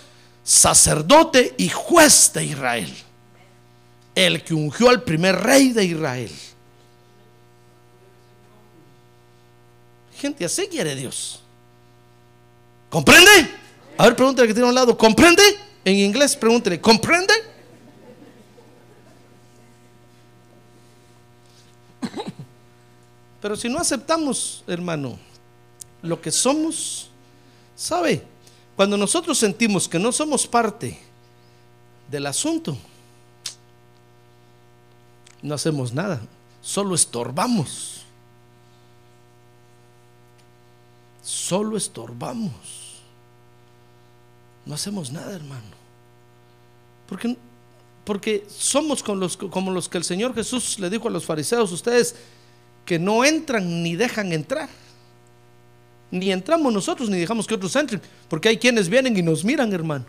sacerdote 0.44 1.54
y 1.56 1.68
juez 1.68 2.30
de 2.34 2.44
Israel. 2.44 2.94
El 4.14 4.44
que 4.44 4.54
ungió 4.54 4.90
al 4.90 5.02
primer 5.02 5.34
rey 5.40 5.70
de 5.70 5.84
Israel. 5.84 6.30
Gente, 10.20 10.44
así 10.44 10.68
quiere 10.68 10.94
Dios. 10.94 11.40
¿Comprende? 12.90 13.50
A 13.98 14.04
ver, 14.04 14.14
pregúntale 14.14 14.46
que 14.46 14.54
tiene 14.54 14.66
a 14.66 14.70
un 14.70 14.74
lado. 14.74 14.96
¿Comprende? 14.96 15.42
En 15.84 15.96
inglés, 15.96 16.34
pregúntele. 16.36 16.80
¿Comprende? 16.80 17.34
Pero 23.40 23.56
si 23.56 23.68
no 23.68 23.78
aceptamos, 23.78 24.64
hermano, 24.66 25.18
lo 26.00 26.20
que 26.20 26.30
somos. 26.30 27.10
¿Sabe? 27.76 28.24
Cuando 28.76 28.96
nosotros 28.96 29.36
sentimos 29.36 29.86
que 29.88 29.98
no 29.98 30.12
somos 30.12 30.46
parte 30.46 30.98
del 32.10 32.26
asunto, 32.26 32.76
no 35.42 35.54
hacemos 35.54 35.92
nada, 35.92 36.22
solo 36.62 36.94
estorbamos. 36.94 38.00
Solo 41.22 41.76
estorbamos. 41.76 42.83
No 44.66 44.74
hacemos 44.74 45.12
nada, 45.12 45.34
hermano. 45.34 45.62
Porque, 47.08 47.36
porque 48.04 48.46
somos 48.48 49.02
como 49.02 49.20
los, 49.20 49.36
como 49.36 49.70
los 49.70 49.88
que 49.88 49.98
el 49.98 50.04
Señor 50.04 50.34
Jesús 50.34 50.78
le 50.78 50.88
dijo 50.90 51.08
a 51.08 51.10
los 51.10 51.24
fariseos, 51.24 51.70
ustedes 51.72 52.16
que 52.86 52.98
no 52.98 53.24
entran 53.24 53.82
ni 53.82 53.96
dejan 53.96 54.32
entrar 54.32 54.68
ni 56.14 56.30
entramos 56.30 56.72
nosotros 56.72 57.10
ni 57.10 57.18
dejamos 57.18 57.44
que 57.46 57.54
otros 57.54 57.74
entren, 57.74 58.00
porque 58.28 58.48
hay 58.48 58.56
quienes 58.56 58.88
vienen 58.88 59.16
y 59.16 59.22
nos 59.22 59.44
miran, 59.44 59.72
hermano. 59.72 60.04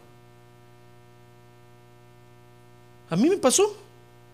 A 3.10 3.16
mí 3.16 3.28
me 3.28 3.38
pasó, 3.38 3.76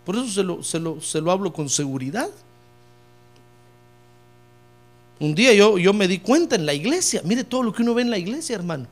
por 0.04 0.16
eso 0.16 0.28
se 0.28 0.42
lo, 0.42 0.62
se 0.62 0.78
lo, 0.78 1.00
se 1.00 1.20
lo 1.20 1.30
hablo 1.30 1.50
con 1.50 1.70
seguridad. 1.70 2.28
Un 5.18 5.34
día 5.34 5.54
yo, 5.54 5.78
yo 5.78 5.94
me 5.94 6.08
di 6.08 6.18
cuenta 6.18 6.56
en 6.56 6.66
la 6.66 6.74
iglesia, 6.74 7.22
mire 7.24 7.42
todo 7.42 7.62
lo 7.62 7.72
que 7.72 7.82
uno 7.82 7.94
ve 7.94 8.02
en 8.02 8.10
la 8.10 8.18
iglesia, 8.18 8.54
hermano. 8.54 8.86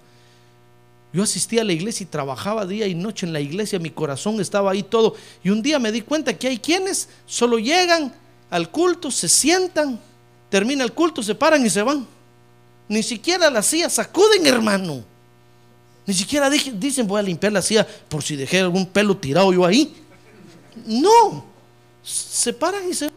Yo 1.13 1.25
asistía 1.25 1.63
a 1.63 1.65
la 1.65 1.73
iglesia 1.73 2.05
y 2.05 2.07
trabajaba 2.07 2.67
día 2.67 2.87
y 2.87 2.95
noche 2.95 3.27
en 3.27 3.33
la 3.33 3.41
iglesia, 3.41 3.79
mi 3.79 3.91
corazón 3.91 4.41
estaba 4.41 4.71
ahí 4.71 4.83
todo. 4.83 5.17
Y 5.43 5.51
un 5.51 5.61
día 5.61 5.79
me 5.79 5.91
di 5.91 6.03
cuenta 6.03 6.37
que 6.39 6.47
hay 6.47 6.59
quienes 6.59 7.09
solo 7.27 7.59
llegan 7.59 8.15
al 8.49 8.71
culto, 8.71 9.11
se 9.11 9.29
sientan, 9.29 9.99
termina 10.49 10.85
el 10.85 10.93
culto, 10.93 11.23
se 11.23 11.35
paran 11.35 11.65
y 11.67 11.71
se 11.71 11.83
van. 11.83 12.07
Ni 12.89 13.03
siquiera 13.03 13.51
la 13.51 13.63
silla 13.63 13.91
sacuden, 13.91 14.47
hermano. 14.47 15.05
Ni 16.07 16.15
siquiera 16.15 16.49
dicen 16.51 17.07
voy 17.07 17.21
a 17.21 17.23
limpiar 17.23 17.53
la 17.53 17.63
silla 17.63 17.87
por 18.09 18.23
si 18.23 18.37
dejé 18.37 18.61
algún 18.61 18.87
pelo 18.87 19.17
tirado 19.17 19.53
yo 19.53 19.65
ahí. 19.65 19.95
No. 20.87 21.45
Se 22.03 22.53
paran 22.53 22.89
y 22.89 22.95
se 22.95 23.11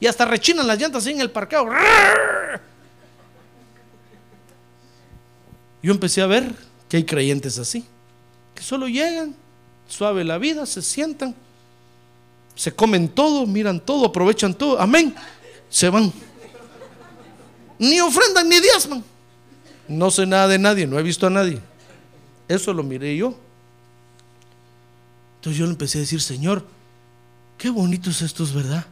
Y 0.00 0.06
hasta 0.06 0.24
rechinan 0.24 0.66
las 0.66 0.78
llantas 0.78 1.02
así 1.02 1.12
en 1.12 1.20
el 1.20 1.30
parqueo. 1.30 1.68
Yo 5.82 5.92
empecé 5.92 6.22
a 6.22 6.26
ver 6.26 6.54
que 6.88 6.98
hay 6.98 7.04
creyentes 7.04 7.58
así. 7.58 7.84
Que 8.54 8.62
solo 8.62 8.88
llegan, 8.88 9.34
suave 9.88 10.24
la 10.24 10.38
vida, 10.38 10.66
se 10.66 10.82
sientan, 10.82 11.34
se 12.54 12.72
comen 12.72 13.08
todo, 13.08 13.46
miran 13.46 13.80
todo, 13.80 14.06
aprovechan 14.06 14.54
todo. 14.54 14.80
Amén. 14.80 15.14
Se 15.70 15.88
van 15.90 16.12
ni 17.78 18.00
ofrendan 18.00 18.48
ni 18.48 18.60
diezman. 18.60 19.04
No 19.86 20.10
sé 20.10 20.26
nada 20.26 20.48
de 20.48 20.58
nadie, 20.58 20.86
no 20.86 20.98
he 20.98 21.02
visto 21.02 21.26
a 21.26 21.30
nadie. 21.30 21.60
Eso 22.48 22.72
lo 22.72 22.82
miré 22.82 23.16
yo. 23.16 23.38
Entonces 25.36 25.58
yo 25.58 25.66
le 25.66 25.72
empecé 25.72 25.98
a 25.98 26.00
decir, 26.02 26.20
Señor, 26.20 26.66
qué 27.56 27.70
bonitos 27.70 28.20
estos, 28.22 28.52
¿verdad? 28.52 28.84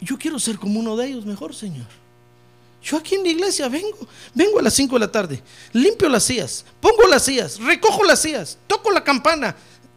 Yo 0.00 0.16
quiero 0.16 0.38
ser 0.38 0.58
como 0.58 0.78
uno 0.78 0.96
de 0.96 1.08
ellos 1.08 1.26
mejor, 1.26 1.54
Señor. 1.54 1.86
Yo 2.84 2.98
aquí 2.98 3.14
en 3.14 3.22
la 3.22 3.30
iglesia 3.30 3.68
vengo, 3.68 4.06
vengo 4.34 4.58
a 4.58 4.62
las 4.62 4.74
5 4.74 4.94
de 4.94 5.00
la 5.00 5.10
tarde, 5.10 5.42
limpio 5.72 6.08
las 6.08 6.24
sillas, 6.24 6.64
pongo 6.80 7.06
las 7.08 7.24
sillas, 7.24 7.58
recojo 7.58 8.04
las 8.04 8.20
sillas, 8.20 8.58
toco 8.66 8.90
la 8.90 9.02
campana, 9.02 9.56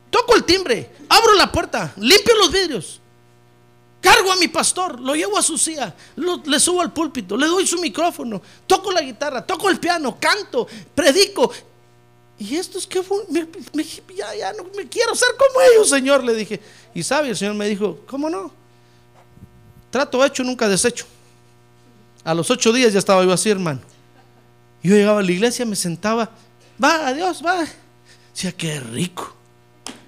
toco 0.09 0.35
el 0.35 0.45
timbre, 0.45 0.89
abro 1.09 1.33
la 1.33 1.51
puerta, 1.51 1.93
limpio 1.97 2.33
los 2.37 2.49
vidrios, 2.49 3.01
Cargo 3.99 4.31
a 4.31 4.35
mi 4.35 4.47
pastor, 4.47 4.99
lo 4.99 5.15
llevo 5.15 5.37
a 5.37 5.41
su 5.41 5.57
silla, 5.57 5.93
le 6.15 6.59
subo 6.59 6.81
al 6.81 6.93
púlpito, 6.93 7.35
le 7.35 7.47
doy 7.47 7.65
su 7.65 7.79
micrófono, 7.79 8.41
toco 8.67 8.91
la 8.91 9.01
guitarra, 9.01 9.45
toco 9.45 9.69
el 9.69 9.79
piano, 9.79 10.17
canto, 10.19 10.67
predico. 10.93 11.51
Y 12.37 12.55
esto 12.55 12.77
es 12.77 12.85
que 12.85 13.01
me, 13.73 13.83
ya, 14.15 14.35
ya 14.35 14.53
no 14.53 14.65
me 14.75 14.87
quiero 14.87 15.15
ser 15.15 15.29
como 15.37 15.59
ellos, 15.61 15.89
Señor, 15.89 16.23
le 16.23 16.35
dije. 16.35 16.61
Y 16.93 17.01
sabe, 17.01 17.29
el 17.29 17.35
Señor 17.35 17.55
me 17.55 17.67
dijo, 17.67 17.99
¿cómo 18.07 18.29
no? 18.29 18.51
Trato 19.89 20.23
hecho, 20.23 20.43
nunca 20.43 20.69
deshecho. 20.69 21.05
A 22.27 22.33
los 22.33 22.51
ocho 22.51 22.73
días 22.73 22.91
ya 22.91 22.99
estaba 22.99 23.23
yo 23.23 23.31
así, 23.31 23.49
hermano. 23.49 23.79
Yo 24.83 24.93
llegaba 24.93 25.21
a 25.21 25.23
la 25.23 25.31
iglesia, 25.31 25.65
me 25.65 25.77
sentaba, 25.77 26.29
va, 26.83 27.07
adiós, 27.07 27.41
va. 27.41 27.65
Decía, 28.33 28.51
qué 28.51 28.81
rico. 28.81 29.33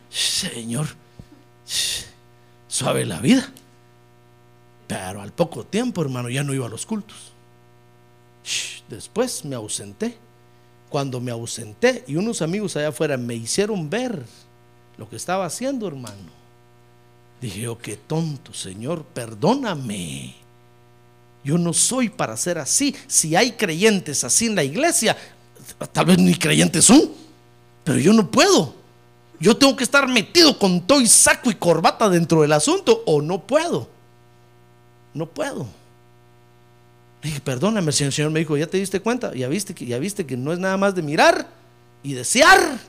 Señor, 0.10 0.88
suave 2.68 3.06
la 3.06 3.22
vida. 3.22 3.50
Pero 4.86 5.22
al 5.22 5.32
poco 5.32 5.66
tiempo, 5.66 6.02
hermano, 6.02 6.28
ya 6.28 6.44
no 6.44 6.54
iba 6.54 6.66
a 6.66 6.70
los 6.70 6.86
cultos. 6.86 7.32
Después 8.90 9.46
me 9.46 9.56
ausenté. 9.56 10.18
Cuando 10.90 11.22
me 11.22 11.32
ausenté 11.32 12.04
y 12.06 12.18
unos 12.18 12.42
amigos 12.42 12.76
allá 12.76 12.90
afuera 12.90 13.16
me 13.16 13.36
hicieron 13.36 13.90
ver 13.90 14.26
lo 14.98 15.10
que 15.10 15.16
estaba 15.16 15.46
haciendo, 15.46 15.88
hermano. 15.88 16.34
Dije 17.40 17.62
yo, 17.62 17.78
qué 17.78 17.96
tonto, 17.96 18.54
Señor, 18.54 19.06
perdóname. 19.06 20.49
Yo 21.44 21.58
no 21.58 21.74
soy 21.74 22.10
para 22.10 22.36
ser 22.36 22.58
así. 22.58 22.96
Si 23.08 23.36
hay 23.36 23.54
creyentes 23.54 24.24
así 24.24 24.48
en 24.48 24.56
la 24.56 24.64
iglesia, 24.64 25.16
tal 25.92 26.06
vez 26.06 26.18
ni 26.18 26.36
creyentes 26.36 26.86
son, 26.86 27.10
pero 27.84 28.00
yo 28.00 28.14
no 28.14 28.30
puedo. 28.30 28.76
Yo 29.40 29.56
tengo 29.56 29.76
que 29.76 29.84
estar 29.84 30.08
metido 30.08 30.58
con 30.60 30.82
todo 30.82 31.00
y 31.00 31.08
saco 31.08 31.50
y 31.50 31.56
corbata 31.56 32.10
dentro 32.10 32.42
del 32.42 32.52
asunto 32.52 33.04
o 33.06 33.22
no 33.22 33.40
puedo. 33.40 33.88
No 35.14 35.26
puedo. 35.26 35.68
dije, 37.24 37.40
perdóname, 37.40 37.88
el 37.88 38.12
Señor 38.12 38.32
me 38.32 38.40
dijo, 38.40 38.58
¿ya 38.58 38.68
te 38.68 38.78
diste 38.78 39.00
cuenta? 39.00 39.34
¿Ya 39.34 39.48
viste, 39.48 39.74
que, 39.74 39.86
ya 39.86 39.98
viste 39.98 40.26
que 40.26 40.36
no 40.36 40.52
es 40.52 40.60
nada 40.60 40.78
más 40.78 40.94
de 40.94 41.02
mirar 41.02 41.48
y 42.04 42.14
desear. 42.14 42.80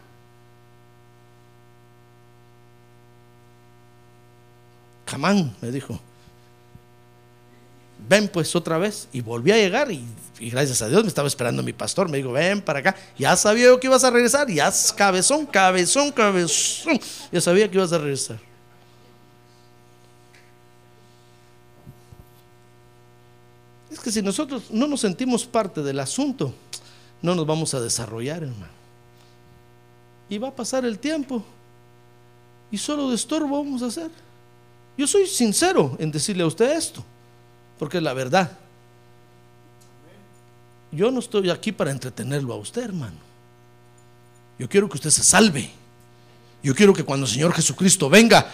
Camán, 5.05 5.57
me 5.61 5.71
dijo 5.71 6.01
ven 8.11 8.29
pues 8.29 8.57
otra 8.57 8.77
vez. 8.77 9.09
Y 9.13 9.21
volví 9.21 9.53
a 9.53 9.57
llegar 9.57 9.91
y, 9.93 10.05
gracias 10.51 10.83
a 10.83 10.89
Dios 10.89 11.03
me 11.05 11.09
estaba 11.09 11.29
esperando 11.29 11.63
mi 11.63 11.73
pastor. 11.73 12.09
Me 12.09 12.19
dijo, 12.19 12.33
ven 12.33 12.61
para 12.61 12.81
acá. 12.81 12.97
Ya 13.17 13.37
sabía 13.37 13.67
yo 13.67 13.79
que 13.79 13.87
ibas 13.87 14.03
a 14.03 14.11
regresar. 14.11 14.51
Ya 14.51 14.71
cabezón, 14.97 15.47
cabezón, 15.47 16.11
cabezón. 16.11 16.99
Ya 17.31 17.41
sabía 17.41 17.71
que 17.71 17.77
ibas 17.77 17.93
a 17.93 17.99
regresar. 17.99 18.39
Es 23.93 24.01
que 24.01 24.11
si 24.11 24.23
nosotros 24.23 24.65
no 24.71 24.89
nos 24.89 25.01
sentimos 25.01 25.47
parte 25.47 25.81
del 25.83 26.01
asunto, 26.01 26.53
no 27.23 27.35
nos 27.37 27.47
vamos 27.47 27.75
a 27.75 27.81
desarrollar, 27.81 28.43
hermano. 28.43 28.81
Y 30.29 30.39
va 30.39 30.49
a 30.49 30.55
pasar 30.55 30.85
el 30.85 30.99
tiempo. 30.99 31.45
Y 32.73 32.79
solo 32.79 33.09
de 33.09 33.15
estorbo 33.15 33.63
vamos 33.63 33.83
a 33.83 33.87
hacer. 33.87 34.11
Yo 34.99 35.07
soy 35.07 35.29
sincero 35.29 35.97
en 36.01 36.11
decirle 36.11 36.43
a 36.43 36.47
usted 36.47 36.77
esto 36.77 37.05
porque 37.81 37.97
es 37.97 38.03
la 38.03 38.13
verdad. 38.13 38.51
Yo 40.93 41.11
no 41.11 41.19
estoy 41.19 41.49
aquí 41.49 41.73
para 41.73 41.91
entretenerlo 41.91 42.53
a 42.53 42.57
usted, 42.59 42.83
hermano. 42.83 43.17
Yo 44.59 44.69
quiero 44.69 44.87
que 44.87 44.99
usted 44.99 45.09
se 45.09 45.25
salve. 45.25 45.71
Yo 46.63 46.75
quiero 46.75 46.93
que 46.93 47.05
cuando 47.05 47.25
el 47.25 47.33
Señor 47.33 47.55
Jesucristo 47.55 48.11
venga, 48.11 48.47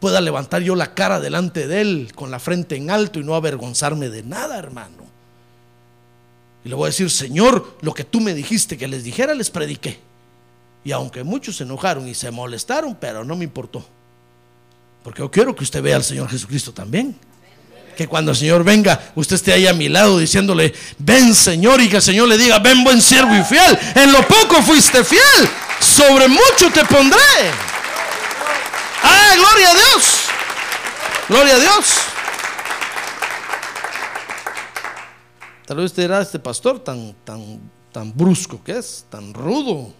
pueda 0.00 0.22
levantar 0.22 0.62
yo 0.62 0.74
la 0.74 0.94
cara 0.94 1.20
delante 1.20 1.68
de 1.68 1.82
Él 1.82 2.12
con 2.14 2.30
la 2.30 2.38
frente 2.38 2.76
en 2.76 2.90
alto 2.90 3.20
y 3.20 3.24
no 3.24 3.34
avergonzarme 3.34 4.08
de 4.08 4.22
nada, 4.22 4.58
hermano. 4.58 5.04
Y 6.64 6.70
le 6.70 6.76
voy 6.76 6.86
a 6.86 6.86
decir, 6.86 7.10
Señor, 7.10 7.76
lo 7.82 7.92
que 7.92 8.04
tú 8.04 8.22
me 8.22 8.32
dijiste 8.32 8.78
que 8.78 8.88
les 8.88 9.04
dijera, 9.04 9.34
les 9.34 9.50
prediqué. 9.50 10.00
Y 10.82 10.92
aunque 10.92 11.24
muchos 11.24 11.56
se 11.56 11.64
enojaron 11.64 12.08
y 12.08 12.14
se 12.14 12.30
molestaron, 12.30 12.96
pero 12.98 13.22
no 13.22 13.36
me 13.36 13.44
importó. 13.44 13.84
Porque 15.04 15.20
yo 15.20 15.30
quiero 15.30 15.54
que 15.54 15.64
usted 15.64 15.82
vea 15.82 15.96
al 15.96 16.04
Señor 16.04 16.30
Jesucristo 16.30 16.72
también 16.72 17.18
que 17.96 18.06
cuando 18.06 18.30
el 18.30 18.36
Señor 18.36 18.62
venga, 18.62 19.10
usted 19.14 19.36
esté 19.36 19.52
ahí 19.52 19.66
a 19.66 19.72
mi 19.72 19.88
lado 19.88 20.18
diciéndole, 20.18 20.74
ven 20.98 21.34
Señor, 21.34 21.80
y 21.80 21.88
que 21.88 21.96
el 21.96 22.02
Señor 22.02 22.28
le 22.28 22.36
diga, 22.36 22.58
ven 22.58 22.84
buen 22.84 23.00
siervo 23.00 23.34
y 23.34 23.42
fiel, 23.42 23.78
en 23.94 24.12
lo 24.12 24.22
poco 24.28 24.62
fuiste 24.62 25.02
fiel, 25.02 25.48
sobre 25.80 26.28
mucho 26.28 26.70
te 26.72 26.84
pondré. 26.84 27.18
Ah, 29.02 29.34
gloria 29.34 29.70
a 29.70 29.74
Dios, 29.74 30.04
gloria 31.28 31.56
a 31.56 31.58
Dios. 31.58 31.86
Tal 35.66 35.78
vez 35.78 35.86
usted 35.86 36.04
dirá, 36.04 36.20
este 36.20 36.38
pastor 36.38 36.78
tan, 36.78 37.16
tan, 37.24 37.58
tan 37.90 38.16
brusco 38.16 38.62
que 38.62 38.78
es, 38.78 39.06
tan 39.10 39.34
rudo, 39.34 39.92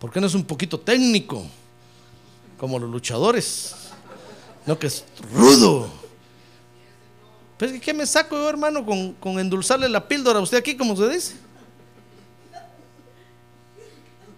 ¿por 0.00 0.10
qué 0.10 0.20
no 0.20 0.26
es 0.26 0.34
un 0.34 0.44
poquito 0.44 0.80
técnico? 0.80 1.46
Como 2.58 2.78
los 2.78 2.90
luchadores, 2.90 3.74
no 4.64 4.78
que 4.78 4.86
es 4.86 5.04
rudo. 5.32 6.05
Pero 7.58 7.72
¿qué 7.80 7.94
me 7.94 8.06
saco 8.06 8.36
yo, 8.36 8.48
hermano, 8.48 8.84
con, 8.84 9.38
endulzarle 9.38 9.88
la 9.88 10.06
píldora 10.06 10.38
a 10.38 10.42
usted 10.42 10.58
aquí, 10.58 10.76
como 10.76 10.94
se 10.96 11.08
dice? 11.08 11.34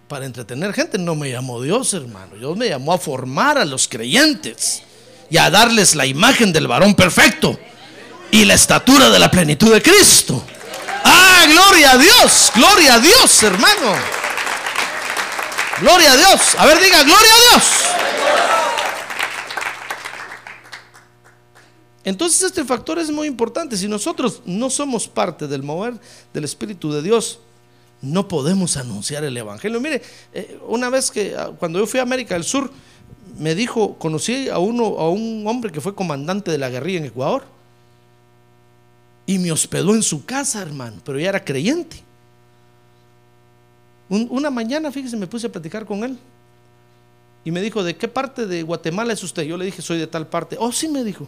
Para 0.07 0.25
entretener 0.25 0.73
gente 0.73 0.97
no 0.97 1.15
me 1.15 1.29
llamó 1.29 1.61
Dios, 1.61 1.93
hermano. 1.93 2.35
Dios 2.35 2.57
me 2.57 2.69
llamó 2.69 2.93
a 2.93 2.97
formar 2.97 3.57
a 3.57 3.65
los 3.65 3.87
creyentes 3.87 4.83
y 5.29 5.37
a 5.37 5.49
darles 5.49 5.95
la 5.95 6.05
imagen 6.05 6.53
del 6.53 6.67
varón 6.67 6.95
perfecto 6.95 7.59
y 8.31 8.45
la 8.45 8.53
estatura 8.53 9.09
de 9.09 9.19
la 9.19 9.29
plenitud 9.29 9.71
de 9.71 9.81
Cristo. 9.81 10.41
Ah, 11.03 11.45
gloria 11.47 11.91
a 11.91 11.97
Dios, 11.97 12.51
gloria 12.55 12.95
a 12.95 12.99
Dios, 12.99 13.43
hermano. 13.43 13.95
Gloria 15.81 16.13
a 16.13 16.17
Dios. 16.17 16.55
A 16.57 16.65
ver, 16.65 16.79
diga, 16.81 17.03
gloria 17.03 17.31
a 17.33 17.51
Dios. 17.51 17.63
Entonces 22.03 22.43
este 22.43 22.63
factor 22.63 22.97
es 22.99 23.11
muy 23.11 23.27
importante. 23.27 23.75
Si 23.77 23.87
nosotros 23.87 24.41
no 24.45 24.69
somos 24.69 25.07
parte 25.07 25.47
del 25.47 25.63
mover 25.63 25.95
del 26.33 26.43
Espíritu 26.45 26.91
de 26.91 27.01
Dios, 27.01 27.39
no 28.01 28.27
podemos 28.27 28.77
anunciar 28.77 29.23
el 29.23 29.35
Evangelio. 29.35 29.81
Mire, 29.81 30.01
eh, 30.33 30.57
una 30.67 30.89
vez 30.89 31.11
que 31.11 31.35
ah, 31.35 31.51
cuando 31.57 31.79
yo 31.79 31.85
fui 31.85 31.99
a 31.99 32.03
América 32.03 32.35
del 32.35 32.43
Sur, 32.43 32.71
me 33.37 33.55
dijo, 33.55 33.95
conocí 33.95 34.49
a, 34.49 34.59
uno, 34.59 34.85
a 34.97 35.09
un 35.09 35.45
hombre 35.47 35.71
que 35.71 35.81
fue 35.81 35.93
comandante 35.93 36.51
de 36.51 36.57
la 36.57 36.69
guerrilla 36.69 36.99
en 36.99 37.05
Ecuador. 37.05 37.43
Y 39.25 39.37
me 39.37 39.51
hospedó 39.51 39.93
en 39.93 40.01
su 40.01 40.25
casa, 40.25 40.61
hermano, 40.61 41.01
pero 41.05 41.19
ya 41.19 41.29
era 41.29 41.43
creyente. 41.43 42.01
una 44.09 44.49
mañana, 44.49 44.91
fíjese, 44.91 45.17
me 45.17 45.27
puse 45.27 45.47
a 45.47 45.51
platicar 45.51 45.85
con 45.85 46.03
él. 46.03 46.17
Y 47.45 47.51
me 47.51 47.61
dijo, 47.61 47.83
¿de 47.83 47.95
qué 47.95 48.07
parte 48.07 48.47
de 48.47 48.63
Guatemala 48.63 49.13
es 49.13 49.23
usted? 49.23 49.43
Yo 49.43 49.55
le 49.57 49.65
dije, 49.65 49.81
soy 49.81 49.97
de 49.97 50.07
tal 50.07 50.27
parte. 50.27 50.57
Oh, 50.59 50.71
sí, 50.71 50.87
me 50.87 51.03
dijo. 51.03 51.27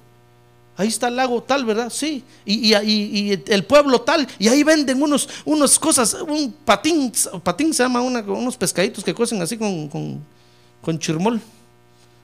Ahí 0.77 0.87
está 0.87 1.09
el 1.09 1.15
lago 1.15 1.43
tal, 1.43 1.65
¿verdad? 1.65 1.89
Sí. 1.89 2.23
Y, 2.45 2.73
el 2.73 3.65
pueblo 3.65 4.01
tal. 4.01 4.27
Y 4.39 4.47
ahí 4.47 4.63
venden 4.63 5.01
unos, 5.01 5.27
unas 5.45 5.77
cosas, 5.77 6.13
un 6.27 6.51
patín, 6.65 7.11
patín 7.43 7.73
se 7.73 7.83
llama 7.83 8.01
unos 8.01 8.57
pescaditos 8.57 9.03
que 9.03 9.13
cocen 9.13 9.41
así 9.41 9.57
con, 9.57 10.21
con, 10.81 10.99
chirmol. 10.99 11.41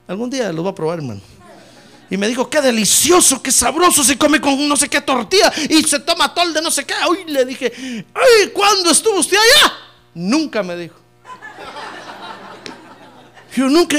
Algún 0.06 0.30
día 0.30 0.50
los 0.52 0.62
voy 0.62 0.72
a 0.72 0.74
probar, 0.74 0.98
hermano. 0.98 1.20
Y 2.10 2.16
me 2.16 2.26
dijo, 2.26 2.48
qué 2.48 2.62
delicioso, 2.62 3.42
qué 3.42 3.52
sabroso, 3.52 4.02
se 4.02 4.16
come 4.16 4.40
con 4.40 4.66
no 4.66 4.76
sé 4.76 4.88
qué 4.88 5.02
tortilla 5.02 5.52
y 5.68 5.82
se 5.82 6.00
toma 6.00 6.32
tol 6.32 6.54
de 6.54 6.62
no 6.62 6.70
sé 6.70 6.86
qué. 6.86 6.94
Uy, 7.10 7.30
le 7.30 7.44
dije, 7.44 7.70
ay, 8.14 8.48
¿cuándo 8.54 8.90
estuvo 8.90 9.18
usted 9.18 9.36
allá? 9.36 9.74
Nunca 10.14 10.62
me 10.62 10.74
dijo. 10.74 11.07
Yo 13.58 13.68
nunca, 13.68 13.98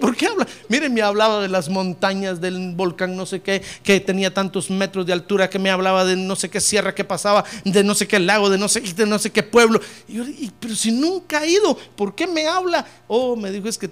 ¿por 0.00 0.16
qué, 0.16 0.26
habla? 0.26 0.48
Miren, 0.68 0.92
me 0.92 1.00
hablaba 1.00 1.40
de 1.40 1.46
las 1.46 1.68
montañas 1.68 2.40
del 2.40 2.74
volcán, 2.74 3.16
no 3.16 3.24
sé 3.24 3.40
qué, 3.40 3.62
que 3.84 4.00
tenía 4.00 4.34
tantos 4.34 4.68
metros 4.68 5.06
de 5.06 5.12
altura, 5.12 5.48
que 5.48 5.60
me 5.60 5.70
hablaba 5.70 6.04
de 6.04 6.16
no 6.16 6.34
sé 6.34 6.50
qué 6.50 6.60
sierra 6.60 6.92
que 6.92 7.04
pasaba, 7.04 7.44
de 7.64 7.84
no 7.84 7.94
sé 7.94 8.08
qué 8.08 8.18
lago, 8.18 8.50
de 8.50 8.58
no 8.58 8.68
sé, 8.68 8.80
de 8.80 9.06
no 9.06 9.20
sé 9.20 9.30
qué 9.30 9.44
pueblo. 9.44 9.80
Y 10.08 10.14
yo, 10.14 10.24
pero 10.58 10.74
si 10.74 10.90
nunca 10.90 11.38
ha 11.38 11.46
ido, 11.46 11.78
¿por 11.94 12.16
qué 12.16 12.26
me 12.26 12.48
habla? 12.48 12.84
Oh, 13.06 13.36
me 13.36 13.52
dijo, 13.52 13.68
es 13.68 13.78
que 13.78 13.88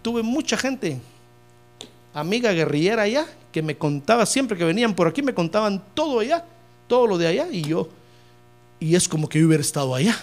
tuve 0.00 0.22
mucha 0.22 0.56
gente, 0.56 1.00
amiga 2.14 2.52
guerrillera 2.52 3.02
allá, 3.02 3.26
que 3.50 3.62
me 3.62 3.76
contaba 3.76 4.26
siempre 4.26 4.56
que 4.56 4.62
venían 4.62 4.94
por 4.94 5.08
aquí, 5.08 5.22
me 5.22 5.34
contaban 5.34 5.82
todo 5.92 6.20
allá, 6.20 6.44
todo 6.86 7.08
lo 7.08 7.18
de 7.18 7.26
allá, 7.26 7.48
y 7.50 7.62
yo, 7.62 7.88
y 8.78 8.94
es 8.94 9.08
como 9.08 9.28
que 9.28 9.40
yo 9.40 9.48
hubiera 9.48 9.60
estado 9.60 9.92
allá. 9.92 10.16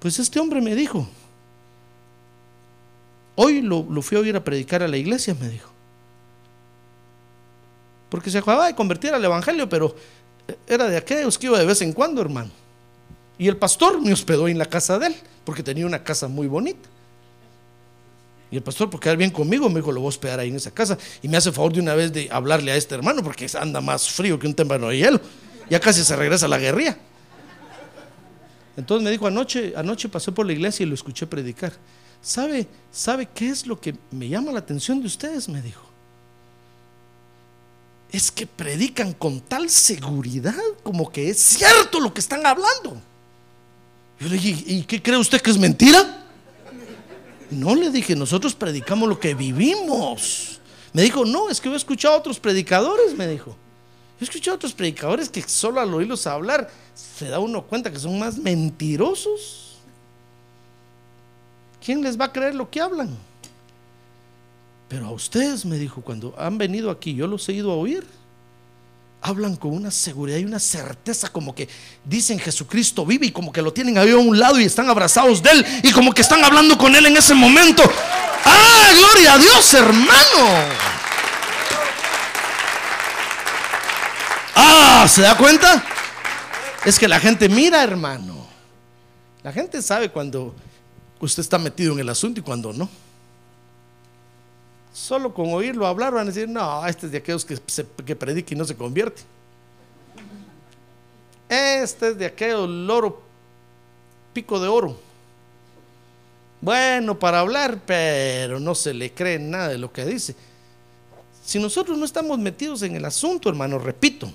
Pues 0.00 0.18
este 0.18 0.40
hombre 0.40 0.60
me 0.60 0.74
dijo, 0.74 1.08
Hoy 3.36 3.62
lo, 3.62 3.84
fui 4.02 4.16
a 4.16 4.20
oír 4.20 4.36
a 4.36 4.44
predicar 4.44 4.82
a 4.82 4.88
la 4.88 4.96
iglesia, 4.96 5.34
me 5.38 5.48
dijo. 5.48 5.70
Porque 8.08 8.30
se 8.30 8.38
acababa 8.38 8.66
de 8.66 8.74
convertir 8.74 9.12
al 9.12 9.24
evangelio, 9.24 9.68
pero 9.68 9.94
era 10.66 10.86
de 10.86 10.96
aquellos 10.96 11.36
que 11.36 11.46
iba 11.46 11.58
de 11.58 11.66
vez 11.66 11.82
en 11.82 11.92
cuando, 11.92 12.20
hermano. 12.20 12.50
Y 13.38 13.48
el 13.48 13.56
pastor 13.56 14.00
me 14.00 14.12
hospedó 14.12 14.46
en 14.46 14.58
la 14.58 14.66
casa 14.66 14.98
de 14.98 15.08
él, 15.08 15.16
porque 15.44 15.62
tenía 15.62 15.84
una 15.84 16.04
casa 16.04 16.28
muy 16.28 16.46
bonita. 16.46 16.88
Y 18.52 18.56
el 18.56 18.62
pastor, 18.62 18.88
por 18.88 19.00
quedar 19.00 19.16
bien 19.16 19.30
conmigo, 19.30 19.68
me 19.68 19.80
dijo, 19.80 19.90
lo 19.90 20.00
voy 20.00 20.06
a 20.06 20.10
hospedar 20.10 20.38
ahí 20.38 20.48
en 20.48 20.56
esa 20.56 20.70
casa. 20.70 20.96
Y 21.22 21.26
me 21.26 21.36
hace 21.36 21.50
favor 21.50 21.72
de 21.72 21.80
una 21.80 21.94
vez 21.94 22.12
de 22.12 22.28
hablarle 22.30 22.70
a 22.70 22.76
este 22.76 22.94
hermano, 22.94 23.20
porque 23.24 23.48
anda 23.58 23.80
más 23.80 24.08
frío 24.08 24.38
que 24.38 24.46
un 24.46 24.54
témpano 24.54 24.88
de 24.88 24.98
hielo. 24.98 25.20
Ya 25.68 25.80
casi 25.80 26.04
se 26.04 26.14
regresa 26.14 26.46
a 26.46 26.48
la 26.48 26.58
guerrilla. 26.58 26.96
Entonces 28.76 29.04
me 29.04 29.10
dijo, 29.10 29.26
anoche, 29.26 29.72
anoche 29.76 30.08
pasé 30.08 30.30
por 30.30 30.46
la 30.46 30.52
iglesia 30.52 30.84
y 30.84 30.86
lo 30.86 30.94
escuché 30.94 31.26
predicar. 31.26 31.72
¿Sabe, 32.24 32.66
¿Sabe 32.90 33.26
qué 33.26 33.50
es 33.50 33.66
lo 33.66 33.78
que 33.78 33.94
me 34.10 34.28
llama 34.28 34.50
la 34.50 34.60
atención 34.60 34.98
de 35.00 35.06
ustedes? 35.06 35.46
Me 35.46 35.60
dijo. 35.60 35.82
Es 38.10 38.30
que 38.30 38.46
predican 38.46 39.12
con 39.12 39.40
tal 39.40 39.68
seguridad 39.68 40.54
como 40.82 41.12
que 41.12 41.28
es 41.28 41.38
cierto 41.38 42.00
lo 42.00 42.14
que 42.14 42.20
están 42.20 42.46
hablando. 42.46 42.96
Yo 44.18 44.28
le 44.28 44.38
dije, 44.38 44.64
¿y 44.66 44.82
qué 44.84 45.02
cree 45.02 45.18
usted 45.18 45.40
que 45.40 45.50
es 45.50 45.58
mentira? 45.58 46.24
No 47.50 47.74
le 47.74 47.90
dije, 47.90 48.16
nosotros 48.16 48.54
predicamos 48.54 49.06
lo 49.06 49.20
que 49.20 49.34
vivimos. 49.34 50.60
Me 50.94 51.02
dijo, 51.02 51.26
no, 51.26 51.50
es 51.50 51.60
que 51.60 51.68
yo 51.68 51.74
he 51.74 51.76
escuchado 51.76 52.14
a 52.14 52.18
otros 52.18 52.40
predicadores, 52.40 53.14
me 53.14 53.26
dijo. 53.28 53.54
He 54.18 54.24
escuchado 54.24 54.54
a 54.54 54.56
otros 54.56 54.72
predicadores 54.72 55.28
que 55.28 55.42
solo 55.42 55.80
al 55.80 55.92
oírlos 55.92 56.26
hablar 56.26 56.70
se 56.94 57.28
da 57.28 57.38
uno 57.38 57.64
cuenta 57.64 57.92
que 57.92 57.98
son 57.98 58.18
más 58.18 58.38
mentirosos. 58.38 59.63
¿Quién 61.84 62.02
les 62.02 62.18
va 62.18 62.26
a 62.26 62.32
creer 62.32 62.54
lo 62.54 62.70
que 62.70 62.80
hablan? 62.80 63.16
Pero 64.88 65.06
a 65.06 65.10
ustedes, 65.10 65.64
me 65.64 65.76
dijo, 65.76 66.00
cuando 66.02 66.34
han 66.38 66.56
venido 66.56 66.90
aquí, 66.90 67.14
yo 67.14 67.26
los 67.26 67.48
he 67.48 67.52
ido 67.52 67.72
a 67.72 67.76
oír 67.76 68.04
hablan 69.24 69.56
con 69.56 69.72
una 69.72 69.90
seguridad 69.90 70.36
y 70.36 70.44
una 70.44 70.58
certeza 70.58 71.30
como 71.30 71.54
que 71.54 71.66
dicen 72.04 72.38
Jesucristo 72.38 73.06
vive 73.06 73.26
y 73.26 73.30
como 73.32 73.50
que 73.50 73.62
lo 73.62 73.72
tienen 73.72 73.96
ahí 73.96 74.10
a 74.10 74.18
un 74.18 74.38
lado 74.38 74.60
y 74.60 74.64
están 74.64 74.90
abrazados 74.90 75.42
de 75.42 75.50
él 75.50 75.66
y 75.82 75.92
como 75.92 76.12
que 76.12 76.20
están 76.20 76.44
hablando 76.44 76.76
con 76.76 76.94
él 76.94 77.06
en 77.06 77.16
ese 77.16 77.32
momento. 77.32 77.82
¡Ah, 78.44 78.90
gloria 78.94 79.32
a 79.32 79.38
Dios, 79.38 79.72
hermano! 79.72 80.68
¡Ah, 84.54 85.06
se 85.08 85.22
da 85.22 85.34
cuenta! 85.38 85.82
Es 86.84 86.98
que 86.98 87.08
la 87.08 87.18
gente 87.18 87.48
mira, 87.48 87.82
hermano. 87.82 88.46
La 89.42 89.52
gente 89.52 89.80
sabe 89.80 90.10
cuando 90.10 90.54
usted 91.24 91.40
está 91.40 91.58
metido 91.58 91.92
en 91.92 92.00
el 92.00 92.08
asunto 92.08 92.40
y 92.40 92.42
cuando 92.42 92.72
no. 92.72 92.88
Solo 94.92 95.34
con 95.34 95.52
oírlo 95.52 95.86
hablar 95.86 96.12
van 96.12 96.28
a 96.28 96.30
decir, 96.30 96.48
no, 96.48 96.86
este 96.86 97.06
es 97.06 97.12
de 97.12 97.18
aquellos 97.18 97.44
que, 97.44 97.58
que 98.04 98.16
predica 98.16 98.54
y 98.54 98.56
no 98.56 98.64
se 98.64 98.76
convierte. 98.76 99.22
Este 101.48 102.10
es 102.10 102.18
de 102.18 102.26
aquellos 102.26 102.68
loro 102.68 103.22
pico 104.32 104.60
de 104.60 104.68
oro. 104.68 104.98
Bueno 106.60 107.18
para 107.18 107.40
hablar, 107.40 107.80
pero 107.84 108.58
no 108.58 108.74
se 108.74 108.94
le 108.94 109.12
cree 109.12 109.38
nada 109.38 109.68
de 109.68 109.78
lo 109.78 109.92
que 109.92 110.04
dice. 110.04 110.34
Si 111.44 111.58
nosotros 111.58 111.98
no 111.98 112.06
estamos 112.06 112.38
metidos 112.38 112.82
en 112.82 112.96
el 112.96 113.04
asunto, 113.04 113.50
hermano, 113.50 113.78
repito, 113.78 114.32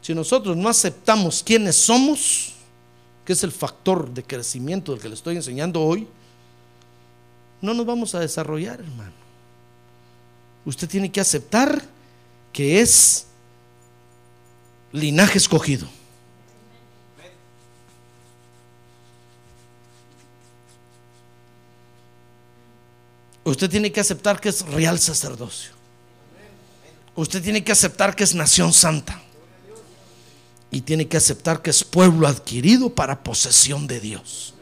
si 0.00 0.14
nosotros 0.14 0.56
no 0.56 0.68
aceptamos 0.68 1.42
quiénes 1.44 1.76
somos, 1.76 2.55
que 3.26 3.34
es 3.34 3.44
el 3.44 3.52
factor 3.52 4.08
de 4.10 4.22
crecimiento 4.22 4.92
del 4.92 5.02
que 5.02 5.08
le 5.08 5.14
estoy 5.14 5.36
enseñando 5.36 5.82
hoy, 5.82 6.08
no 7.60 7.74
nos 7.74 7.84
vamos 7.84 8.14
a 8.14 8.20
desarrollar, 8.20 8.80
hermano 8.80 9.26
usted 10.66 10.88
tiene 10.88 11.10
que 11.10 11.20
aceptar 11.20 11.80
que 12.52 12.80
es 12.80 13.26
linaje 14.92 15.38
escogido. 15.38 15.88
Usted 23.44 23.70
tiene 23.70 23.92
que 23.92 24.00
aceptar 24.00 24.40
que 24.40 24.48
es 24.48 24.62
real 24.62 24.98
sacerdocio. 24.98 25.70
Usted 27.14 27.40
tiene 27.40 27.62
que 27.62 27.70
aceptar 27.70 28.16
que 28.16 28.24
es 28.24 28.34
nación 28.34 28.72
santa. 28.72 29.22
Y 30.76 30.82
tiene 30.82 31.08
que 31.08 31.16
aceptar 31.16 31.62
que 31.62 31.70
es 31.70 31.82
pueblo 31.82 32.28
adquirido 32.28 32.90
para 32.90 33.24
posesión 33.24 33.86
de 33.86 33.98
Dios. 33.98 34.52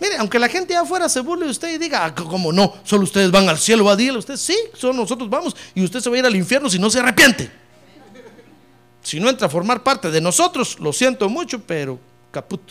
Mire, 0.00 0.16
aunque 0.16 0.38
la 0.38 0.48
gente 0.48 0.74
afuera 0.74 1.10
se 1.10 1.20
burle 1.20 1.44
de 1.44 1.50
usted 1.50 1.74
y 1.74 1.76
diga, 1.76 2.06
ah, 2.06 2.14
como 2.14 2.54
no, 2.54 2.72
solo 2.84 3.04
ustedes 3.04 3.30
van 3.30 3.46
al 3.46 3.58
cielo, 3.58 3.84
va 3.84 3.92
a 3.92 3.96
decirle 3.96 4.18
usted, 4.18 4.38
sí, 4.38 4.56
solo 4.72 4.94
nosotros 4.94 5.28
vamos 5.28 5.54
y 5.74 5.84
usted 5.84 6.00
se 6.00 6.08
va 6.08 6.16
a 6.16 6.18
ir 6.20 6.24
al 6.24 6.34
infierno 6.34 6.70
si 6.70 6.78
no 6.78 6.88
se 6.88 7.00
arrepiente. 7.00 7.50
Si 9.02 9.20
no 9.20 9.28
entra 9.28 9.46
a 9.46 9.50
formar 9.50 9.82
parte 9.82 10.10
de 10.10 10.22
nosotros, 10.22 10.80
lo 10.80 10.90
siento 10.90 11.28
mucho, 11.28 11.60
pero 11.60 11.98
caput. 12.30 12.62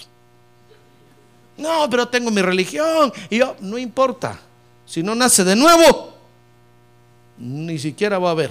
No, 1.57 1.87
pero 1.87 2.07
tengo 2.07 2.31
mi 2.31 2.41
religión 2.41 3.13
y 3.29 3.37
yo, 3.37 3.55
no 3.59 3.77
importa. 3.77 4.39
Si 4.87 5.03
no 5.03 5.13
nace 5.13 5.43
de 5.43 5.55
nuevo, 5.55 6.17
ni 7.37 7.77
siquiera 7.77 8.17
va 8.17 8.29
a 8.29 8.31
haber. 8.31 8.49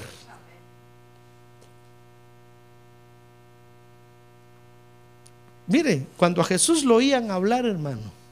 Mire, 5.67 6.07
cuando 6.17 6.41
a 6.41 6.45
Jesús 6.45 6.85
lo 6.85 6.97
oían 6.97 7.31
hablar, 7.31 7.65
hermano, 7.67 8.25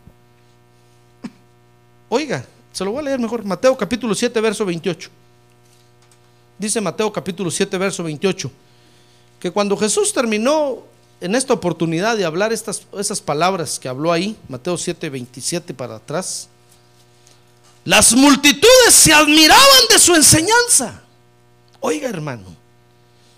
Oiga, 2.14 2.44
se 2.74 2.84
lo 2.84 2.90
voy 2.90 3.00
a 3.00 3.04
leer 3.04 3.18
mejor. 3.18 3.42
Mateo 3.42 3.74
capítulo 3.74 4.14
7, 4.14 4.38
verso 4.42 4.66
28. 4.66 5.08
Dice 6.58 6.78
Mateo 6.78 7.10
capítulo 7.10 7.50
7, 7.50 7.78
verso 7.78 8.04
28, 8.04 8.52
que 9.40 9.50
cuando 9.50 9.78
Jesús 9.78 10.12
terminó 10.12 10.80
en 11.22 11.34
esta 11.34 11.54
oportunidad 11.54 12.18
de 12.18 12.26
hablar 12.26 12.52
estas, 12.52 12.82
esas 12.98 13.22
palabras 13.22 13.78
que 13.78 13.88
habló 13.88 14.12
ahí, 14.12 14.36
Mateo 14.46 14.76
7, 14.76 15.08
27 15.08 15.72
para 15.72 15.96
atrás, 15.96 16.48
las 17.86 18.12
multitudes 18.12 18.92
se 18.92 19.14
admiraban 19.14 19.88
de 19.88 19.98
su 19.98 20.14
enseñanza. 20.14 21.02
Oiga 21.80 22.10
hermano, 22.10 22.44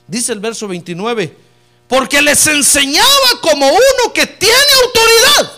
dice 0.09 0.33
el 0.33 0.41
verso 0.41 0.67
29, 0.67 1.44
porque 1.89 2.21
les 2.23 2.47
enseñaba 2.47 3.41
como 3.43 3.67
uno 3.67 4.13
que 4.13 4.27
tiene 4.27 4.55
autoridad 4.85 5.53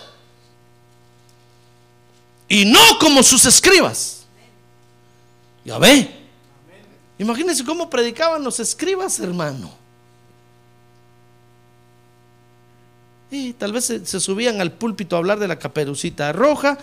y 2.49 2.65
no 2.65 2.99
como 3.01 3.23
sus 3.23 3.45
escribas. 3.45 4.27
Ya 5.65 5.79
ve. 5.79 6.15
Imagínense 7.19 7.65
cómo 7.65 7.89
predicaban 7.89 8.45
los 8.45 8.61
escribas, 8.61 9.19
hermano. 9.21 9.73
Y 13.31 13.53
tal 13.55 13.73
vez 13.73 13.87
se, 13.87 14.21
subían 14.21 14.61
al 14.61 14.73
púlpito 14.73 15.17
a 15.17 15.19
hablar 15.19 15.39
de 15.39 15.49
la 15.49 15.59
caperucita 15.59 16.33
roja, 16.33 16.79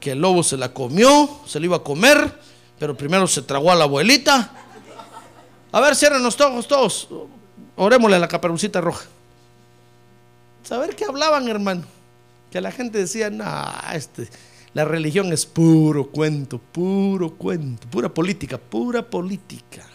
que 0.00 0.12
el 0.12 0.20
lobo 0.20 0.42
se 0.42 0.56
la 0.56 0.72
comió, 0.72 1.40
se 1.46 1.60
la 1.60 1.66
iba 1.66 1.76
a 1.76 1.84
comer, 1.84 2.40
pero 2.78 2.96
primero 2.96 3.26
se 3.26 3.42
tragó 3.42 3.70
a 3.70 3.76
la 3.76 3.84
abuelita. 3.84 4.50
A 5.70 5.80
ver, 5.80 5.94
cierren 5.94 6.22
los 6.22 6.40
ojos 6.40 6.66
todos. 6.66 7.08
Orémosle 7.78 8.16
a 8.16 8.18
la 8.18 8.28
caperucita 8.28 8.80
roja. 8.80 9.06
Saber 10.64 10.96
qué 10.96 11.04
hablaban, 11.04 11.48
hermano. 11.48 11.84
Que 12.50 12.60
la 12.60 12.72
gente 12.72 12.98
decía, 12.98 13.30
no, 13.30 13.46
este, 13.92 14.28
la 14.74 14.84
religión 14.84 15.32
es 15.32 15.46
puro 15.46 16.08
cuento, 16.08 16.58
puro 16.58 17.34
cuento, 17.34 17.86
pura 17.88 18.08
política, 18.08 18.58
pura 18.58 19.08
política. 19.08 19.86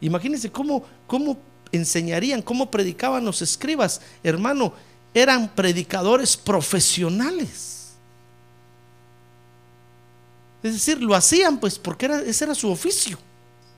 Imagínense 0.00 0.52
cómo, 0.52 0.84
cómo 1.06 1.36
enseñarían, 1.72 2.42
cómo 2.42 2.70
predicaban 2.70 3.24
los 3.24 3.42
escribas. 3.42 4.00
Hermano, 4.22 4.72
eran 5.12 5.48
predicadores 5.48 6.36
profesionales. 6.36 7.94
Es 10.62 10.74
decir, 10.74 11.02
lo 11.02 11.14
hacían 11.14 11.58
pues 11.58 11.76
porque 11.76 12.06
era, 12.06 12.20
ese 12.20 12.44
era 12.44 12.54
su 12.54 12.70
oficio. 12.70 13.18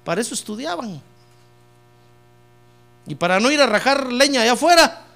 Para 0.04 0.20
eso 0.20 0.34
estudiaban. 0.34 1.00
Y 3.08 3.14
para 3.14 3.40
no 3.40 3.50
ir 3.50 3.60
a 3.60 3.66
rajar 3.66 4.12
leña 4.12 4.42
allá 4.42 4.52
afuera, 4.52 5.06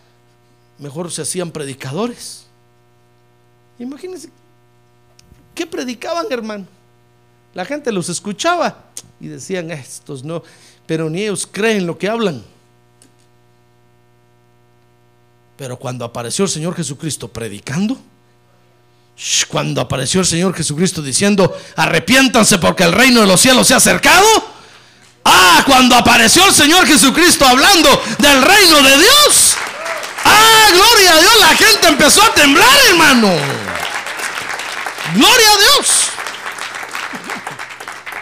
mejor 0.78 1.12
se 1.12 1.22
hacían 1.22 1.51
predicadores. 1.51 2.47
Imagínense, 3.78 4.30
¿qué 5.55 5.66
predicaban, 5.66 6.26
hermano? 6.30 6.66
La 7.55 7.64
gente 7.64 7.93
los 7.93 8.09
escuchaba 8.09 8.84
y 9.20 9.28
decían, 9.28 9.70
estos 9.70 10.24
no, 10.24 10.43
pero 10.86 11.11
ni 11.11 11.22
ellos 11.22 11.47
creen 11.51 11.86
lo 11.86 11.99
que 11.99 12.09
hablan. 12.09 12.43
Pero 15.57 15.78
cuando 15.78 16.05
apareció 16.05 16.47
el 16.47 16.51
Señor 16.51 16.74
Jesucristo 16.74 17.28
predicando, 17.28 17.99
cuando 19.49 19.80
apareció 19.80 20.20
el 20.20 20.26
Señor 20.26 20.55
Jesucristo 20.55 21.03
diciendo, 21.03 21.55
arrepiéntanse 21.76 22.59
porque 22.59 22.84
el 22.84 22.93
reino 22.93 23.20
de 23.20 23.26
los 23.26 23.40
cielos 23.40 23.66
se 23.66 23.74
ha 23.74 23.76
acercado. 23.76 24.51
Ah, 25.24 25.62
cuando 25.66 25.94
apareció 25.94 26.46
el 26.46 26.52
Señor 26.52 26.86
Jesucristo 26.86 27.46
hablando 27.46 27.88
del 28.18 28.42
reino 28.42 28.82
de 28.82 28.98
Dios. 28.98 29.56
Ah, 30.24 30.68
gloria 30.72 31.14
a 31.14 31.20
Dios, 31.20 31.40
la 31.40 31.56
gente 31.56 31.88
empezó 31.88 32.22
a 32.22 32.34
temblar, 32.34 32.78
hermano. 32.90 33.28
Gloria 35.14 35.46
a 35.52 35.58
Dios. 35.58 36.08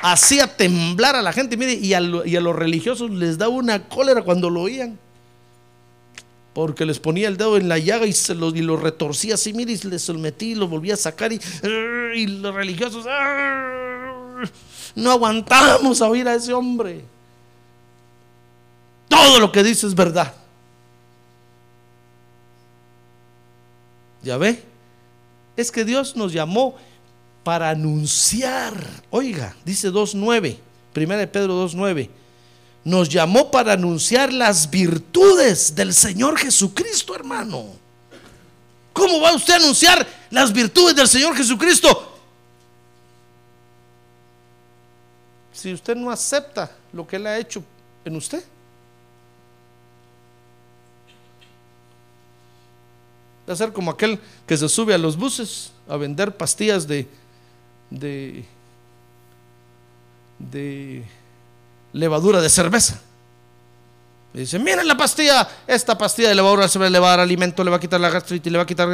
Hacía 0.02 0.46
temblar 0.56 1.14
a 1.14 1.22
la 1.22 1.32
gente, 1.32 1.56
mire, 1.56 1.74
y 1.74 1.92
a, 1.92 2.00
los 2.00 2.56
religiosos 2.56 3.10
les 3.10 3.36
daba 3.36 3.52
una 3.52 3.88
cólera 3.88 4.22
cuando 4.22 4.48
lo 4.48 4.62
oían. 4.62 4.98
Porque 6.54 6.84
les 6.84 6.98
ponía 6.98 7.28
el 7.28 7.36
dedo 7.36 7.56
en 7.56 7.68
la 7.68 7.78
llaga 7.78 8.06
y, 8.06 8.12
se 8.12 8.34
lo, 8.34 8.48
y 8.48 8.60
lo 8.62 8.76
retorcía 8.76 9.34
así, 9.34 9.52
mire, 9.52 9.72
y 9.72 9.78
les 9.78 10.08
metí 10.10 10.52
y 10.52 10.54
lo 10.54 10.68
volvía 10.68 10.94
a 10.94 10.96
sacar. 10.96 11.32
Y, 11.32 11.40
y 12.14 12.26
los 12.26 12.54
religiosos, 12.54 13.06
no 14.94 15.10
aguantamos 15.12 16.00
a 16.02 16.08
oír 16.08 16.28
a 16.28 16.34
ese 16.34 16.52
hombre. 16.52 17.04
Todo 19.08 19.40
lo 19.40 19.50
que 19.50 19.62
dice 19.62 19.86
es 19.86 19.94
verdad. 19.94 20.34
¿Ya 24.22 24.36
ve? 24.36 24.62
Es 25.56 25.70
que 25.70 25.84
Dios 25.84 26.16
nos 26.16 26.32
llamó 26.32 26.76
para 27.42 27.70
anunciar. 27.70 28.74
Oiga, 29.10 29.56
dice 29.64 29.90
2.9, 29.90 30.58
primera 30.92 31.20
de 31.20 31.26
Pedro 31.26 31.66
2.9. 31.66 32.08
Nos 32.84 33.08
llamó 33.08 33.50
para 33.50 33.72
anunciar 33.74 34.32
las 34.32 34.70
virtudes 34.70 35.74
del 35.74 35.92
Señor 35.92 36.38
Jesucristo, 36.38 37.14
hermano. 37.14 37.66
¿Cómo 38.92 39.20
va 39.20 39.34
usted 39.34 39.54
a 39.54 39.56
anunciar 39.56 40.06
las 40.30 40.52
virtudes 40.52 40.96
del 40.96 41.08
Señor 41.08 41.36
Jesucristo? 41.36 42.09
Si 45.52 45.72
usted 45.72 45.96
no 45.96 46.10
acepta 46.10 46.70
lo 46.92 47.06
que 47.06 47.16
Él 47.16 47.26
ha 47.26 47.38
hecho 47.38 47.62
en 48.04 48.16
usted? 48.16 48.42
Va 53.48 53.54
a 53.54 53.56
ser 53.56 53.72
como 53.72 53.90
aquel 53.90 54.18
que 54.46 54.56
se 54.56 54.68
sube 54.68 54.94
a 54.94 54.98
los 54.98 55.16
buses 55.16 55.72
a 55.88 55.96
vender 55.96 56.36
pastillas 56.36 56.86
de, 56.86 57.08
de, 57.90 58.44
levadura 61.92 62.40
de 62.40 62.48
cerveza. 62.48 63.02
Y 64.32 64.38
dice, 64.40 64.60
miren 64.60 64.86
la 64.86 64.96
pastilla, 64.96 65.48
esta 65.66 65.98
pastilla 65.98 66.28
de 66.28 66.36
levadura 66.36 66.68
se 66.68 66.78
va 66.78 66.86
a 66.86 66.90
dar 66.90 67.18
alimento, 67.18 67.64
le 67.64 67.70
va 67.70 67.78
a 67.78 67.80
quitar 67.80 68.00
la 68.00 68.10
gastritis, 68.10 68.52
le 68.52 68.58
va 68.58 68.62
a 68.62 68.66
quitar... 68.66 68.88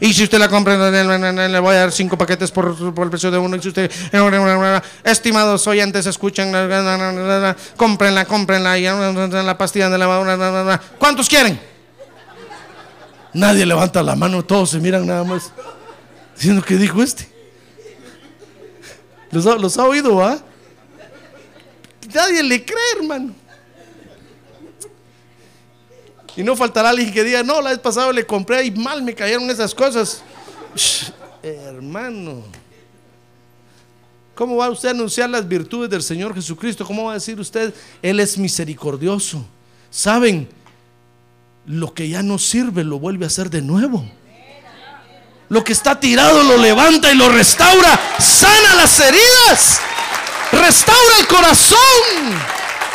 Y 0.00 0.12
si 0.12 0.22
usted 0.22 0.38
la 0.38 0.48
compra, 0.48 0.90
le 0.90 1.58
voy 1.58 1.74
a 1.74 1.78
dar 1.80 1.90
cinco 1.90 2.16
paquetes 2.16 2.52
por, 2.52 2.76
el 2.96 3.10
precio 3.10 3.32
de 3.32 3.38
uno. 3.38 3.60
Si 3.60 3.68
usted... 3.68 3.90
Estimados 5.02 5.66
oyentes, 5.66 6.06
escuchen, 6.06 6.52
cómprenla, 7.76 8.26
cómprenla, 8.26 8.78
y 8.78 8.84
la 8.84 9.58
pastilla 9.58 9.90
de 9.90 9.98
levadura. 9.98 10.80
¿Cuántos 10.96 11.28
quieren? 11.28 11.60
Nadie 13.32 13.66
levanta 13.66 14.04
la 14.04 14.14
mano, 14.14 14.44
todos 14.44 14.70
se 14.70 14.78
miran 14.78 15.04
nada 15.04 15.24
más. 15.24 15.52
Diciendo 16.36 16.62
que 16.62 16.76
dijo 16.76 17.02
este. 17.02 17.28
¿Los 19.32 19.46
ha, 19.48 19.56
los 19.56 19.76
oído, 19.78 20.24
ah? 20.24 20.38
Nadie 22.14 22.42
le 22.44 22.64
cree, 22.64 22.92
hermano. 22.96 23.34
Y 26.36 26.42
no 26.42 26.56
faltará 26.56 26.90
alguien 26.90 27.12
que 27.12 27.24
diga, 27.24 27.42
no, 27.42 27.60
la 27.60 27.70
vez 27.70 27.78
pasada 27.78 28.12
le 28.12 28.24
compré 28.24 28.64
y 28.64 28.70
mal 28.70 29.02
me 29.02 29.14
cayeron 29.14 29.50
esas 29.50 29.74
cosas. 29.74 30.22
hermano, 31.42 32.42
¿cómo 34.34 34.56
va 34.56 34.70
usted 34.70 34.88
a 34.88 34.92
anunciar 34.92 35.28
las 35.28 35.46
virtudes 35.46 35.90
del 35.90 36.02
Señor 36.02 36.34
Jesucristo? 36.34 36.84
¿Cómo 36.84 37.04
va 37.04 37.12
a 37.12 37.14
decir 37.14 37.38
usted, 37.38 37.74
Él 38.00 38.20
es 38.20 38.38
misericordioso? 38.38 39.44
¿Saben? 39.90 40.48
Lo 41.66 41.94
que 41.94 42.08
ya 42.08 42.22
no 42.22 42.38
sirve 42.38 42.84
lo 42.84 42.98
vuelve 42.98 43.24
a 43.24 43.28
hacer 43.28 43.50
de 43.50 43.62
nuevo. 43.62 44.04
Lo 45.48 45.62
que 45.62 45.72
está 45.72 45.98
tirado 45.98 46.42
lo 46.42 46.56
levanta 46.56 47.12
y 47.12 47.16
lo 47.16 47.28
restaura. 47.28 48.00
Sana 48.18 48.74
las 48.76 48.98
heridas 49.00 49.80
restaura 50.54 51.18
el 51.20 51.26
corazón, 51.26 51.78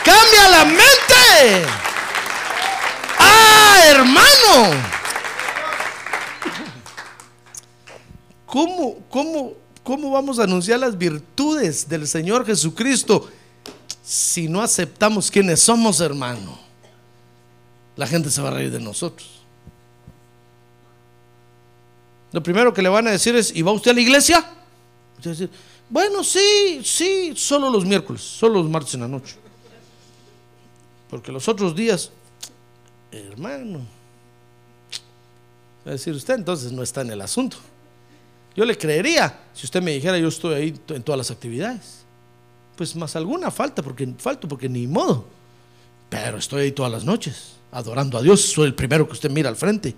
cambia 0.04 0.50
la 0.50 0.66
mente. 0.66 1.66
Ah, 3.18 3.78
hermano. 3.88 5.00
¿Cómo, 8.46 8.96
cómo, 9.10 9.54
cómo 9.84 10.12
vamos 10.12 10.40
a 10.40 10.44
anunciar 10.44 10.80
las 10.80 10.98
virtudes 10.98 11.88
del 11.88 12.08
Señor 12.08 12.46
Jesucristo 12.46 13.30
si 14.04 14.48
no 14.48 14.62
aceptamos 14.62 15.30
quiénes 15.30 15.60
somos, 15.60 16.00
hermano? 16.02 16.58
La 17.96 18.08
gente 18.08 18.32
se 18.32 18.42
va 18.42 18.48
a 18.48 18.54
reír 18.54 18.72
de 18.72 18.80
nosotros. 18.80 19.40
Lo 22.32 22.42
primero 22.42 22.74
que 22.74 22.82
le 22.82 22.90
van 22.90 23.08
a 23.08 23.12
decir 23.12 23.36
es, 23.36 23.56
¿y 23.56 23.62
va 23.62 23.72
usted 23.72 23.92
a 23.92 23.94
la 23.94 24.02
iglesia? 24.02 24.46
Bueno, 25.90 26.24
sí, 26.24 26.82
sí, 26.84 27.34
solo 27.36 27.70
los 27.70 27.84
miércoles, 27.84 28.22
solo 28.22 28.62
los 28.62 28.70
martes 28.70 28.94
en 28.94 29.02
la 29.02 29.08
noche. 29.08 29.36
Porque 31.10 31.32
los 31.32 31.48
otros 31.48 31.76
días, 31.76 32.12
hermano, 33.12 33.80
va 35.86 35.90
a 35.90 35.92
decir 35.92 36.14
usted, 36.14 36.36
entonces 36.36 36.72
no 36.72 36.84
está 36.84 37.02
en 37.02 37.10
el 37.10 37.22
asunto. 37.22 37.58
Yo 38.56 38.66
le 38.66 38.78
creería 38.78 39.40
si 39.54 39.66
usted 39.66 39.82
me 39.82 39.92
dijera 39.92 40.18
yo 40.18 40.28
estoy 40.28 40.54
ahí 40.54 40.80
en 40.90 41.04
todas 41.04 41.18
las 41.18 41.32
actividades. 41.32 42.00
Pues 42.76 42.96
más 42.96 43.16
alguna 43.16 43.52
falta, 43.52 43.82
porque 43.82 44.08
falto, 44.18 44.48
porque 44.48 44.70
ni 44.70 44.86
modo. 44.86 45.26
Pero 46.10 46.38
estoy 46.38 46.64
ahí 46.64 46.72
todas 46.72 46.92
las 46.92 47.04
noches, 47.04 47.54
adorando 47.72 48.18
a 48.18 48.22
Dios. 48.22 48.42
Soy 48.42 48.68
el 48.68 48.76
primero 48.76 49.08
que 49.08 49.14
usted 49.14 49.32
mira 49.32 49.50
al 49.50 49.56
frente. 49.56 49.96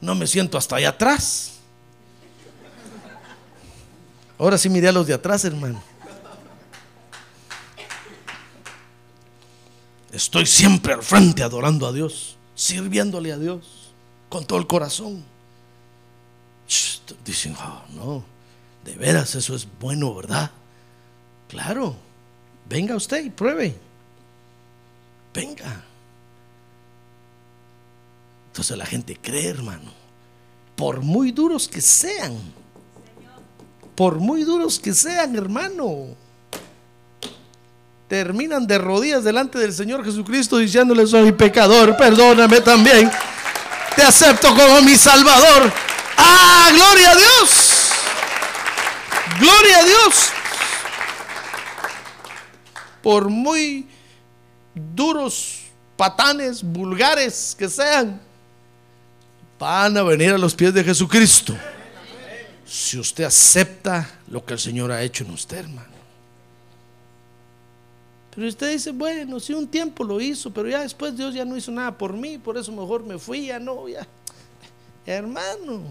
No 0.00 0.14
me 0.14 0.26
siento 0.26 0.58
hasta 0.58 0.76
allá 0.76 0.90
atrás. 0.90 1.60
Ahora 4.38 4.58
sí 4.58 4.68
miré 4.68 4.88
a 4.88 4.92
los 4.92 5.06
de 5.06 5.14
atrás, 5.14 5.44
hermano. 5.44 5.82
Estoy 10.12 10.44
siempre 10.44 10.92
al 10.92 11.02
frente 11.02 11.42
adorando 11.42 11.86
a 11.86 11.92
Dios, 11.92 12.36
sirviéndole 12.54 13.32
a 13.32 13.38
Dios 13.38 13.92
con 14.28 14.44
todo 14.44 14.58
el 14.58 14.66
corazón. 14.66 15.24
Dicen, 17.24 17.56
oh, 17.58 17.82
no, 17.94 18.24
de 18.84 18.94
veras 18.96 19.34
eso 19.34 19.54
es 19.54 19.66
bueno, 19.80 20.14
¿verdad? 20.14 20.50
Claro, 21.48 21.96
venga 22.68 22.96
usted 22.96 23.24
y 23.24 23.30
pruebe. 23.30 23.74
Venga. 25.34 25.82
Entonces 28.48 28.76
la 28.76 28.86
gente 28.86 29.18
cree, 29.20 29.48
hermano, 29.48 29.92
por 30.76 31.00
muy 31.00 31.32
duros 31.32 31.68
que 31.68 31.80
sean 31.80 32.38
por 33.94 34.18
muy 34.18 34.44
duros 34.44 34.78
que 34.78 34.94
sean, 34.94 35.36
hermano, 35.36 36.16
terminan 38.08 38.66
de 38.66 38.78
rodillas 38.78 39.24
delante 39.24 39.58
del 39.58 39.72
Señor 39.72 40.04
Jesucristo 40.04 40.58
diciéndole, 40.58 41.06
soy 41.06 41.32
pecador, 41.32 41.96
perdóname 41.96 42.60
también, 42.60 43.10
te 43.94 44.02
acepto 44.02 44.54
como 44.54 44.82
mi 44.82 44.96
Salvador. 44.96 45.72
Ah, 46.16 46.70
gloria 46.72 47.10
a 47.10 47.16
Dios. 47.16 47.90
Gloria 49.38 49.78
a 49.78 49.84
Dios. 49.84 50.14
Por 53.02 53.28
muy 53.28 53.88
duros, 54.74 55.62
patanes, 55.96 56.62
vulgares 56.62 57.54
que 57.58 57.68
sean, 57.68 58.20
van 59.58 59.96
a 59.96 60.02
venir 60.02 60.32
a 60.32 60.38
los 60.38 60.54
pies 60.54 60.72
de 60.72 60.84
Jesucristo 60.84 61.56
si 62.72 62.98
usted 62.98 63.24
acepta 63.24 64.08
lo 64.28 64.42
que 64.42 64.54
el 64.54 64.58
Señor 64.58 64.90
ha 64.92 65.02
hecho 65.02 65.24
en 65.24 65.30
usted, 65.32 65.58
hermano. 65.58 65.92
Pero 68.34 68.48
usted 68.48 68.72
dice, 68.72 68.92
bueno, 68.92 69.38
si 69.40 69.52
un 69.52 69.68
tiempo 69.68 70.02
lo 70.02 70.18
hizo, 70.18 70.50
pero 70.50 70.70
ya 70.70 70.80
después 70.80 71.14
Dios 71.14 71.34
ya 71.34 71.44
no 71.44 71.54
hizo 71.54 71.70
nada 71.70 71.98
por 71.98 72.14
mí, 72.14 72.38
por 72.38 72.56
eso 72.56 72.72
mejor 72.72 73.04
me 73.04 73.18
fui, 73.18 73.48
ya 73.48 73.58
no, 73.58 73.86
ya. 73.90 74.06
Hermano, 75.04 75.82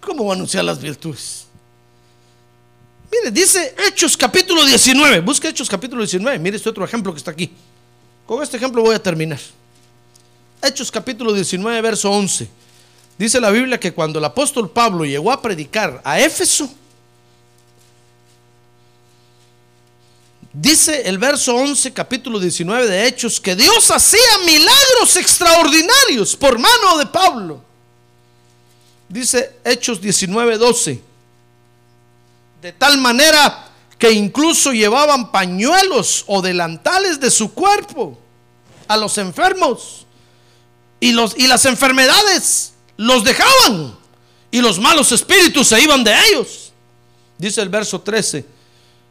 ¿cómo 0.00 0.26
va 0.26 0.34
a 0.34 0.36
anunciar 0.36 0.64
las 0.64 0.80
virtudes? 0.80 1.46
Mire, 3.10 3.32
dice 3.32 3.74
Hechos 3.88 4.16
capítulo 4.16 4.64
19, 4.64 5.18
busca 5.22 5.48
Hechos 5.48 5.68
capítulo 5.68 6.02
19, 6.02 6.38
mire 6.38 6.56
este 6.56 6.68
otro 6.68 6.84
ejemplo 6.84 7.12
que 7.12 7.18
está 7.18 7.32
aquí. 7.32 7.50
Con 8.24 8.40
este 8.40 8.58
ejemplo 8.58 8.80
voy 8.80 8.94
a 8.94 9.02
terminar. 9.02 9.40
Hechos 10.62 10.88
capítulo 10.88 11.32
19, 11.32 11.80
verso 11.80 12.12
11. 12.12 12.62
Dice 13.22 13.40
la 13.40 13.52
Biblia 13.52 13.78
que 13.78 13.94
cuando 13.94 14.18
el 14.18 14.24
apóstol 14.24 14.68
Pablo 14.68 15.04
llegó 15.04 15.30
a 15.30 15.40
predicar 15.40 16.00
a 16.02 16.18
Éfeso, 16.18 16.68
dice 20.52 21.02
el 21.08 21.18
verso 21.18 21.54
11, 21.54 21.92
capítulo 21.92 22.40
19 22.40 22.88
de 22.88 23.06
Hechos, 23.06 23.40
que 23.40 23.54
Dios 23.54 23.92
hacía 23.92 24.38
milagros 24.44 25.16
extraordinarios 25.16 26.34
por 26.34 26.58
mano 26.58 26.98
de 26.98 27.06
Pablo. 27.06 27.62
Dice 29.08 29.54
Hechos 29.62 30.00
19, 30.00 30.58
12. 30.58 31.00
De 32.60 32.72
tal 32.72 32.98
manera 32.98 33.68
que 34.00 34.10
incluso 34.10 34.72
llevaban 34.72 35.30
pañuelos 35.30 36.24
o 36.26 36.42
delantales 36.42 37.20
de 37.20 37.30
su 37.30 37.54
cuerpo 37.54 38.18
a 38.88 38.96
los 38.96 39.16
enfermos. 39.16 40.08
Y, 40.98 41.12
los, 41.12 41.38
y 41.38 41.46
las 41.46 41.66
enfermedades 41.66 42.71
los 43.02 43.24
dejaban 43.24 43.94
y 44.50 44.60
los 44.60 44.78
malos 44.78 45.10
espíritus 45.10 45.66
se 45.68 45.80
iban 45.80 46.04
de 46.04 46.14
ellos. 46.28 46.72
Dice 47.36 47.60
el 47.60 47.68
verso 47.68 48.00
13. 48.00 48.44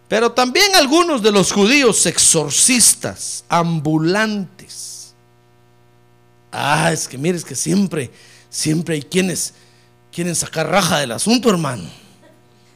Pero 0.08 0.32
también 0.32 0.76
algunos 0.76 1.22
de 1.22 1.32
los 1.32 1.52
judíos 1.52 2.06
exorcistas, 2.06 3.44
ambulantes. 3.50 5.14
Ah, 6.52 6.92
es 6.92 7.08
que 7.08 7.18
mires 7.18 7.44
que 7.44 7.56
siempre, 7.56 8.12
siempre 8.50 8.96
hay 8.96 9.02
quienes 9.02 9.54
quieren 10.12 10.36
sacar 10.36 10.70
raja 10.70 11.00
del 11.00 11.12
asunto, 11.12 11.50
hermano. 11.50 11.90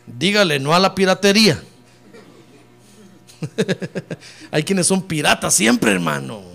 Dígale 0.06 0.60
no 0.60 0.74
a 0.74 0.80
la 0.80 0.96
piratería. 0.96 1.62
hay 4.52 4.64
quienes 4.64 4.88
son 4.88 5.02
piratas 5.02 5.54
siempre, 5.54 5.92
hermano. 5.92 6.55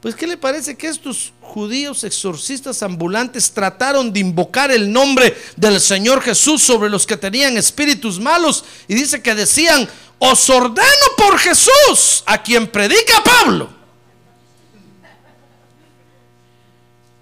Pues 0.00 0.14
¿qué 0.14 0.26
le 0.28 0.36
parece 0.36 0.76
que 0.76 0.86
estos 0.86 1.32
judíos 1.40 2.04
exorcistas 2.04 2.82
ambulantes 2.84 3.50
trataron 3.50 4.12
de 4.12 4.20
invocar 4.20 4.70
el 4.70 4.92
nombre 4.92 5.36
del 5.56 5.80
Señor 5.80 6.20
Jesús 6.20 6.62
sobre 6.62 6.88
los 6.88 7.04
que 7.04 7.16
tenían 7.16 7.56
espíritus 7.56 8.20
malos? 8.20 8.64
Y 8.86 8.94
dice 8.94 9.20
que 9.20 9.34
decían, 9.34 9.88
os 10.18 10.48
ordeno 10.50 10.86
por 11.16 11.36
Jesús, 11.38 12.22
a 12.26 12.40
quien 12.40 12.68
predica 12.70 13.24
Pablo. 13.24 13.70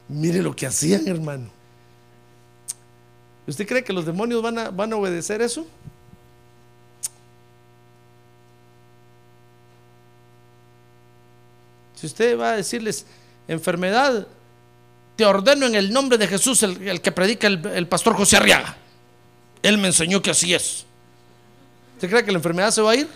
Mire 0.09 0.43
lo 0.43 0.55
que 0.55 0.67
hacían, 0.67 1.09
hermano. 1.09 1.51
¿Usted 3.47 3.67
cree 3.67 3.85
que 3.85 3.93
los 3.93 4.05
demonios 4.05 4.43
van 4.43 4.59
a, 4.59 4.71
van 4.71 4.93
a 4.93 4.97
obedecer 4.97 5.41
eso? 5.41 5.67
Si 11.97 12.07
usted 12.07 12.39
va 12.39 12.51
a 12.51 12.57
decirles, 12.57 13.07
enfermedad, 13.49 14.29
te 15.17 15.25
ordeno 15.25 15.67
en 15.67 15.75
el 15.75 15.93
nombre 15.93 16.19
de 16.19 16.29
Jesús, 16.29 16.63
el, 16.63 17.01
que 17.01 17.11
predica 17.11 17.49
el, 17.49 17.67
el 17.67 17.89
pastor 17.89 18.15
José 18.15 18.37
Arriaga. 18.37 18.77
Él 19.63 19.79
me 19.79 19.89
enseñó 19.89 20.23
que 20.23 20.31
así 20.31 20.55
es. 20.55 20.85
¿Usted 21.95 22.09
cree 22.09 22.25
que 22.25 22.31
la 22.31 22.39
enfermedad 22.39 22.71
se 22.71 22.83
va 22.83 22.93
a 22.93 22.97
ir? 22.97 23.09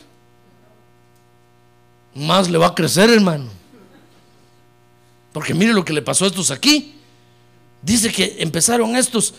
Más 2.15 2.51
le 2.51 2.59
va 2.59 2.69
a 2.69 2.75
crecer, 2.75 3.11
hermano. 3.11 3.51
Porque 5.33 5.55
mire 5.55 5.73
lo 5.73 5.85
que 5.85 5.93
le 5.93 6.03
pasó 6.03 6.25
a 6.25 6.29
estos 6.29 6.51
aquí. 6.51 6.97
Dice 7.83 8.11
que 8.11 8.37
empezaron 8.41 8.97
estos 8.97 9.35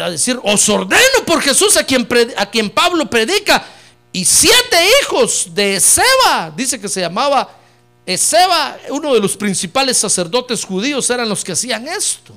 a 0.00 0.10
decir, 0.10 0.38
os 0.42 0.68
ordeno 0.68 1.24
por 1.26 1.40
Jesús 1.40 1.76
a 1.76 1.84
quien, 1.84 2.06
a 2.36 2.46
quien 2.46 2.70
Pablo 2.70 3.08
predica. 3.08 3.64
Y 4.12 4.24
siete 4.24 4.76
hijos 5.02 5.48
de 5.54 5.80
Seba, 5.80 6.52
dice 6.54 6.80
que 6.80 6.88
se 6.88 7.00
llamaba 7.00 7.50
Seba, 8.14 8.78
uno 8.90 9.14
de 9.14 9.20
los 9.20 9.36
principales 9.36 9.96
sacerdotes 9.96 10.64
judíos, 10.64 11.10
eran 11.10 11.28
los 11.28 11.42
que 11.42 11.52
hacían 11.52 11.88
esto. 11.88 12.32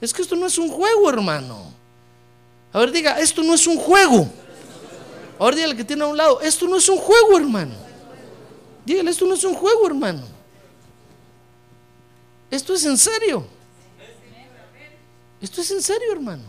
Es 0.00 0.12
que 0.12 0.22
esto 0.22 0.34
no 0.34 0.46
es 0.46 0.58
un 0.58 0.68
juego, 0.68 1.08
hermano. 1.08 1.72
A 2.72 2.80
ver, 2.80 2.90
diga, 2.90 3.20
esto 3.20 3.42
no 3.42 3.54
es 3.54 3.66
un 3.68 3.76
juego. 3.76 4.28
Ahora 5.38 5.54
dígale 5.54 5.76
que 5.76 5.84
tiene 5.84 6.02
a 6.02 6.06
un 6.06 6.16
lado, 6.16 6.40
esto 6.40 6.66
no 6.66 6.76
es 6.76 6.88
un 6.88 6.98
juego, 6.98 7.38
hermano. 7.38 7.74
Dígale, 8.84 9.10
esto 9.10 9.26
no 9.26 9.34
es 9.34 9.44
un 9.44 9.54
juego, 9.54 9.86
hermano. 9.86 10.22
Esto 12.50 12.74
es 12.74 12.84
en 12.84 12.98
serio. 12.98 13.46
Esto 15.40 15.60
es 15.60 15.70
en 15.70 15.82
serio, 15.82 16.12
hermano. 16.12 16.44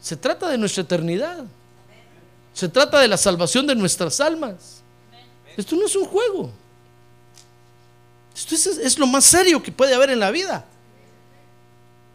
Se 0.00 0.16
trata 0.16 0.48
de 0.48 0.56
nuestra 0.56 0.82
eternidad. 0.82 1.44
Se 2.54 2.68
trata 2.68 3.00
de 3.00 3.08
la 3.08 3.16
salvación 3.16 3.66
de 3.66 3.74
nuestras 3.74 4.20
almas. 4.20 4.82
Esto 5.56 5.76
no 5.76 5.86
es 5.86 5.94
un 5.94 6.06
juego. 6.06 6.50
Esto 8.40 8.54
es, 8.54 8.98
lo 8.98 9.06
más 9.06 9.26
serio 9.26 9.62
que 9.62 9.70
puede 9.70 9.94
haber 9.94 10.10
en 10.10 10.18
la 10.18 10.30
vida. 10.30 10.64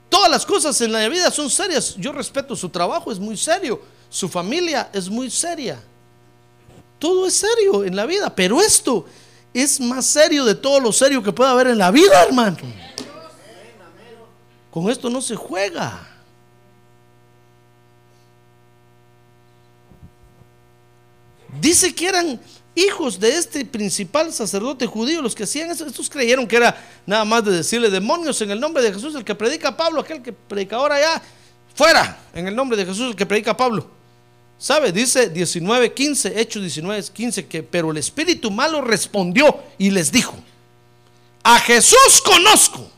Todas 0.09 0.30
las 0.32 0.43
cosas 0.43 0.80
en 0.82 0.91
la 0.91 1.07
vida 1.07 1.30
son 1.30 1.51
serias. 1.51 1.95
Yo 1.97 2.11
respeto 2.11 2.55
su 2.55 2.69
trabajo, 2.69 3.11
es 3.11 3.19
muy 3.19 3.38
serio. 3.38 3.80
Su 4.09 4.28
familia 4.28 4.89
es 4.91 5.07
muy 5.07 5.30
seria. 5.30 5.80
Todo 6.97 7.28
es 7.28 7.36
serio 7.36 7.84
en 7.84 7.95
la 7.95 8.07
vida. 8.07 8.34
Pero 8.34 8.59
esto 8.59 9.05
es 9.53 9.80
más 9.80 10.05
serio 10.05 10.45
de 10.45 10.55
todo 10.55 10.80
lo 10.80 10.91
serio 10.91 11.21
que 11.21 11.32
puede 11.32 11.51
haber 11.51 11.67
en 11.67 11.78
la 11.78 11.91
vida, 11.91 12.23
hermano. 12.23 12.57
Con 14.71 14.89
esto 14.89 15.11
no 15.11 15.21
se 15.21 15.36
juega. 15.36 16.07
Dice 21.61 21.93
que 21.93 22.07
eran 22.07 22.39
hijos 22.76 23.19
de 23.19 23.30
este 23.36 23.65
principal 23.65 24.32
sacerdote 24.32 24.86
judío 24.86 25.21
los 25.21 25.34
que 25.34 25.43
hacían 25.43 25.71
eso. 25.71 25.86
Estos 25.86 26.09
creyeron 26.09 26.47
que 26.47 26.57
era 26.57 26.86
nada 27.05 27.26
más 27.26 27.43
de 27.43 27.51
decirle 27.51 27.89
demonios 27.89 28.41
en 28.41 28.51
el 28.51 28.59
nombre 28.59 28.84
de 28.84 28.93
Jesús, 28.93 29.15
el 29.15 29.23
que 29.23 29.34
predica 29.34 29.76
Pablo, 29.76 30.01
aquel 30.01 30.21
que 30.21 30.34
predica 30.34 30.76
ahora 30.76 30.99
ya, 30.99 31.21
fuera 31.73 32.19
en 32.34 32.47
el 32.47 32.55
nombre 32.55 32.78
de 32.78 32.86
Jesús, 32.86 33.11
el 33.11 33.15
que 33.15 33.26
predica 33.26 33.55
Pablo. 33.55 33.89
¿Sabe? 34.57 34.91
Dice 34.91 35.30
19, 35.30 35.93
15, 35.93 36.39
Hechos 36.39 36.61
19, 36.61 37.03
15, 37.11 37.47
que 37.47 37.63
pero 37.63 37.91
el 37.91 37.97
espíritu 37.97 38.51
malo 38.51 38.82
respondió 38.82 39.59
y 39.78 39.91
les 39.91 40.11
dijo, 40.11 40.36
a 41.43 41.59
Jesús 41.59 42.21
conozco 42.23 42.89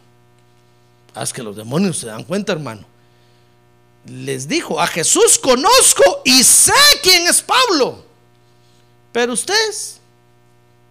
Haz 1.17 1.33
que 1.33 1.41
los 1.41 1.55
demonios 1.55 1.97
se 1.97 2.07
dan 2.07 2.23
cuenta, 2.23 2.53
hermano. 2.53 2.85
Les 4.05 4.47
dijo, 4.47 4.79
a 4.79 4.85
Jesús 4.85 5.39
conozco 5.39 6.03
y 6.23 6.43
sé 6.43 6.71
quién 7.01 7.27
es 7.27 7.41
Pablo. 7.41 8.05
Pero 9.17 9.33
ustedes, 9.33 9.99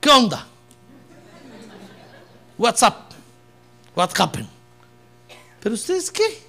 ¿qué 0.00 0.10
onda? 0.10 0.44
What's 2.58 2.82
up? 2.82 3.14
What 3.94 4.10
happened? 4.20 4.48
Pero 5.60 5.76
ustedes, 5.76 6.10
¿qué? 6.10 6.42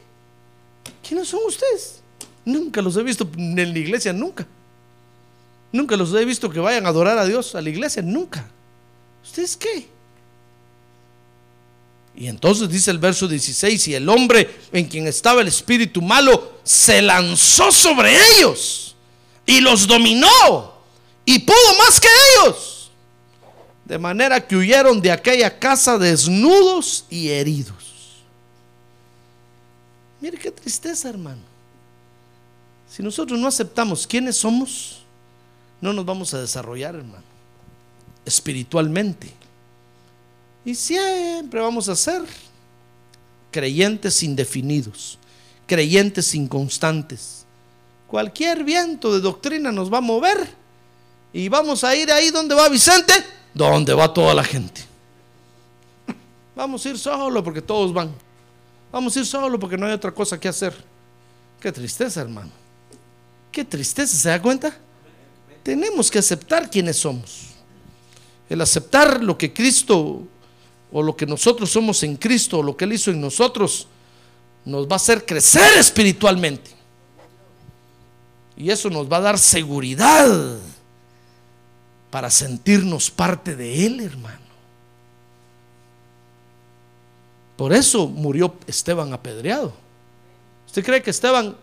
¿Quiénes 1.07 1.27
son 1.27 1.41
ustedes? 1.45 1.99
Nunca 2.45 2.81
los 2.81 2.97
he 2.97 3.03
visto 3.03 3.29
en 3.37 3.55
la 3.55 3.77
iglesia, 3.77 4.11
nunca. 4.11 4.47
Nunca 5.71 5.95
los 5.95 6.11
he 6.15 6.25
visto 6.25 6.49
que 6.49 6.59
vayan 6.59 6.87
a 6.87 6.89
adorar 6.89 7.19
a 7.19 7.25
Dios 7.25 7.53
a 7.53 7.61
la 7.61 7.69
iglesia, 7.69 8.01
nunca. 8.01 8.49
¿Ustedes 9.23 9.55
qué? 9.55 9.87
Y 12.15 12.25
entonces 12.25 12.69
dice 12.69 12.89
el 12.89 12.97
verso 12.97 13.27
16, 13.27 13.89
y 13.89 13.93
el 13.93 14.09
hombre 14.09 14.61
en 14.71 14.87
quien 14.87 15.05
estaba 15.05 15.41
el 15.41 15.47
espíritu 15.47 16.01
malo 16.01 16.53
se 16.63 17.03
lanzó 17.03 17.71
sobre 17.71 18.17
ellos 18.33 18.95
y 19.45 19.61
los 19.61 19.85
dominó 19.85 20.76
y 21.29 21.39
pudo 21.39 21.77
más 21.77 21.99
que 21.99 22.07
ellos. 22.07 22.89
De 23.83 23.97
manera 23.97 24.39
que 24.39 24.55
huyeron 24.55 25.01
de 25.01 25.11
aquella 25.11 25.59
casa 25.59 25.97
desnudos 25.97 27.03
y 27.09 27.27
heridos. 27.27 28.23
Mire 30.21 30.37
qué 30.37 30.49
tristeza, 30.49 31.09
hermano. 31.09 31.41
Si 32.89 33.03
nosotros 33.03 33.37
no 33.37 33.45
aceptamos 33.45 34.07
quiénes 34.07 34.37
somos, 34.37 35.03
no 35.81 35.91
nos 35.91 36.05
vamos 36.05 36.33
a 36.33 36.39
desarrollar, 36.39 36.95
hermano, 36.95 37.25
espiritualmente. 38.25 39.33
Y 40.63 40.75
siempre 40.75 41.59
vamos 41.59 41.89
a 41.89 41.95
ser 41.97 42.21
creyentes 43.51 44.23
indefinidos, 44.23 45.19
creyentes 45.65 46.33
inconstantes. 46.35 47.45
Cualquier 48.07 48.63
viento 48.63 49.13
de 49.13 49.19
doctrina 49.19 49.73
nos 49.73 49.91
va 49.91 49.97
a 49.97 50.01
mover 50.01 50.66
y 51.33 51.49
vamos 51.49 51.83
a 51.83 51.95
ir 51.95 52.11
ahí 52.11 52.31
donde 52.31 52.55
va 52.55 52.69
Vicente, 52.69 53.13
donde 53.53 53.93
va 53.93 54.13
toda 54.13 54.33
la 54.33 54.43
gente. 54.43 54.81
Vamos 56.55 56.85
a 56.85 56.89
ir 56.89 56.97
solo 56.97 57.43
porque 57.43 57.61
todos 57.61 57.93
van. 57.93 58.11
Vamos 58.91 59.15
a 59.15 59.19
ir 59.19 59.25
solo 59.25 59.59
porque 59.59 59.77
no 59.77 59.85
hay 59.85 59.93
otra 59.93 60.11
cosa 60.11 60.39
que 60.39 60.47
hacer. 60.47 60.73
Qué 61.59 61.71
tristeza, 61.71 62.21
hermano. 62.21 62.51
Qué 63.51 63.63
tristeza, 63.63 64.15
¿se 64.15 64.29
da 64.29 64.41
cuenta? 64.41 64.75
Tenemos 65.61 66.09
que 66.09 66.19
aceptar 66.19 66.69
quiénes 66.69 66.97
somos. 66.97 67.47
El 68.49 68.61
aceptar 68.61 69.21
lo 69.21 69.37
que 69.37 69.53
Cristo 69.53 70.23
o 70.91 71.03
lo 71.03 71.15
que 71.15 71.25
nosotros 71.25 71.69
somos 71.69 72.01
en 72.03 72.15
Cristo, 72.15 72.59
o 72.59 72.63
lo 72.63 72.77
que 72.77 72.85
Él 72.85 72.93
hizo 72.93 73.11
en 73.11 73.19
nosotros, 73.19 73.87
nos 74.65 74.87
va 74.87 74.93
a 74.93 74.95
hacer 74.95 75.25
crecer 75.25 75.77
espiritualmente. 75.77 76.71
Y 78.55 78.69
eso 78.71 78.89
nos 78.89 79.11
va 79.11 79.17
a 79.17 79.21
dar 79.21 79.37
seguridad 79.37 80.57
para 82.17 82.31
sentirnos 82.31 83.11
parte 83.11 83.55
de 83.55 83.85
Él, 83.85 83.99
hermano. 83.99 84.39
Por 87.55 87.71
eso 87.71 88.07
murió 88.07 88.55
Esteban 88.65 89.13
apedreado. 89.13 89.71
¿Usted 90.65 90.83
cree 90.83 91.03
que 91.03 91.11
Esteban 91.11 91.55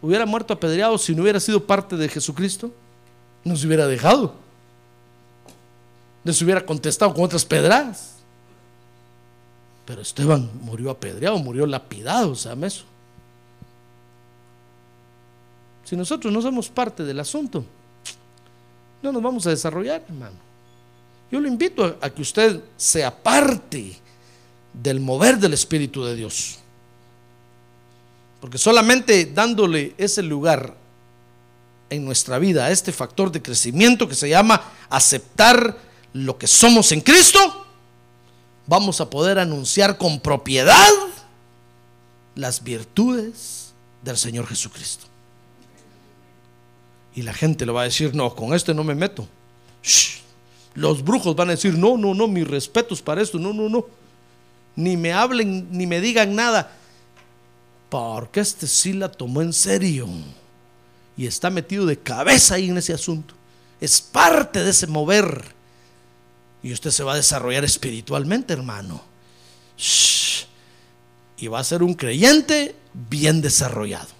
hubiera 0.00 0.24
muerto 0.24 0.54
apedreado 0.54 0.96
si 0.96 1.14
no 1.14 1.20
hubiera 1.20 1.38
sido 1.38 1.66
parte 1.66 1.98
de 1.98 2.08
Jesucristo? 2.08 2.72
No 3.44 3.54
se 3.56 3.66
hubiera 3.66 3.86
dejado. 3.86 4.36
Se 6.24 6.44
hubiera 6.44 6.64
contestado 6.64 7.12
con 7.12 7.24
otras 7.24 7.44
pedradas. 7.44 8.14
Pero 9.84 10.00
Esteban 10.00 10.50
murió 10.62 10.92
apedreado, 10.92 11.36
murió 11.40 11.66
lapidado, 11.66 12.34
¿sabe 12.36 12.68
eso? 12.68 12.84
Si 15.84 15.94
nosotros 15.94 16.32
no 16.32 16.40
somos 16.40 16.70
parte 16.70 17.04
del 17.04 17.20
asunto, 17.20 17.66
no 19.02 19.12
nos 19.12 19.22
vamos 19.22 19.46
a 19.46 19.50
desarrollar, 19.50 20.02
hermano. 20.08 20.36
Yo 21.30 21.40
lo 21.40 21.48
invito 21.48 21.98
a, 22.00 22.10
que 22.10 22.22
usted 22.22 22.60
sea 22.76 23.14
parte 23.14 23.96
del 24.72 25.00
mover 25.00 25.38
del 25.38 25.52
Espíritu 25.52 26.04
de 26.04 26.16
Dios. 26.16 26.58
Porque 28.40 28.58
solamente 28.58 29.26
dándole 29.26 29.94
ese 29.96 30.22
lugar 30.22 30.74
en 31.88 32.04
nuestra 32.04 32.38
vida 32.38 32.66
a 32.66 32.70
este 32.70 32.92
factor 32.92 33.30
de 33.30 33.42
crecimiento 33.42 34.08
que 34.08 34.14
se 34.14 34.28
llama 34.28 34.62
aceptar 34.88 35.76
lo 36.12 36.36
que 36.38 36.46
somos 36.46 36.90
en 36.92 37.00
Cristo, 37.00 37.66
vamos 38.66 39.00
a 39.00 39.08
poder 39.08 39.38
anunciar 39.38 39.98
con 39.98 40.20
propiedad 40.20 40.90
las 42.34 42.62
virtudes 42.62 43.72
del 44.02 44.16
Señor 44.16 44.46
Jesucristo. 44.46 45.06
Y 47.14 47.22
la 47.22 47.32
gente 47.32 47.66
le 47.66 47.72
va 47.72 47.82
a 47.82 47.84
decir, 47.84 48.14
no, 48.14 48.34
con 48.34 48.54
este 48.54 48.74
no 48.74 48.84
me 48.84 48.94
meto. 48.94 49.26
Los 50.74 51.02
brujos 51.02 51.34
van 51.34 51.48
a 51.48 51.52
decir, 51.52 51.74
no, 51.74 51.96
no, 51.96 52.14
no, 52.14 52.28
mis 52.28 52.46
respetos 52.46 53.02
para 53.02 53.22
esto, 53.22 53.38
no, 53.38 53.52
no, 53.52 53.68
no. 53.68 53.86
Ni 54.76 54.96
me 54.96 55.12
hablen, 55.12 55.68
ni 55.70 55.86
me 55.86 56.00
digan 56.00 56.34
nada. 56.34 56.76
Porque 57.88 58.40
este 58.40 58.66
sí 58.66 58.92
la 58.92 59.10
tomó 59.10 59.42
en 59.42 59.52
serio. 59.52 60.08
Y 61.16 61.26
está 61.26 61.50
metido 61.50 61.86
de 61.86 61.98
cabeza 61.98 62.54
ahí 62.54 62.68
en 62.68 62.78
ese 62.78 62.92
asunto. 62.92 63.34
Es 63.80 64.00
parte 64.00 64.62
de 64.62 64.70
ese 64.70 64.86
mover 64.86 65.60
y 66.62 66.72
usted 66.72 66.90
se 66.90 67.02
va 67.02 67.14
a 67.14 67.16
desarrollar 67.16 67.64
espiritualmente, 67.64 68.52
hermano. 68.52 69.02
Y 71.38 71.48
va 71.48 71.60
a 71.60 71.64
ser 71.64 71.82
un 71.82 71.94
creyente 71.94 72.74
bien 72.92 73.40
desarrollado. 73.40 74.19